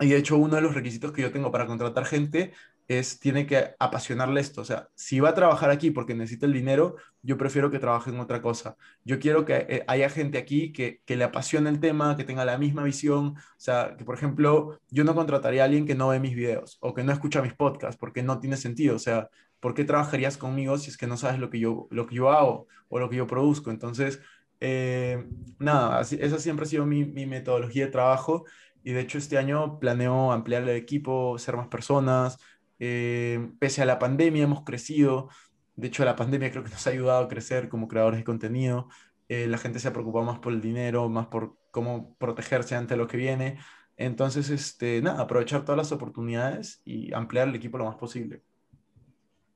Y 0.00 0.08
de 0.08 0.16
hecho, 0.16 0.36
uno 0.36 0.56
de 0.56 0.62
los 0.62 0.74
requisitos 0.74 1.12
que 1.12 1.22
yo 1.22 1.32
tengo 1.32 1.50
para 1.50 1.66
contratar 1.66 2.04
gente 2.04 2.52
es, 2.88 3.18
tiene 3.18 3.46
que 3.46 3.74
apasionarle 3.78 4.40
esto. 4.40 4.60
O 4.60 4.64
sea, 4.64 4.88
si 4.94 5.20
va 5.20 5.30
a 5.30 5.34
trabajar 5.34 5.70
aquí 5.70 5.90
porque 5.90 6.14
necesita 6.14 6.46
el 6.46 6.52
dinero, 6.52 6.96
yo 7.26 7.36
prefiero 7.36 7.70
que 7.70 7.80
trabaje 7.80 8.10
en 8.10 8.20
otra 8.20 8.40
cosa. 8.40 8.76
Yo 9.04 9.18
quiero 9.18 9.44
que 9.44 9.66
eh, 9.68 9.84
haya 9.88 10.08
gente 10.08 10.38
aquí 10.38 10.72
que, 10.72 11.02
que 11.04 11.16
le 11.16 11.24
apasione 11.24 11.68
el 11.70 11.80
tema, 11.80 12.16
que 12.16 12.24
tenga 12.24 12.44
la 12.44 12.56
misma 12.56 12.84
visión. 12.84 13.34
O 13.36 13.58
sea, 13.58 13.96
que 13.98 14.04
por 14.04 14.14
ejemplo, 14.14 14.80
yo 14.90 15.02
no 15.02 15.14
contrataría 15.14 15.62
a 15.62 15.64
alguien 15.66 15.86
que 15.86 15.96
no 15.96 16.08
ve 16.08 16.20
mis 16.20 16.36
videos 16.36 16.78
o 16.80 16.94
que 16.94 17.02
no 17.02 17.12
escucha 17.12 17.42
mis 17.42 17.54
podcasts 17.54 17.98
porque 17.98 18.22
no 18.22 18.38
tiene 18.38 18.56
sentido. 18.56 18.94
O 18.94 19.00
sea, 19.00 19.28
¿por 19.58 19.74
qué 19.74 19.84
trabajarías 19.84 20.36
conmigo 20.38 20.78
si 20.78 20.90
es 20.90 20.96
que 20.96 21.08
no 21.08 21.16
sabes 21.16 21.40
lo 21.40 21.50
que 21.50 21.58
yo, 21.58 21.88
lo 21.90 22.06
que 22.06 22.14
yo 22.14 22.30
hago 22.30 22.68
o 22.88 23.00
lo 23.00 23.10
que 23.10 23.16
yo 23.16 23.26
produzco? 23.26 23.70
Entonces, 23.72 24.20
eh, 24.60 25.26
nada, 25.58 26.00
esa 26.02 26.38
siempre 26.38 26.64
ha 26.64 26.68
sido 26.68 26.86
mi, 26.86 27.04
mi 27.04 27.26
metodología 27.26 27.86
de 27.86 27.92
trabajo. 27.92 28.44
Y 28.84 28.92
de 28.92 29.00
hecho 29.00 29.18
este 29.18 29.36
año 29.36 29.80
planeo 29.80 30.30
ampliar 30.30 30.62
el 30.62 30.68
equipo, 30.68 31.38
ser 31.40 31.56
más 31.56 31.66
personas, 31.66 32.38
eh, 32.78 33.50
pese 33.58 33.82
a 33.82 33.86
la 33.86 33.98
pandemia 33.98 34.44
hemos 34.44 34.62
crecido. 34.64 35.28
De 35.76 35.88
hecho, 35.88 36.04
la 36.04 36.16
pandemia 36.16 36.50
creo 36.50 36.64
que 36.64 36.70
nos 36.70 36.86
ha 36.86 36.90
ayudado 36.90 37.24
a 37.24 37.28
crecer 37.28 37.68
como 37.68 37.86
creadores 37.88 38.20
de 38.20 38.24
contenido. 38.24 38.88
Eh, 39.28 39.46
la 39.46 39.58
gente 39.58 39.78
se 39.78 39.88
ha 39.88 39.92
preocupado 39.92 40.24
más 40.24 40.38
por 40.38 40.52
el 40.52 40.60
dinero, 40.60 41.08
más 41.08 41.26
por 41.26 41.56
cómo 41.70 42.16
protegerse 42.18 42.74
ante 42.74 42.96
lo 42.96 43.06
que 43.06 43.16
viene. 43.16 43.58
Entonces, 43.96 44.50
este, 44.50 45.00
nada, 45.02 45.22
aprovechar 45.22 45.64
todas 45.64 45.76
las 45.76 45.92
oportunidades 45.92 46.80
y 46.84 47.12
ampliar 47.12 47.48
el 47.48 47.54
equipo 47.54 47.78
lo 47.78 47.84
más 47.84 47.96
posible. 47.96 48.42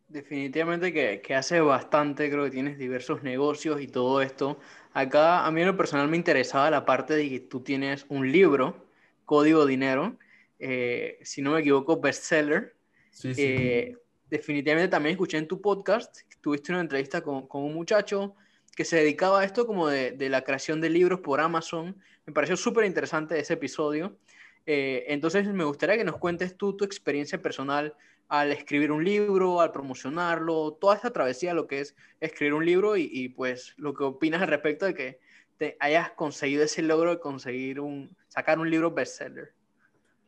Definitivamente 0.09 0.93
que, 0.93 1.21
que, 1.21 1.35
hace 1.35 1.61
bastante, 1.61 2.31
creo 2.31 2.45
que 2.45 2.51
tienes 2.51 2.79
diversos 2.79 3.23
negocios 3.23 3.81
y 3.81 3.87
todo 3.87 4.21
esto. 4.23 4.59
Acá 4.93 5.47
a 5.47 5.51
mí 5.53 5.61
en 5.61 5.69
lo 5.69 5.77
personal 5.77 6.09
me 6.09 6.17
interesaba 6.17 6.71
la 6.71 6.85
parte 6.85 7.15
de 7.15 7.29
que 7.29 7.41
tú 7.41 7.61
tienes 7.61 8.07
un 8.09 8.31
libro, 8.31 8.87
Código 9.25 9.67
Dinero, 9.67 10.17
eh, 10.61 11.19
si 11.23 11.41
no 11.41 11.53
me 11.53 11.61
equivoco, 11.61 12.01
bestseller, 12.01 12.77
eh, 13.25 13.97
definitivamente 14.31 14.89
también 14.89 15.15
escuché 15.15 15.37
en 15.37 15.49
tu 15.49 15.61
podcast, 15.61 16.21
tuviste 16.41 16.73
una 16.73 16.81
entrevista 16.81 17.21
con, 17.21 17.47
un 17.51 17.75
muchacho 17.75 18.35
que 18.77 18.85
se 18.85 18.97
dedicaba 18.97 19.41
a 19.41 19.45
esto 19.45 19.67
como 19.67 19.89
de, 19.89 20.17
la 20.31 20.43
creación 20.43 20.81
de 20.81 20.89
libros 20.89 21.21
por 21.21 21.41
Amazon. 21.41 21.97
Me 22.25 22.33
pareció 22.33 22.57
súper 22.57 22.85
interesante 22.85 23.39
ese 23.39 23.55
episodio. 23.55 24.17
Eh, 24.67 25.05
entonces 25.09 25.47
me 25.49 25.65
gustaría 25.65 25.97
que 25.97 26.05
nos 26.05 26.19
cuentes 26.19 26.57
tú 26.57 26.77
tu 26.77 26.85
experiencia 26.85 27.43
personal 27.43 27.95
al 28.29 28.53
escribir 28.53 28.93
un 28.93 29.05
libro, 29.05 29.61
al 29.61 29.73
promocionarlo, 29.73 30.79
toda 30.81 30.95
esta 30.95 31.11
travesía, 31.11 31.53
lo 31.53 31.67
que 31.67 31.81
es 31.81 31.97
escribir 32.21 32.55
un 32.55 32.65
libro 32.65 32.97
y, 32.97 33.11
y 33.13 33.31
pues 33.31 33.75
lo 33.77 33.93
que 33.93 34.05
opinas 34.05 34.41
al 34.41 34.49
respecto 34.49 34.87
de 34.87 34.95
que 34.95 35.19
te 35.59 35.77
hayas 35.81 36.13
conseguido 36.13 36.63
ese 36.63 36.83
logro 36.83 37.11
de 37.11 37.19
conseguir 37.19 37.81
un, 37.81 38.17
sacar 38.29 38.61
un 38.61 38.71
libro 38.71 38.93
bestseller. 38.93 39.53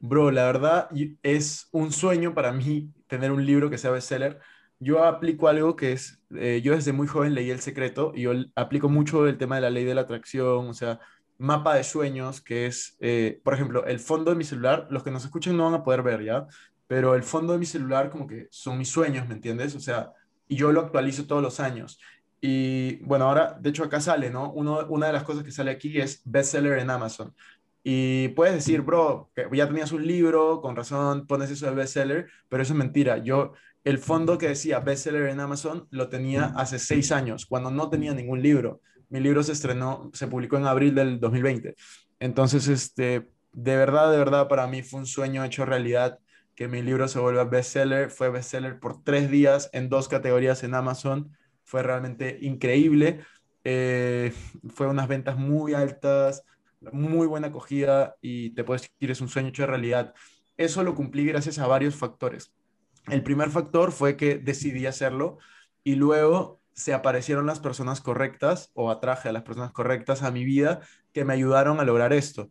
Bro, 0.04 0.32
la 0.32 0.46
verdad 0.46 0.88
es 1.22 1.68
un 1.70 1.92
sueño 1.92 2.34
para 2.34 2.52
mí 2.52 2.92
tener 3.06 3.30
un 3.30 3.46
libro 3.46 3.70
que 3.70 3.78
sea 3.78 3.92
bestseller. 3.92 4.40
Yo 4.80 5.04
aplico 5.04 5.46
algo 5.46 5.76
que 5.76 5.92
es, 5.92 6.20
eh, 6.34 6.60
yo 6.60 6.74
desde 6.74 6.92
muy 6.92 7.06
joven 7.06 7.34
leí 7.34 7.50
El 7.50 7.60
Secreto 7.60 8.10
y 8.12 8.22
yo 8.22 8.32
aplico 8.56 8.88
mucho 8.88 9.28
el 9.28 9.38
tema 9.38 9.54
de 9.56 9.60
la 9.62 9.70
ley 9.70 9.84
de 9.84 9.94
la 9.94 10.00
atracción, 10.00 10.66
o 10.66 10.74
sea, 10.74 10.98
mapa 11.38 11.76
de 11.76 11.84
sueños, 11.84 12.40
que 12.40 12.66
es, 12.66 12.96
eh, 13.00 13.40
por 13.44 13.54
ejemplo, 13.54 13.84
el 13.86 14.00
fondo 14.00 14.32
de 14.32 14.36
mi 14.36 14.42
celular, 14.42 14.88
los 14.90 15.04
que 15.04 15.12
nos 15.12 15.24
escuchan 15.24 15.56
no 15.56 15.66
van 15.66 15.74
a 15.74 15.84
poder 15.84 16.02
ver, 16.02 16.24
¿ya? 16.24 16.48
Pero 16.88 17.14
el 17.14 17.22
fondo 17.22 17.52
de 17.52 17.60
mi 17.60 17.66
celular 17.66 18.10
como 18.10 18.26
que 18.26 18.48
son 18.50 18.78
mis 18.78 18.88
sueños, 18.88 19.28
¿me 19.28 19.34
entiendes? 19.34 19.76
O 19.76 19.80
sea, 19.80 20.10
y 20.48 20.56
yo 20.56 20.72
lo 20.72 20.80
actualizo 20.80 21.28
todos 21.28 21.42
los 21.42 21.60
años. 21.60 22.00
Y 22.40 22.96
bueno, 23.04 23.26
ahora, 23.26 23.56
de 23.60 23.70
hecho, 23.70 23.84
acá 23.84 24.00
sale, 24.00 24.30
¿no? 24.30 24.50
Uno, 24.52 24.84
una 24.88 25.06
de 25.06 25.12
las 25.12 25.22
cosas 25.22 25.44
que 25.44 25.52
sale 25.52 25.70
aquí 25.70 26.00
es 26.00 26.22
bestseller 26.24 26.80
en 26.80 26.90
Amazon. 26.90 27.32
Y 27.84 28.28
puedes 28.28 28.54
decir, 28.54 28.82
bro, 28.82 29.30
que 29.34 29.48
ya 29.52 29.66
tenías 29.66 29.92
un 29.92 30.06
libro, 30.06 30.60
con 30.60 30.76
razón 30.76 31.26
pones 31.26 31.50
eso 31.50 31.66
de 31.66 31.74
bestseller, 31.74 32.28
pero 32.48 32.62
eso 32.62 32.72
es 32.74 32.78
mentira. 32.78 33.18
Yo, 33.18 33.52
el 33.84 33.98
fondo 33.98 34.38
que 34.38 34.48
decía 34.48 34.78
bestseller 34.80 35.26
en 35.26 35.40
Amazon 35.40 35.88
lo 35.90 36.08
tenía 36.08 36.52
hace 36.56 36.78
seis 36.78 37.10
años, 37.10 37.46
cuando 37.46 37.70
no 37.70 37.90
tenía 37.90 38.14
ningún 38.14 38.40
libro. 38.40 38.80
Mi 39.08 39.20
libro 39.20 39.42
se 39.42 39.52
estrenó, 39.52 40.10
se 40.14 40.28
publicó 40.28 40.56
en 40.56 40.66
abril 40.66 40.94
del 40.94 41.18
2020. 41.18 41.74
Entonces, 42.20 42.68
este, 42.68 43.28
de 43.52 43.76
verdad, 43.76 44.10
de 44.12 44.18
verdad, 44.18 44.48
para 44.48 44.66
mí 44.68 44.82
fue 44.82 45.00
un 45.00 45.06
sueño 45.06 45.44
hecho 45.44 45.64
realidad 45.66 46.18
que 46.54 46.68
mi 46.68 46.82
libro 46.82 47.08
se 47.08 47.18
vuelva 47.18 47.44
bestseller. 47.44 48.10
Fue 48.10 48.30
bestseller 48.30 48.78
por 48.78 49.02
tres 49.02 49.30
días 49.30 49.68
en 49.72 49.88
dos 49.88 50.08
categorías 50.08 50.62
en 50.62 50.74
Amazon. 50.74 51.36
Fue 51.64 51.82
realmente 51.82 52.38
increíble. 52.40 53.20
Eh, 53.64 54.32
fue 54.74 54.86
unas 54.86 55.08
ventas 55.08 55.36
muy 55.36 55.74
altas 55.74 56.44
muy 56.92 57.26
buena 57.26 57.48
acogida 57.48 58.16
y 58.20 58.50
te 58.50 58.64
puedes 58.64 58.82
decir 58.82 59.10
es 59.10 59.20
un 59.20 59.28
sueño 59.28 59.48
hecho 59.48 59.66
realidad. 59.66 60.14
Eso 60.56 60.82
lo 60.82 60.94
cumplí 60.94 61.24
gracias 61.24 61.58
a 61.58 61.66
varios 61.66 61.96
factores. 61.96 62.52
El 63.08 63.22
primer 63.22 63.50
factor 63.50 63.92
fue 63.92 64.16
que 64.16 64.38
decidí 64.38 64.86
hacerlo 64.86 65.38
y 65.84 65.96
luego 65.96 66.60
se 66.72 66.94
aparecieron 66.94 67.46
las 67.46 67.60
personas 67.60 68.00
correctas 68.00 68.70
o 68.74 68.90
atraje 68.90 69.28
a 69.28 69.32
las 69.32 69.42
personas 69.42 69.72
correctas 69.72 70.22
a 70.22 70.30
mi 70.30 70.44
vida 70.44 70.80
que 71.12 71.24
me 71.24 71.34
ayudaron 71.34 71.80
a 71.80 71.84
lograr 71.84 72.12
esto. 72.12 72.48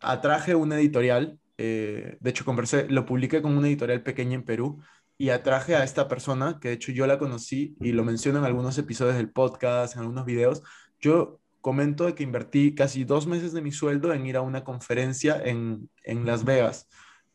Atraje 0.00 0.54
un 0.54 0.72
editorial, 0.72 1.38
eh, 1.58 2.18
de 2.20 2.30
hecho 2.30 2.44
conversé, 2.44 2.86
lo 2.88 3.06
publiqué 3.06 3.40
con 3.40 3.56
una 3.56 3.68
editorial 3.68 4.02
pequeña 4.02 4.34
en 4.34 4.44
Perú 4.44 4.82
y 5.16 5.30
atraje 5.30 5.76
a 5.76 5.84
esta 5.84 6.08
persona, 6.08 6.58
que 6.60 6.68
de 6.68 6.74
hecho 6.74 6.92
yo 6.92 7.06
la 7.06 7.18
conocí 7.18 7.76
y 7.80 7.92
lo 7.92 8.04
menciono 8.04 8.40
en 8.40 8.44
algunos 8.44 8.76
episodios 8.78 9.16
del 9.16 9.30
podcast, 9.30 9.94
en 9.94 10.00
algunos 10.00 10.24
videos. 10.24 10.62
Yo 11.00 11.40
comento 11.62 12.04
de 12.04 12.14
que 12.14 12.22
invertí 12.22 12.74
casi 12.74 13.04
dos 13.04 13.26
meses 13.26 13.52
de 13.54 13.62
mi 13.62 13.72
sueldo 13.72 14.12
en 14.12 14.26
ir 14.26 14.36
a 14.36 14.42
una 14.42 14.64
conferencia 14.64 15.40
en, 15.42 15.88
Las 16.04 16.44
Vegas. 16.44 16.88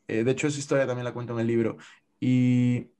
Eh, 0.08 0.24
de 0.24 0.32
hecho, 0.32 0.48
esa 0.48 0.60
historia 0.60 0.86
también 0.86 1.06
la 1.06 1.14
cuento 1.14 1.34
en 1.34 1.40
el 1.40 1.48
libro. 1.48 1.78
Y 2.20 2.92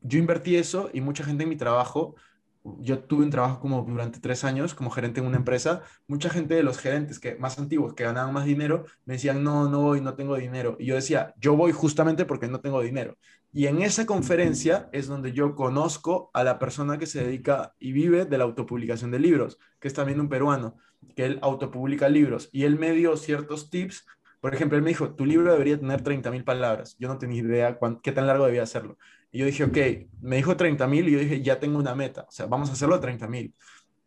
yo 0.00 0.18
invertí 0.18 0.56
eso 0.56 0.90
y 0.92 1.00
mucha 1.00 1.24
gente 1.24 1.44
en 1.44 1.50
mi 1.50 1.56
trabajo, 1.56 2.16
yo 2.64 3.00
tuve 3.00 3.24
un 3.24 3.30
trabajo 3.30 3.60
como 3.60 3.82
durante 3.82 4.20
tres 4.20 4.44
años 4.44 4.74
como 4.74 4.90
gerente 4.90 5.20
en 5.20 5.26
una 5.26 5.36
empresa, 5.36 5.82
mucha 6.06 6.30
gente 6.30 6.54
de 6.54 6.62
los 6.62 6.78
gerentes 6.78 7.18
que 7.18 7.34
más 7.36 7.58
antiguos, 7.58 7.94
que 7.94 8.04
ganaban 8.04 8.32
más 8.32 8.44
dinero, 8.44 8.84
me 9.04 9.14
decían, 9.14 9.42
no, 9.42 9.68
no 9.68 9.80
voy, 9.80 10.00
no 10.00 10.14
tengo 10.14 10.36
dinero. 10.36 10.76
Y 10.78 10.86
yo 10.86 10.94
decía, 10.94 11.34
yo 11.38 11.56
voy 11.56 11.72
justamente 11.72 12.24
porque 12.24 12.48
no 12.48 12.60
tengo 12.60 12.80
dinero. 12.80 13.16
Y 13.52 13.66
en 13.66 13.82
esa 13.82 14.06
conferencia 14.06 14.88
es 14.92 15.08
donde 15.08 15.32
yo 15.32 15.54
conozco 15.54 16.30
a 16.32 16.44
la 16.44 16.58
persona 16.58 16.98
que 16.98 17.06
se 17.06 17.24
dedica 17.24 17.74
y 17.78 17.92
vive 17.92 18.24
de 18.24 18.38
la 18.38 18.44
autopublicación 18.44 19.10
de 19.10 19.18
libros, 19.18 19.58
que 19.80 19.88
es 19.88 19.94
también 19.94 20.20
un 20.20 20.28
peruano, 20.28 20.76
que 21.16 21.26
él 21.26 21.38
autopublica 21.42 22.08
libros. 22.08 22.48
Y 22.52 22.64
él 22.64 22.78
me 22.78 22.92
dio 22.92 23.16
ciertos 23.16 23.70
tips. 23.70 24.06
Por 24.40 24.54
ejemplo, 24.54 24.78
él 24.78 24.84
me 24.84 24.90
dijo, 24.90 25.14
tu 25.14 25.26
libro 25.26 25.52
debería 25.52 25.78
tener 25.78 26.02
30.000 26.02 26.44
palabras. 26.44 26.96
Yo 26.98 27.08
no 27.08 27.18
tenía 27.18 27.42
idea 27.42 27.78
qué 28.02 28.12
tan 28.12 28.26
largo 28.26 28.46
debía 28.46 28.62
hacerlo. 28.62 28.96
Y 29.32 29.38
yo 29.38 29.46
dije, 29.46 29.64
ok, 29.64 29.76
me 30.20 30.36
dijo 30.36 30.56
30.000 30.56 31.08
y 31.08 31.12
yo 31.12 31.18
dije, 31.18 31.42
ya 31.42 31.58
tengo 31.58 31.78
una 31.78 31.94
meta. 31.94 32.26
O 32.28 32.30
sea, 32.30 32.46
vamos 32.46 32.68
a 32.68 32.74
hacerlo 32.74 32.94
a 32.94 33.00
30.000. 33.00 33.52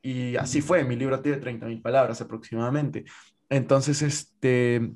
Y 0.04 0.36
así 0.36 0.62
fue, 0.62 0.84
mi 0.84 0.96
libro 0.96 1.20
tiene 1.20 1.42
30.000 1.42 1.82
palabras 1.82 2.22
aproximadamente. 2.22 3.06
Entonces, 3.50 4.04
este, 4.04 4.94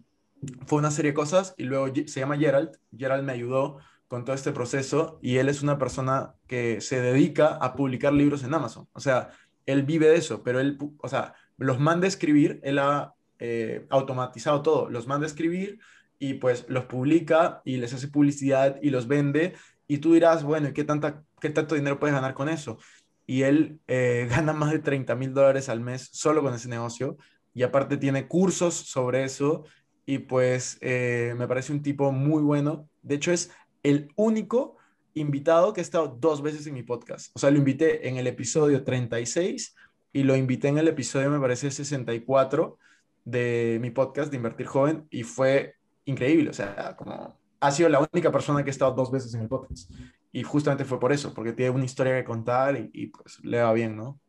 fue 0.68 0.80
una 0.80 0.92
serie 0.92 1.12
de 1.12 1.16
cosas 1.16 1.56
y 1.58 1.64
luego 1.64 1.92
se 2.06 2.20
llama 2.20 2.38
Gerald. 2.38 2.70
Gerald 2.96 3.24
me 3.24 3.34
ayudó 3.34 3.80
con 4.08 4.24
todo 4.24 4.36
este 4.36 4.52
proceso 4.52 5.20
y 5.22 5.38
él 5.38 5.50
es 5.50 5.62
una 5.62 5.78
persona 5.78 6.36
que 6.48 6.80
se 6.82 7.02
dedica 7.02 7.56
a 7.56 7.74
publicar 7.74 8.14
libros 8.14 8.44
en 8.44 8.54
Amazon. 8.54 8.88
O 8.94 9.00
sea, 9.00 9.30
él 9.66 9.84
vive 9.84 10.08
de 10.08 10.16
eso, 10.18 10.44
pero 10.44 10.60
él, 10.60 10.78
o 11.00 11.08
sea, 11.08 11.34
los 11.58 11.80
manda 11.80 12.06
a 12.06 12.08
escribir, 12.08 12.60
él 12.64 12.80
ha 12.80 13.14
eh, 13.40 13.86
automatizado 13.90 14.62
todo, 14.62 14.90
los 14.90 15.08
manda 15.08 15.26
a 15.26 15.30
escribir 15.30 15.80
y 16.18 16.36
pues 16.36 16.66
los 16.70 16.86
publica 16.86 17.62
y 17.66 17.78
les 17.78 17.94
hace 17.94 18.08
publicidad 18.08 18.78
y 18.82 18.90
los 18.90 19.08
vende 19.08 19.56
y 19.90 19.98
tú 19.98 20.14
dirás, 20.14 20.44
bueno, 20.44 20.70
¿y 20.70 20.74
qué, 20.74 20.84
tanta, 20.84 21.24
qué 21.42 21.50
tanto 21.50 21.74
dinero 21.74 22.00
puedes 22.00 22.16
ganar 22.16 22.36
con 22.36 22.48
eso? 22.48 22.78
Y 23.26 23.42
él 23.42 23.80
eh, 23.88 24.28
gana 24.30 24.54
más 24.54 24.72
de 24.72 24.80
30 24.80 25.16
mil 25.16 25.34
dólares 25.34 25.68
al 25.68 25.82
mes 25.82 26.10
solo 26.14 26.44
con 26.44 26.54
ese 26.54 26.70
negocio 26.70 27.18
y 27.56 27.64
aparte 27.64 27.98
tiene 27.98 28.28
cursos 28.28 28.76
sobre 28.76 29.24
eso 29.24 29.66
y 30.06 30.20
pues 30.20 30.78
eh, 30.82 31.34
me 31.38 31.48
parece 31.48 31.74
un 31.74 31.82
tipo 31.82 32.12
muy 32.12 32.44
bueno. 32.44 32.88
De 33.02 33.16
hecho, 33.16 33.32
es 33.32 33.52
el 33.82 34.10
único 34.16 34.78
invitado 35.16 35.74
que 35.74 35.82
ha 35.82 35.84
estado 35.84 36.16
dos 36.20 36.44
veces 36.44 36.68
en 36.68 36.76
mi 36.76 36.84
podcast. 36.84 37.32
O 37.36 37.40
sea, 37.40 37.50
lo 37.50 37.58
invité 37.58 38.08
en 38.08 38.18
el 38.18 38.28
episodio 38.28 38.84
36 38.84 39.76
y 40.14 40.22
lo 40.22 40.36
invité 40.36 40.68
en 40.68 40.78
el 40.78 40.88
episodio, 40.88 41.32
me 41.32 41.40
parece, 41.40 41.72
64 41.72 42.78
de 43.26 43.80
mi 43.82 43.90
podcast 43.90 44.30
de 44.30 44.38
Invertir 44.38 44.68
Joven 44.68 45.08
y 45.10 45.24
fue 45.24 45.76
increíble. 46.06 46.52
O 46.52 46.54
sea, 46.54 46.96
como 46.96 47.39
ha 47.60 47.72
sido 47.72 47.90
la 47.90 48.08
única 48.12 48.32
persona 48.32 48.64
que 48.64 48.70
ha 48.70 48.72
estado 48.72 48.94
dos 48.94 49.12
veces 49.12 49.34
en 49.34 49.42
el 49.42 49.48
podcast. 49.48 49.92
Y 50.32 50.44
justamente 50.44 50.86
fue 50.86 51.00
por 51.00 51.12
eso, 51.12 51.34
porque 51.34 51.54
tiene 51.54 51.72
una 51.72 51.86
historia 51.86 52.16
que 52.16 52.24
contar 52.24 52.90
y, 52.94 53.08
pues 53.08 53.40
le 53.44 53.62
va 53.62 53.74
bien, 53.74 53.96
¿no? 53.96 54.20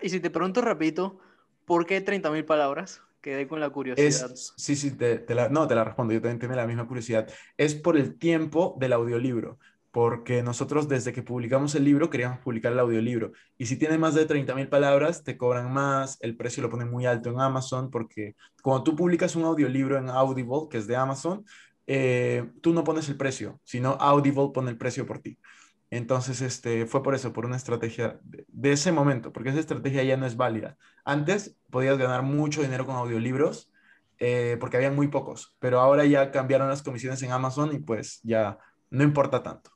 y 0.00 0.08
si 0.08 0.20
te 0.20 0.30
pregunto 0.30 0.62
repito, 0.62 1.18
¿por 1.66 1.84
qué 1.84 2.02
30.000 2.02 2.44
palabras? 2.46 3.02
Quedé 3.20 3.48
con 3.48 3.58
la 3.58 3.70
curiosidad. 3.70 4.30
sí, 4.34 4.76
sí, 4.76 4.92
te, 4.92 5.24
la, 5.34 5.48
no, 5.48 5.66
te 5.66 5.74
la 5.74 5.84
respondo. 5.84 6.12
Yo 6.12 6.20
también 6.20 6.38
tengo 6.38 6.54
la 6.54 6.66
misma 6.66 6.86
curiosidad. 6.86 7.28
Es 7.56 7.74
por 7.74 7.96
el 7.96 8.18
tiempo 8.18 8.76
del 8.78 8.92
audiolibro. 8.92 9.58
porque 9.90 10.42
nosotros 10.42 10.88
desde 10.88 11.12
que 11.12 11.22
publicamos 11.22 11.74
el 11.76 11.84
libro 11.84 12.10
queríamos 12.10 12.40
publicar 12.40 12.72
el 12.72 12.80
audiolibro. 12.80 13.32
Y 13.56 13.66
si 13.66 13.76
tiene 13.76 13.96
más 13.96 14.14
de 14.14 14.26
30.000 14.26 14.68
palabras, 14.68 15.22
te 15.22 15.36
cobran 15.36 15.72
más, 15.72 16.18
el 16.20 16.36
precio 16.36 16.62
lo 16.62 16.68
ponen 16.68 16.90
muy 16.90 17.06
alto 17.06 17.30
en 17.30 17.40
Amazon, 17.40 17.90
porque 17.90 18.34
cuando 18.60 18.82
tú 18.82 18.96
publicas 18.96 19.36
un 19.36 19.44
audiolibro 19.44 19.96
en 19.96 20.08
Audible, 20.10 20.68
que 20.68 20.78
es 20.78 20.86
de 20.88 20.96
Amazon, 20.96 21.44
eh, 21.86 22.50
tú 22.60 22.72
no 22.72 22.84
pones 22.84 23.08
el 23.08 23.16
precio, 23.16 23.60
sino 23.64 23.92
Audible 24.00 24.50
pone 24.52 24.70
el 24.70 24.78
precio 24.78 25.06
por 25.06 25.18
ti. 25.20 25.38
Entonces, 25.90 26.40
este, 26.40 26.86
fue 26.86 27.02
por 27.02 27.14
eso, 27.14 27.32
por 27.32 27.46
una 27.46 27.56
estrategia 27.56 28.18
de, 28.22 28.72
ese 28.72 28.90
momento, 28.90 29.32
porque 29.32 29.50
esa 29.50 29.60
estrategia 29.60 30.02
ya 30.02 30.16
no 30.16 30.26
es 30.26 30.36
válida. 30.36 30.76
Antes 31.04 31.56
podías 31.70 31.98
ganar 31.98 32.22
mucho 32.22 32.62
dinero 32.62 32.86
con 32.86 32.96
audiolibros, 32.96 33.70
eh, 34.18 34.56
porque 34.58 34.76
habían 34.76 34.96
muy 34.96 35.08
pocos, 35.08 35.56
pero 35.60 35.80
ahora 35.80 36.04
ya 36.04 36.30
cambiaron 36.30 36.68
las 36.68 36.82
comisiones 36.82 37.22
en 37.22 37.32
Amazon 37.32 37.74
y 37.74 37.78
pues 37.78 38.20
ya 38.22 38.58
no 38.90 39.04
importa 39.04 39.42
tanto. 39.42 39.70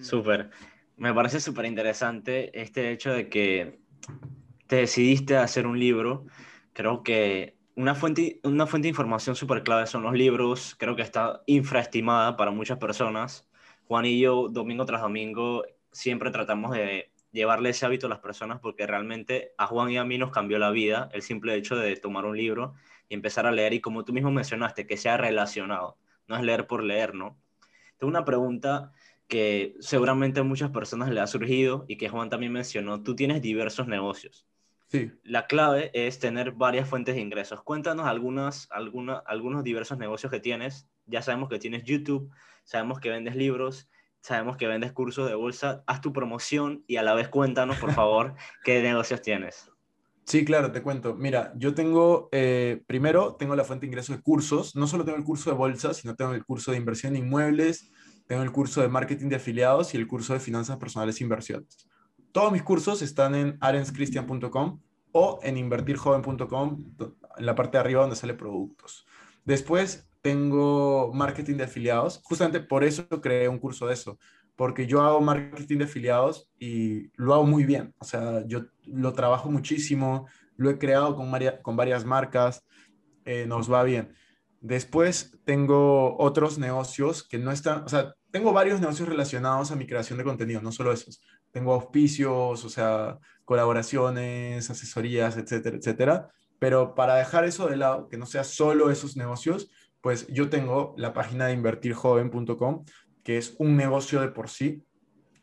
Súper. 0.00 0.50
Me 0.96 1.12
parece 1.12 1.40
súper 1.40 1.66
interesante 1.66 2.58
este 2.58 2.90
hecho 2.92 3.12
de 3.12 3.28
que 3.28 3.80
te 4.66 4.76
decidiste 4.76 5.36
a 5.36 5.42
hacer 5.42 5.66
un 5.66 5.78
libro. 5.78 6.26
Creo 6.72 7.02
que 7.02 7.53
una 7.76 7.94
fuente, 7.94 8.40
una 8.44 8.66
fuente 8.66 8.86
de 8.86 8.90
información 8.90 9.36
súper 9.36 9.62
clave 9.62 9.86
son 9.86 10.02
los 10.02 10.14
libros. 10.14 10.76
Creo 10.78 10.96
que 10.96 11.02
está 11.02 11.42
infraestimada 11.46 12.36
para 12.36 12.50
muchas 12.50 12.78
personas. 12.78 13.48
Juan 13.86 14.06
y 14.06 14.20
yo, 14.20 14.48
domingo 14.48 14.84
tras 14.86 15.02
domingo, 15.02 15.64
siempre 15.92 16.30
tratamos 16.30 16.72
de 16.72 17.12
llevarle 17.32 17.70
ese 17.70 17.84
hábito 17.84 18.06
a 18.06 18.10
las 18.10 18.20
personas 18.20 18.60
porque 18.60 18.86
realmente 18.86 19.52
a 19.58 19.66
Juan 19.66 19.90
y 19.90 19.98
a 19.98 20.04
mí 20.04 20.18
nos 20.18 20.30
cambió 20.30 20.58
la 20.58 20.70
vida 20.70 21.08
el 21.12 21.22
simple 21.22 21.54
hecho 21.56 21.76
de 21.76 21.96
tomar 21.96 22.24
un 22.24 22.36
libro 22.36 22.74
y 23.08 23.14
empezar 23.14 23.46
a 23.46 23.52
leer 23.52 23.74
y 23.74 23.80
como 23.80 24.04
tú 24.04 24.12
mismo 24.12 24.30
mencionaste, 24.30 24.86
que 24.86 24.96
sea 24.96 25.16
relacionado. 25.16 25.98
No 26.28 26.36
es 26.36 26.42
leer 26.42 26.66
por 26.66 26.82
leer, 26.82 27.14
¿no? 27.14 27.36
Tengo 27.98 28.10
una 28.10 28.24
pregunta 28.24 28.92
que 29.26 29.74
seguramente 29.80 30.40
a 30.40 30.44
muchas 30.44 30.70
personas 30.70 31.10
le 31.10 31.20
ha 31.20 31.26
surgido 31.26 31.84
y 31.88 31.96
que 31.96 32.08
Juan 32.08 32.30
también 32.30 32.52
mencionó, 32.52 33.02
tú 33.02 33.16
tienes 33.16 33.42
diversos 33.42 33.88
negocios. 33.88 34.46
Sí. 34.88 35.10
La 35.22 35.46
clave 35.46 35.90
es 35.92 36.18
tener 36.18 36.52
varias 36.52 36.88
fuentes 36.88 37.14
de 37.14 37.20
ingresos. 37.20 37.62
Cuéntanos 37.62 38.06
algunas, 38.06 38.68
alguna, 38.70 39.22
algunos 39.26 39.64
diversos 39.64 39.98
negocios 39.98 40.30
que 40.30 40.40
tienes. 40.40 40.88
Ya 41.06 41.22
sabemos 41.22 41.48
que 41.48 41.58
tienes 41.58 41.84
YouTube, 41.84 42.30
sabemos 42.64 43.00
que 43.00 43.10
vendes 43.10 43.36
libros, 43.36 43.88
sabemos 44.20 44.56
que 44.56 44.66
vendes 44.66 44.92
cursos 44.92 45.28
de 45.28 45.34
bolsa. 45.34 45.82
Haz 45.86 46.00
tu 46.00 46.12
promoción 46.12 46.84
y 46.86 46.96
a 46.96 47.02
la 47.02 47.14
vez 47.14 47.28
cuéntanos, 47.28 47.76
por 47.78 47.92
favor, 47.92 48.34
qué 48.64 48.82
negocios 48.82 49.20
tienes. 49.20 49.70
Sí, 50.26 50.44
claro, 50.44 50.72
te 50.72 50.82
cuento. 50.82 51.14
Mira, 51.14 51.52
yo 51.56 51.74
tengo, 51.74 52.30
eh, 52.32 52.82
primero, 52.86 53.34
tengo 53.34 53.54
la 53.54 53.64
fuente 53.64 53.84
de 53.84 53.88
ingresos 53.88 54.16
de 54.16 54.22
cursos. 54.22 54.74
No 54.74 54.86
solo 54.86 55.04
tengo 55.04 55.18
el 55.18 55.24
curso 55.24 55.50
de 55.50 55.56
bolsa, 55.56 55.92
sino 55.92 56.14
tengo 56.14 56.32
el 56.32 56.44
curso 56.44 56.70
de 56.70 56.78
inversión 56.78 57.14
en 57.14 57.24
inmuebles, 57.24 57.90
tengo 58.26 58.42
el 58.42 58.50
curso 58.50 58.80
de 58.80 58.88
marketing 58.88 59.28
de 59.28 59.36
afiliados 59.36 59.92
y 59.92 59.98
el 59.98 60.06
curso 60.06 60.32
de 60.32 60.40
finanzas 60.40 60.78
personales 60.78 61.20
e 61.20 61.24
inversiones. 61.24 61.86
Todos 62.34 62.50
mis 62.50 62.64
cursos 62.64 63.00
están 63.00 63.36
en 63.36 63.56
arenscristian.com 63.60 64.80
o 65.12 65.38
en 65.44 65.56
invertirjoven.com, 65.56 66.84
en 67.36 67.46
la 67.46 67.54
parte 67.54 67.76
de 67.76 67.80
arriba 67.82 68.00
donde 68.00 68.16
sale 68.16 68.34
productos. 68.34 69.06
Después 69.44 70.10
tengo 70.20 71.12
marketing 71.14 71.58
de 71.58 71.62
afiliados. 71.62 72.20
Justamente 72.24 72.58
por 72.58 72.82
eso 72.82 73.06
creé 73.20 73.48
un 73.48 73.60
curso 73.60 73.86
de 73.86 73.94
eso, 73.94 74.18
porque 74.56 74.88
yo 74.88 75.00
hago 75.02 75.20
marketing 75.20 75.78
de 75.78 75.84
afiliados 75.84 76.50
y 76.58 77.12
lo 77.14 77.34
hago 77.34 77.44
muy 77.44 77.62
bien. 77.62 77.94
O 77.98 78.04
sea, 78.04 78.44
yo 78.48 78.62
lo 78.82 79.12
trabajo 79.12 79.48
muchísimo, 79.48 80.26
lo 80.56 80.70
he 80.70 80.78
creado 80.78 81.14
con, 81.14 81.30
con 81.62 81.76
varias 81.76 82.04
marcas, 82.04 82.64
eh, 83.26 83.46
nos 83.46 83.72
va 83.72 83.84
bien. 83.84 84.12
Después 84.60 85.38
tengo 85.44 86.16
otros 86.18 86.58
negocios 86.58 87.22
que 87.22 87.38
no 87.38 87.52
están, 87.52 87.84
o 87.84 87.88
sea, 87.88 88.16
tengo 88.32 88.52
varios 88.52 88.80
negocios 88.80 89.08
relacionados 89.08 89.70
a 89.70 89.76
mi 89.76 89.86
creación 89.86 90.18
de 90.18 90.24
contenido, 90.24 90.60
no 90.60 90.72
solo 90.72 90.90
esos. 90.90 91.20
Tengo 91.54 91.72
auspicios, 91.72 92.62
o 92.64 92.68
sea, 92.68 93.18
colaboraciones, 93.46 94.68
asesorías, 94.68 95.38
etcétera, 95.38 95.78
etcétera. 95.78 96.28
Pero 96.58 96.94
para 96.94 97.14
dejar 97.14 97.44
eso 97.44 97.66
de 97.68 97.78
lado, 97.78 98.08
que 98.10 98.18
no 98.18 98.26
sea 98.26 98.44
solo 98.44 98.90
esos 98.90 99.16
negocios, 99.16 99.70
pues 100.02 100.26
yo 100.28 100.50
tengo 100.50 100.94
la 100.98 101.14
página 101.14 101.46
de 101.46 101.54
invertirjoven.com, 101.54 102.84
que 103.22 103.38
es 103.38 103.54
un 103.58 103.76
negocio 103.76 104.20
de 104.20 104.28
por 104.28 104.50
sí. 104.50 104.84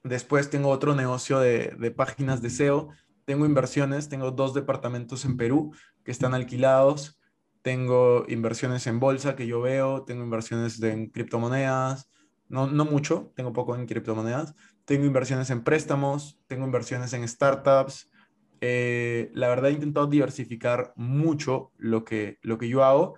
Después 0.04 0.52
tengo 0.52 0.70
otro 0.70 0.94
negocio 0.94 1.40
de, 1.40 1.76
de 1.80 1.90
páginas 1.90 2.44
de 2.44 2.52
SEO. 2.52 2.90
Tengo 3.26 3.48
inversiones, 3.48 4.10
tengo 4.10 4.30
dos 4.30 4.54
departamentos 4.54 5.26
en 5.26 5.38
Perú 5.38 5.74
que 6.04 6.12
están 6.12 6.36
alquilados 6.36 7.18
tengo 7.62 8.26
inversiones 8.28 8.88
en 8.88 9.00
bolsa 9.00 9.36
que 9.36 9.48
yo 9.48 9.62
veo, 9.62 10.04
tengo 10.04 10.24
inversiones 10.24 10.82
en 10.82 11.10
criptomonedas, 11.10 12.10
no, 12.50 12.68
no 12.68 12.86
mucho, 12.86 13.32
tengo 13.36 13.54
poco 13.54 13.76
en 13.76 13.86
criptomonedas, 13.86 14.56
tengo 14.92 15.06
inversiones 15.06 15.50
en 15.52 15.64
préstamos, 15.64 16.38
tengo 16.48 16.66
inversiones 16.66 17.14
en 17.14 17.26
startups. 17.26 18.12
Eh, 18.60 19.32
la 19.34 19.48
verdad 19.48 19.70
he 19.70 19.74
intentado 19.74 20.06
diversificar 20.06 20.92
mucho 20.98 21.72
lo 21.78 22.04
que, 22.04 22.40
lo 22.42 22.58
que 22.58 22.68
yo 22.68 22.84
hago 22.84 23.16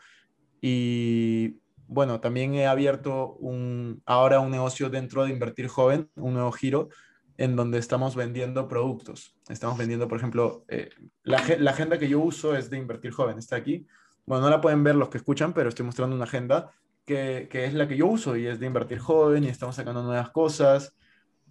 y 0.61 1.61
bueno, 1.87 2.19
también 2.19 2.53
he 2.53 2.67
abierto 2.67 3.33
un, 3.39 4.03
ahora 4.05 4.39
un 4.39 4.51
negocio 4.51 4.91
dentro 4.91 5.25
de 5.25 5.31
Invertir 5.31 5.67
Joven, 5.67 6.11
un 6.15 6.35
nuevo 6.35 6.51
giro, 6.51 6.89
en 7.37 7.55
donde 7.55 7.79
estamos 7.79 8.15
vendiendo 8.15 8.67
productos. 8.67 9.35
Estamos 9.49 9.75
vendiendo, 9.75 10.07
por 10.07 10.19
ejemplo, 10.19 10.65
eh, 10.67 10.91
la, 11.23 11.41
la, 11.57 11.71
agenda 11.71 11.97
que 11.97 12.07
yo 12.07 12.19
uso 12.19 12.55
es 12.55 12.69
de 12.69 12.77
Invertir 12.77 13.09
Joven, 13.09 13.39
está 13.39 13.55
aquí. 13.55 13.87
Bueno, 14.27 14.43
no 14.43 14.51
la 14.51 14.61
pueden 14.61 14.83
ver 14.83 14.93
los 14.93 15.09
que 15.09 15.17
escuchan, 15.17 15.53
pero 15.53 15.69
estoy 15.69 15.87
mostrando 15.87 16.15
una 16.15 16.25
agenda 16.25 16.71
que, 17.03 17.47
que, 17.49 17.65
es 17.65 17.73
la 17.73 17.87
que 17.87 17.97
yo 17.97 18.05
uso 18.05 18.37
y 18.37 18.45
es 18.45 18.59
de 18.59 18.67
invertir 18.67 18.99
joven 18.99 19.43
y 19.43 19.47
estamos 19.47 19.75
sacando 19.75 20.03
nuevas 20.03 20.29
cosas. 20.29 20.95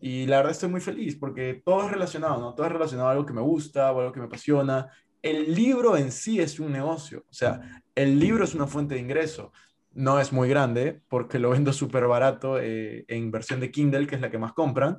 Y 0.04 0.26
la 0.26 0.38
verdad 0.38 0.50
estoy 0.50 0.68
muy 0.68 0.80
feliz 0.80 1.14
porque 1.14 1.62
todo 1.64 1.84
es 1.86 1.92
relacionado, 1.92 2.40
¿no? 2.40 2.56
Todo 2.56 2.66
es 2.66 2.72
relacionado 2.72 3.08
a 3.08 3.12
algo 3.12 3.24
que 3.24 3.32
me 3.32 3.40
gusta 3.40 3.92
o 3.92 4.00
algo 4.00 4.12
que 4.12 4.18
me 4.18 4.26
apasiona. 4.26 4.88
El 5.22 5.54
libro 5.54 5.96
en 5.96 6.10
sí 6.10 6.40
es 6.40 6.58
un 6.58 6.72
negocio, 6.72 7.24
o 7.30 7.32
sea, 7.32 7.82
el 7.94 8.18
libro 8.18 8.42
es 8.42 8.52
una 8.56 8.66
fuente 8.66 8.96
de 8.96 9.00
ingreso. 9.00 9.52
No 9.92 10.18
es 10.18 10.32
muy 10.32 10.48
grande 10.48 11.02
porque 11.08 11.38
lo 11.38 11.50
vendo 11.50 11.72
súper 11.72 12.08
barato 12.08 12.58
eh, 12.60 13.04
en 13.06 13.30
versión 13.30 13.60
de 13.60 13.70
Kindle, 13.70 14.08
que 14.08 14.16
es 14.16 14.20
la 14.20 14.28
que 14.28 14.38
más 14.38 14.52
compran, 14.54 14.98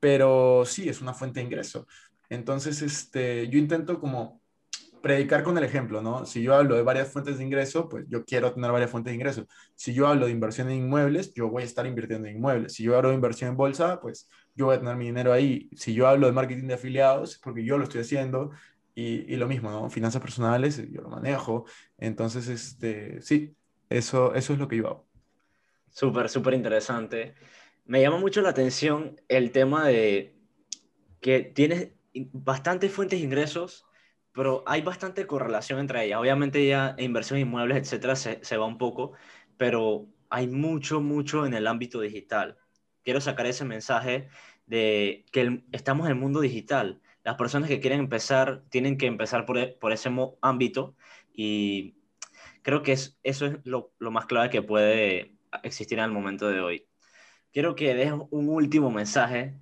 pero 0.00 0.64
sí 0.66 0.88
es 0.88 1.00
una 1.00 1.14
fuente 1.14 1.38
de 1.38 1.46
ingreso. 1.46 1.86
Entonces, 2.28 2.82
este, 2.82 3.48
yo 3.48 3.56
intento 3.56 4.00
como 4.00 4.39
predicar 5.02 5.42
con 5.42 5.56
el 5.56 5.64
ejemplo, 5.64 6.02
¿no? 6.02 6.26
Si 6.26 6.42
yo 6.42 6.54
hablo 6.54 6.76
de 6.76 6.82
varias 6.82 7.08
fuentes 7.08 7.38
de 7.38 7.44
ingreso, 7.44 7.88
pues 7.88 8.04
yo 8.08 8.24
quiero 8.24 8.52
tener 8.52 8.70
varias 8.70 8.90
fuentes 8.90 9.10
de 9.10 9.14
ingreso. 9.14 9.46
Si 9.74 9.94
yo 9.94 10.06
hablo 10.06 10.26
de 10.26 10.32
inversión 10.32 10.70
en 10.70 10.78
inmuebles, 10.78 11.32
yo 11.34 11.48
voy 11.48 11.62
a 11.62 11.66
estar 11.66 11.86
invirtiendo 11.86 12.28
en 12.28 12.36
inmuebles. 12.36 12.74
Si 12.74 12.82
yo 12.82 12.96
hablo 12.96 13.08
de 13.08 13.14
inversión 13.14 13.50
en 13.50 13.56
bolsa, 13.56 14.00
pues 14.00 14.28
yo 14.54 14.66
voy 14.66 14.76
a 14.76 14.78
tener 14.78 14.96
mi 14.96 15.06
dinero 15.06 15.32
ahí. 15.32 15.70
Si 15.74 15.94
yo 15.94 16.06
hablo 16.06 16.26
de 16.26 16.32
marketing 16.32 16.66
de 16.66 16.74
afiliados, 16.74 17.38
porque 17.42 17.64
yo 17.64 17.78
lo 17.78 17.84
estoy 17.84 18.02
haciendo. 18.02 18.50
Y, 18.94 19.32
y 19.32 19.36
lo 19.36 19.46
mismo, 19.46 19.70
¿no? 19.70 19.88
Finanzas 19.88 20.20
personales, 20.20 20.76
yo 20.90 21.00
lo 21.00 21.08
manejo. 21.08 21.64
Entonces, 21.96 22.48
este, 22.48 23.22
sí, 23.22 23.54
eso, 23.88 24.34
eso 24.34 24.52
es 24.52 24.58
lo 24.58 24.68
que 24.68 24.76
yo 24.76 24.86
hago. 24.86 25.06
Súper, 25.88 26.28
súper 26.28 26.54
interesante. 26.54 27.34
Me 27.86 28.02
llama 28.02 28.18
mucho 28.18 28.42
la 28.42 28.50
atención 28.50 29.20
el 29.28 29.50
tema 29.50 29.86
de 29.86 30.36
que 31.20 31.40
tienes 31.40 31.92
bastantes 32.32 32.92
fuentes 32.92 33.18
de 33.18 33.24
ingresos 33.24 33.86
pero 34.32 34.62
hay 34.66 34.82
bastante 34.82 35.26
correlación 35.26 35.80
entre 35.80 36.04
ellas. 36.04 36.20
Obviamente 36.20 36.66
ya 36.66 36.94
inversión 36.98 37.38
en 37.38 37.46
inmuebles, 37.46 37.78
etcétera, 37.78 38.16
se, 38.16 38.44
se 38.44 38.56
va 38.56 38.66
un 38.66 38.78
poco, 38.78 39.12
pero 39.56 40.06
hay 40.30 40.46
mucho, 40.46 41.00
mucho 41.00 41.46
en 41.46 41.54
el 41.54 41.66
ámbito 41.66 42.00
digital. 42.00 42.56
Quiero 43.04 43.20
sacar 43.20 43.46
ese 43.46 43.64
mensaje 43.64 44.28
de 44.66 45.24
que 45.32 45.64
estamos 45.72 46.06
en 46.06 46.12
el 46.12 46.18
mundo 46.18 46.40
digital. 46.40 47.00
Las 47.24 47.36
personas 47.36 47.68
que 47.68 47.80
quieren 47.80 48.00
empezar 48.00 48.62
tienen 48.70 48.96
que 48.96 49.06
empezar 49.06 49.44
por, 49.46 49.58
e, 49.58 49.68
por 49.68 49.92
ese 49.92 50.10
ámbito 50.40 50.94
y 51.32 51.96
creo 52.62 52.82
que 52.82 52.92
es, 52.92 53.18
eso 53.22 53.46
es 53.46 53.58
lo, 53.64 53.92
lo, 53.98 54.10
más 54.10 54.26
clave 54.26 54.50
que 54.50 54.62
puede 54.62 55.36
existir 55.62 55.98
en 55.98 56.04
el 56.04 56.12
momento 56.12 56.48
de 56.48 56.60
hoy. 56.60 56.86
Quiero 57.52 57.74
que 57.74 57.94
dejes 57.94 58.14
un 58.30 58.48
último 58.48 58.90
mensaje 58.90 59.56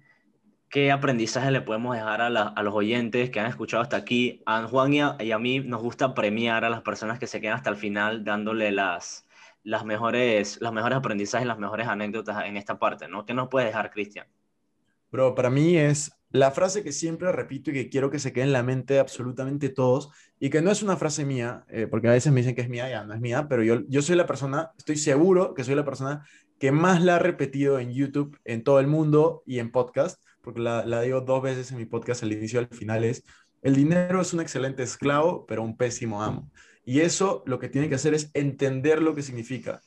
¿qué 0.71 0.93
aprendizaje 0.93 1.51
le 1.51 1.61
podemos 1.61 1.95
dejar 1.95 2.21
a, 2.21 2.31
los 2.31 2.75
oyentes 2.75 3.31
que 3.31 3.41
han 3.41 3.47
escuchado 3.47 3.83
hasta 3.83 3.97
aquí? 3.97 4.43
A 4.47 4.67
Juan 4.67 4.95
y 4.95 5.01
a, 5.01 5.39
mí 5.39 5.61
nos 5.61 5.83
gusta 5.83 6.15
premiar 6.15 6.65
a 6.65 6.71
las 6.71 6.83
personas 6.83 7.19
que 7.19 7.27
se 7.27 7.41
quedan 7.41 7.57
hasta 7.57 7.71
el 7.71 7.77
final 7.77 8.25
dándole 8.25 8.71
las, 8.71 9.27
las, 9.63 9.85
mejores, 9.85 10.59
los 10.61 10.73
mejores 10.73 10.99
aprendizajes, 10.99 11.47
las 11.47 11.59
mejores 11.59 11.89
anécdotas 11.89 12.45
en 12.45 12.57
esta 12.57 12.79
parte, 12.79 13.09
¿no? 13.09 13.25
¿Qué 13.25 13.35
nos 13.35 13.49
puede 13.49 13.67
dejar, 13.67 13.91
Cristian? 13.91 14.27
Bro, 15.11 15.35
para 15.35 15.49
mí 15.49 15.77
es 15.77 16.13
la 16.31 16.51
frase 16.51 16.83
que 16.83 16.93
siempre 16.93 17.33
repito 17.33 17.71
y 17.71 17.75
que 17.75 17.89
quiero 17.89 18.11
que 18.11 18.19
se 18.19 18.35
quede 18.35 18.45
en 18.45 18.53
la 18.53 18.63
mente 18.63 18.95
de 18.95 19.01
absolutamente 19.01 19.71
todos 19.71 20.11
y 20.39 20.51
que 20.51 20.61
no 20.61 20.71
es 20.71 20.83
una 20.83 20.99
frase 20.99 21.25
mía, 21.25 21.65
eh, 21.69 21.87
porque 21.87 22.09
a 22.09 22.13
veces 22.13 22.31
me 22.31 22.41
dicen 22.41 22.55
que 22.55 22.61
es 22.61 22.69
mía, 22.69 22.91
ya 22.91 23.05
no 23.05 23.15
es 23.15 23.21
mía, 23.21 23.47
pero 23.49 23.63
yo, 23.63 23.81
yo 23.89 24.03
soy 24.03 24.17
la 24.17 24.27
persona, 24.27 24.73
estoy 24.77 24.97
seguro 24.97 25.55
que 25.55 25.65
soy 25.65 25.75
la 25.75 25.87
persona 25.87 26.27
que 26.59 26.73
más 26.73 27.03
la 27.03 27.17
ha 27.17 27.19
repetido 27.19 27.79
en 27.79 27.93
YouTube, 27.93 28.39
en 28.45 28.65
todo 28.65 28.81
el 28.81 28.87
mundo 28.87 29.43
y 29.47 29.61
en 29.61 29.71
podcast 29.71 30.23
porque 30.43 30.61
la, 30.61 31.01
digo 31.03 31.21
dos 31.21 31.43
veces 31.43 31.71
en 31.71 31.79
mi 31.79 31.85
podcast 31.87 32.23
al 32.23 32.33
inicio 32.33 32.61
y 32.61 32.65
al 32.65 32.77
final, 32.77 33.05
es, 33.05 33.25
el 33.63 33.75
dinero 33.75 34.21
es 34.21 34.33
un 34.33 34.41
excelente 34.41 34.83
esclavo, 34.83 35.47
pero 35.47 35.63
un 35.63 35.77
pésimo 35.77 36.23
amo. 36.23 36.51
Y 36.85 37.01
eso 37.01 37.43
lo 37.47 37.59
que 37.59 37.69
tiene 37.69 37.89
que 37.89 37.97
hacer 37.97 38.15
es 38.15 38.31
entender 38.35 39.03
lo 39.03 39.15
que 39.15 39.23
significa. 39.23 39.83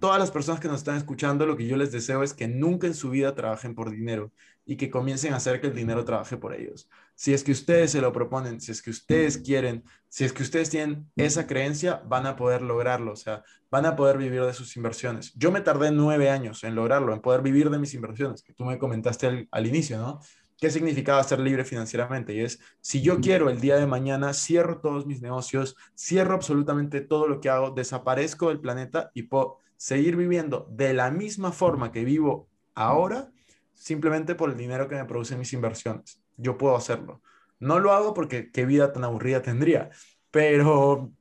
todas 0.00 0.18
las 0.18 0.30
personas 0.30 0.60
que 0.60 0.68
nos 0.68 0.78
están 0.78 0.96
escuchando, 0.96 1.46
lo 1.46 1.56
que 1.56 1.66
yo 1.66 1.76
les 1.76 1.92
deseo 1.92 2.22
es 2.22 2.34
que 2.34 2.48
nunca 2.48 2.86
en 2.86 2.94
su 2.94 3.10
vida 3.10 3.34
trabajen 3.34 3.74
por 3.74 3.90
dinero 3.90 4.32
y 4.64 4.76
que 4.76 4.90
comiencen 4.90 5.34
a 5.34 5.36
hacer 5.36 5.60
que 5.60 5.66
el 5.68 5.74
dinero 5.74 6.04
trabaje 6.04 6.36
por 6.36 6.54
ellos. 6.54 6.88
Si 7.14 7.32
es 7.32 7.44
que 7.44 7.52
ustedes 7.52 7.92
se 7.92 8.00
lo 8.00 8.12
proponen, 8.12 8.60
si 8.60 8.72
es 8.72 8.82
que 8.82 8.90
ustedes 8.90 9.38
quieren, 9.38 9.84
si 10.08 10.24
es 10.24 10.32
que 10.32 10.42
ustedes 10.42 10.70
tienen 10.70 11.10
esa 11.16 11.46
creencia, 11.46 12.02
van 12.06 12.26
a 12.26 12.36
poder 12.36 12.62
lograrlo, 12.62 13.12
o 13.12 13.16
sea, 13.16 13.42
van 13.70 13.86
a 13.86 13.96
poder 13.96 14.18
vivir 14.18 14.42
de 14.42 14.52
sus 14.52 14.76
inversiones. 14.76 15.32
Yo 15.34 15.52
me 15.52 15.60
tardé 15.60 15.90
nueve 15.90 16.30
años 16.30 16.64
en 16.64 16.74
lograrlo, 16.74 17.12
en 17.12 17.20
poder 17.20 17.42
vivir 17.42 17.70
de 17.70 17.78
mis 17.78 17.94
inversiones, 17.94 18.42
que 18.42 18.52
tú 18.52 18.64
me 18.64 18.78
comentaste 18.78 19.26
al, 19.26 19.48
al 19.50 19.66
inicio, 19.66 19.98
¿no? 19.98 20.20
¿Qué 20.56 20.70
significaba 20.70 21.22
ser 21.24 21.40
libre 21.40 21.64
financieramente? 21.64 22.32
Y 22.32 22.40
es, 22.40 22.60
si 22.80 23.02
yo 23.02 23.20
quiero 23.20 23.50
el 23.50 23.60
día 23.60 23.76
de 23.76 23.86
mañana, 23.86 24.32
cierro 24.32 24.80
todos 24.80 25.04
mis 25.04 25.20
negocios, 25.20 25.76
cierro 25.96 26.34
absolutamente 26.34 27.00
todo 27.00 27.26
lo 27.28 27.40
que 27.40 27.50
hago, 27.50 27.70
desaparezco 27.70 28.48
del 28.48 28.60
planeta 28.60 29.10
y 29.14 29.24
puedo 29.24 29.58
seguir 29.76 30.16
viviendo 30.16 30.66
de 30.70 30.94
la 30.94 31.10
misma 31.10 31.52
forma 31.52 31.92
que 31.92 32.04
vivo 32.04 32.48
ahora, 32.74 33.30
simplemente 33.74 34.34
por 34.34 34.50
el 34.50 34.56
dinero 34.56 34.88
que 34.88 34.94
me 34.94 35.04
producen 35.04 35.38
mis 35.38 35.52
inversiones. 35.52 36.23
Yo 36.36 36.58
puedo 36.58 36.76
hacerlo. 36.76 37.22
No 37.60 37.78
lo 37.78 37.92
hago 37.92 38.14
porque 38.14 38.50
qué 38.50 38.66
vida 38.66 38.92
tan 38.92 39.04
aburrida 39.04 39.42
tendría, 39.42 39.90
pero 40.30 41.12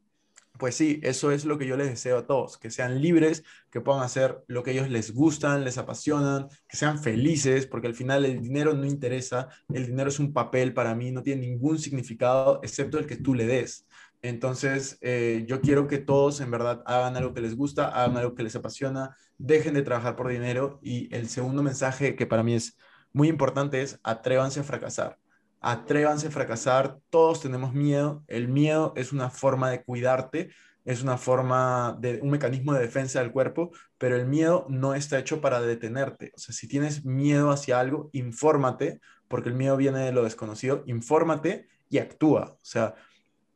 pues 0.57 0.75
sí, 0.75 0.99
eso 1.03 1.31
es 1.31 1.45
lo 1.45 1.57
que 1.57 1.65
yo 1.65 1.75
les 1.75 1.89
deseo 1.89 2.19
a 2.19 2.27
todos, 2.27 2.57
que 2.57 2.69
sean 2.69 3.01
libres, 3.01 3.43
que 3.71 3.81
puedan 3.81 4.03
hacer 4.03 4.43
lo 4.47 4.63
que 4.63 4.71
ellos 4.71 4.89
les 4.89 5.13
gustan, 5.13 5.63
les 5.63 5.77
apasionan, 5.77 6.47
que 6.67 6.77
sean 6.77 7.01
felices, 7.01 7.65
porque 7.65 7.87
al 7.87 7.95
final 7.95 8.23
el 8.23 8.41
dinero 8.41 8.73
no 8.73 8.85
interesa, 8.85 9.49
el 9.73 9.87
dinero 9.87 10.09
es 10.09 10.19
un 10.19 10.31
papel 10.31 10.73
para 10.73 10.95
mí, 10.95 11.11
no 11.11 11.23
tiene 11.23 11.41
ningún 11.41 11.79
significado 11.79 12.59
excepto 12.63 12.99
el 12.99 13.07
que 13.07 13.17
tú 13.17 13.33
le 13.33 13.45
des. 13.47 13.87
Entonces, 14.21 14.97
eh, 15.01 15.43
yo 15.47 15.59
quiero 15.59 15.87
que 15.87 15.97
todos 15.97 16.39
en 16.39 16.49
verdad 16.49 16.81
hagan 16.85 17.17
algo 17.17 17.33
que 17.33 17.41
les 17.41 17.55
gusta, 17.57 17.89
hagan 17.89 18.15
algo 18.15 18.35
que 18.35 18.43
les 18.43 18.55
apasiona, 18.55 19.17
dejen 19.37 19.73
de 19.73 19.81
trabajar 19.81 20.15
por 20.15 20.29
dinero 20.29 20.79
y 20.81 21.13
el 21.13 21.27
segundo 21.27 21.61
mensaje 21.61 22.15
que 22.15 22.25
para 22.25 22.43
mí 22.43 22.53
es 22.53 22.77
muy 23.13 23.29
importante 23.29 23.81
es 23.81 23.99
atrévanse 24.03 24.59
a 24.59 24.63
fracasar. 24.63 25.17
Atrévanse 25.61 26.27
a 26.27 26.31
fracasar, 26.31 26.97
todos 27.09 27.39
tenemos 27.39 27.73
miedo, 27.73 28.23
el 28.27 28.49
miedo 28.49 28.93
es 28.97 29.13
una 29.13 29.29
forma 29.29 29.69
de 29.69 29.83
cuidarte, 29.83 30.49
es 30.83 31.01
una 31.01 31.17
forma 31.17 31.95
de 32.01 32.19
un 32.21 32.29
mecanismo 32.29 32.73
de 32.73 32.81
defensa 32.81 33.21
del 33.21 33.31
cuerpo, 33.31 33.71
pero 33.97 34.17
el 34.17 34.25
miedo 34.25 34.65
no 34.67 34.93
está 34.93 35.17
hecho 35.19 35.39
para 35.39 35.61
detenerte. 35.61 36.33
O 36.35 36.39
sea, 36.39 36.53
si 36.53 36.67
tienes 36.67 37.05
miedo 37.05 37.51
hacia 37.51 37.79
algo, 37.79 38.09
infórmate, 38.11 38.99
porque 39.29 39.49
el 39.49 39.55
miedo 39.55 39.77
viene 39.77 39.99
de 39.99 40.11
lo 40.11 40.23
desconocido, 40.23 40.83
infórmate 40.85 41.67
y 41.89 41.99
actúa. 41.99 42.51
O 42.51 42.59
sea, 42.65 42.95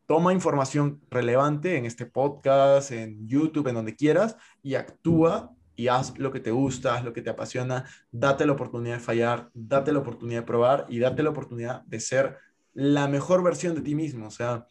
toma 0.06 0.32
información 0.32 1.02
relevante 1.10 1.76
en 1.76 1.86
este 1.86 2.06
podcast, 2.06 2.92
en 2.92 3.28
YouTube, 3.28 3.68
en 3.68 3.76
donde 3.76 3.96
quieras, 3.96 4.38
y 4.64 4.76
actúa 4.76 5.52
y 5.78 5.88
haz 5.88 6.18
lo 6.18 6.32
que 6.32 6.42
te 6.42 6.52
gusta, 6.52 6.96
haz 6.96 7.06
lo 7.06 7.14
que 7.14 7.22
te 7.22 7.30
apasiona, 7.30 7.86
date 8.12 8.46
la 8.46 8.54
oportunidad 8.54 8.96
de 8.96 9.00
fallar, 9.00 9.50
date 9.54 9.94
la 9.94 10.00
oportunidad 10.00 10.42
de 10.42 10.46
probar 10.46 10.86
y 10.90 11.00
date 11.00 11.24
la 11.24 11.30
oportunidad 11.30 11.84
de 11.84 12.00
ser 12.02 12.38
la 12.74 13.08
mejor 13.08 13.44
versión 13.44 13.76
de 13.76 13.82
ti 13.82 13.96
mismo. 13.96 14.28
O 14.28 14.32
sea, 14.32 14.66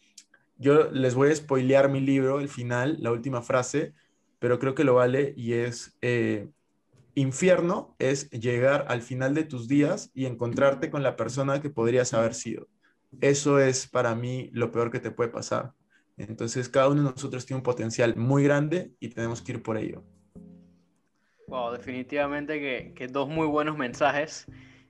yo 0.57 0.91
les 0.91 1.15
voy 1.15 1.31
a 1.31 1.35
spoilear 1.35 1.89
mi 1.89 2.01
libro, 2.01 2.39
el 2.39 2.49
final, 2.49 2.97
la 2.99 3.11
última 3.11 3.41
frase, 3.41 3.93
pero 4.37 4.59
creo 4.59 4.75
que 4.75 4.83
lo 4.83 4.95
vale 4.95 5.33
y 5.37 5.53
es, 5.53 5.97
eh, 6.01 6.49
infierno 7.15 7.95
es 7.99 8.29
llegar 8.29 8.85
al 8.89 9.01
final 9.01 9.33
de 9.33 9.43
tus 9.43 9.67
días 9.67 10.11
y 10.13 10.25
encontrarte 10.25 10.91
con 10.91 11.03
la 11.03 11.15
persona 11.15 11.61
que 11.61 11.69
podrías 11.69 12.13
haber 12.13 12.33
sido. 12.33 12.67
Eso 13.21 13.59
es 13.59 13.87
para 13.87 14.13
mí 14.13 14.49
lo 14.51 14.71
peor 14.71 14.91
que 14.91 14.99
te 14.99 15.11
puede 15.11 15.29
pasar. 15.29 15.71
Entonces, 16.17 16.67
cada 16.67 16.89
uno 16.89 17.03
de 17.03 17.11
nosotros 17.11 17.45
tiene 17.45 17.59
un 17.59 17.63
potencial 17.63 18.15
muy 18.17 18.43
grande 18.43 18.91
y 18.99 19.09
tenemos 19.09 19.41
que 19.41 19.53
ir 19.53 19.63
por 19.63 19.77
ello. 19.77 20.03
Wow, 21.47 21.71
definitivamente 21.71 22.93
que, 22.93 23.07
dos 23.07 23.29
muy 23.29 23.47
buenos 23.47 23.77
mensajes. 23.77 24.45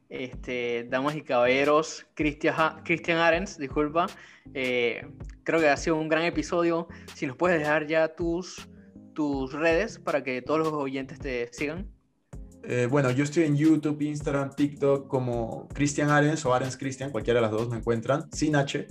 Este, 0.10 0.88
damas 0.90 1.16
y 1.16 1.22
caballeros, 1.22 2.06
Cristian, 2.16 2.82
Christian 2.84 3.20
Arens, 3.20 3.58
disculpa. 3.58 4.08
Eh, 4.54 5.06
creo 5.44 5.60
que 5.60 5.70
ha 5.70 5.78
sido 5.78 5.98
un 5.98 6.08
gran 6.08 6.24
episodio. 6.24 6.88
Si 7.14 7.28
nos 7.28 7.38
puedes 7.38 7.60
dejar 7.60 7.86
ya 7.86 8.16
tus, 8.16 8.68
tus 9.14 9.54
redes 9.54 10.00
para 10.00 10.24
que 10.24 10.42
todos 10.42 10.60
los 10.62 10.74
oyentes 10.74 11.20
te 11.20 11.48
sigan. 11.52 11.92
Eh, 12.64 12.88
bueno, 12.90 13.12
yo 13.12 13.24
estoy 13.24 13.44
en 13.44 13.56
YouTube, 13.56 14.02
Instagram, 14.02 14.56
TikTok 14.56 15.08
como 15.08 15.68
Cristian 15.70 16.10
Arens 16.10 16.44
o 16.46 16.54
Arens 16.54 16.76
Cristian, 16.76 17.12
cualquiera 17.12 17.38
de 17.40 17.44
las 17.44 17.52
dos 17.52 17.70
me 17.70 17.78
encuentran, 17.78 18.32
sin 18.32 18.56
H. 18.56 18.88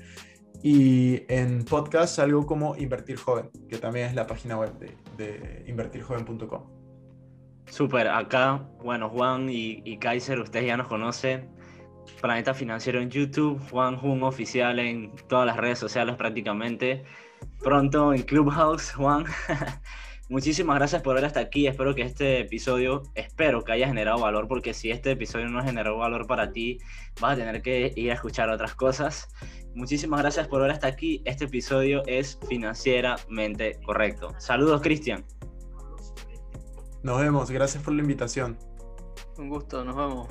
Y 0.62 1.22
en 1.28 1.64
podcast 1.64 2.16
salgo 2.16 2.46
como 2.46 2.76
Invertir 2.76 3.16
Joven, 3.16 3.50
que 3.68 3.78
también 3.78 4.06
es 4.06 4.14
la 4.14 4.26
página 4.26 4.56
web 4.56 4.72
de, 4.78 5.64
invertirjoven.com. 5.66 6.75
Súper, 7.68 8.08
acá, 8.08 8.62
bueno, 8.82 9.08
Juan 9.08 9.50
y, 9.50 9.82
y, 9.84 9.98
Kaiser, 9.98 10.40
ustedes 10.40 10.66
ya 10.66 10.76
nos 10.76 10.88
conocen. 10.88 11.50
Planeta 12.20 12.54
Financiero 12.54 13.00
en 13.00 13.10
YouTube, 13.10 13.60
Juan 13.70 13.96
Jun 13.96 14.22
oficial 14.22 14.78
en 14.78 15.14
todas 15.28 15.46
las 15.46 15.56
redes 15.56 15.78
sociales 15.78 16.16
prácticamente. 16.16 17.04
Pronto 17.62 18.14
en 18.14 18.22
Clubhouse, 18.22 18.92
Juan. 18.92 19.24
Muchísimas 20.28 20.76
gracias 20.76 21.02
por 21.02 21.14
ver 21.14 21.24
hasta 21.24 21.38
aquí. 21.38 21.68
Espero 21.68 21.94
que 21.94 22.02
este 22.02 22.40
episodio, 22.40 23.04
espero 23.14 23.62
que 23.62 23.72
haya 23.72 23.86
generado 23.86 24.18
valor, 24.18 24.48
porque 24.48 24.74
si 24.74 24.90
este 24.90 25.12
episodio 25.12 25.48
no 25.48 25.62
generó 25.62 25.98
valor 25.98 26.26
para 26.26 26.50
ti, 26.50 26.78
vas 27.20 27.34
a 27.34 27.36
tener 27.36 27.62
que 27.62 27.92
ir 27.94 28.10
a 28.10 28.14
escuchar 28.14 28.50
otras 28.50 28.74
cosas. 28.74 29.28
Muchísimas 29.74 30.20
gracias 30.20 30.48
por 30.48 30.62
ver 30.62 30.72
hasta 30.72 30.88
aquí. 30.88 31.22
Este 31.26 31.44
episodio 31.44 32.02
es 32.06 32.40
financieramente 32.48 33.78
correcto. 33.84 34.34
Saludos, 34.38 34.80
Cristian. 34.82 35.24
Nos 37.06 37.20
vemos, 37.20 37.52
gracias 37.52 37.84
por 37.84 37.94
la 37.94 38.02
invitación. 38.02 38.58
Un 39.38 39.48
gusto, 39.48 39.84
nos 39.84 39.94
vemos. 39.94 40.26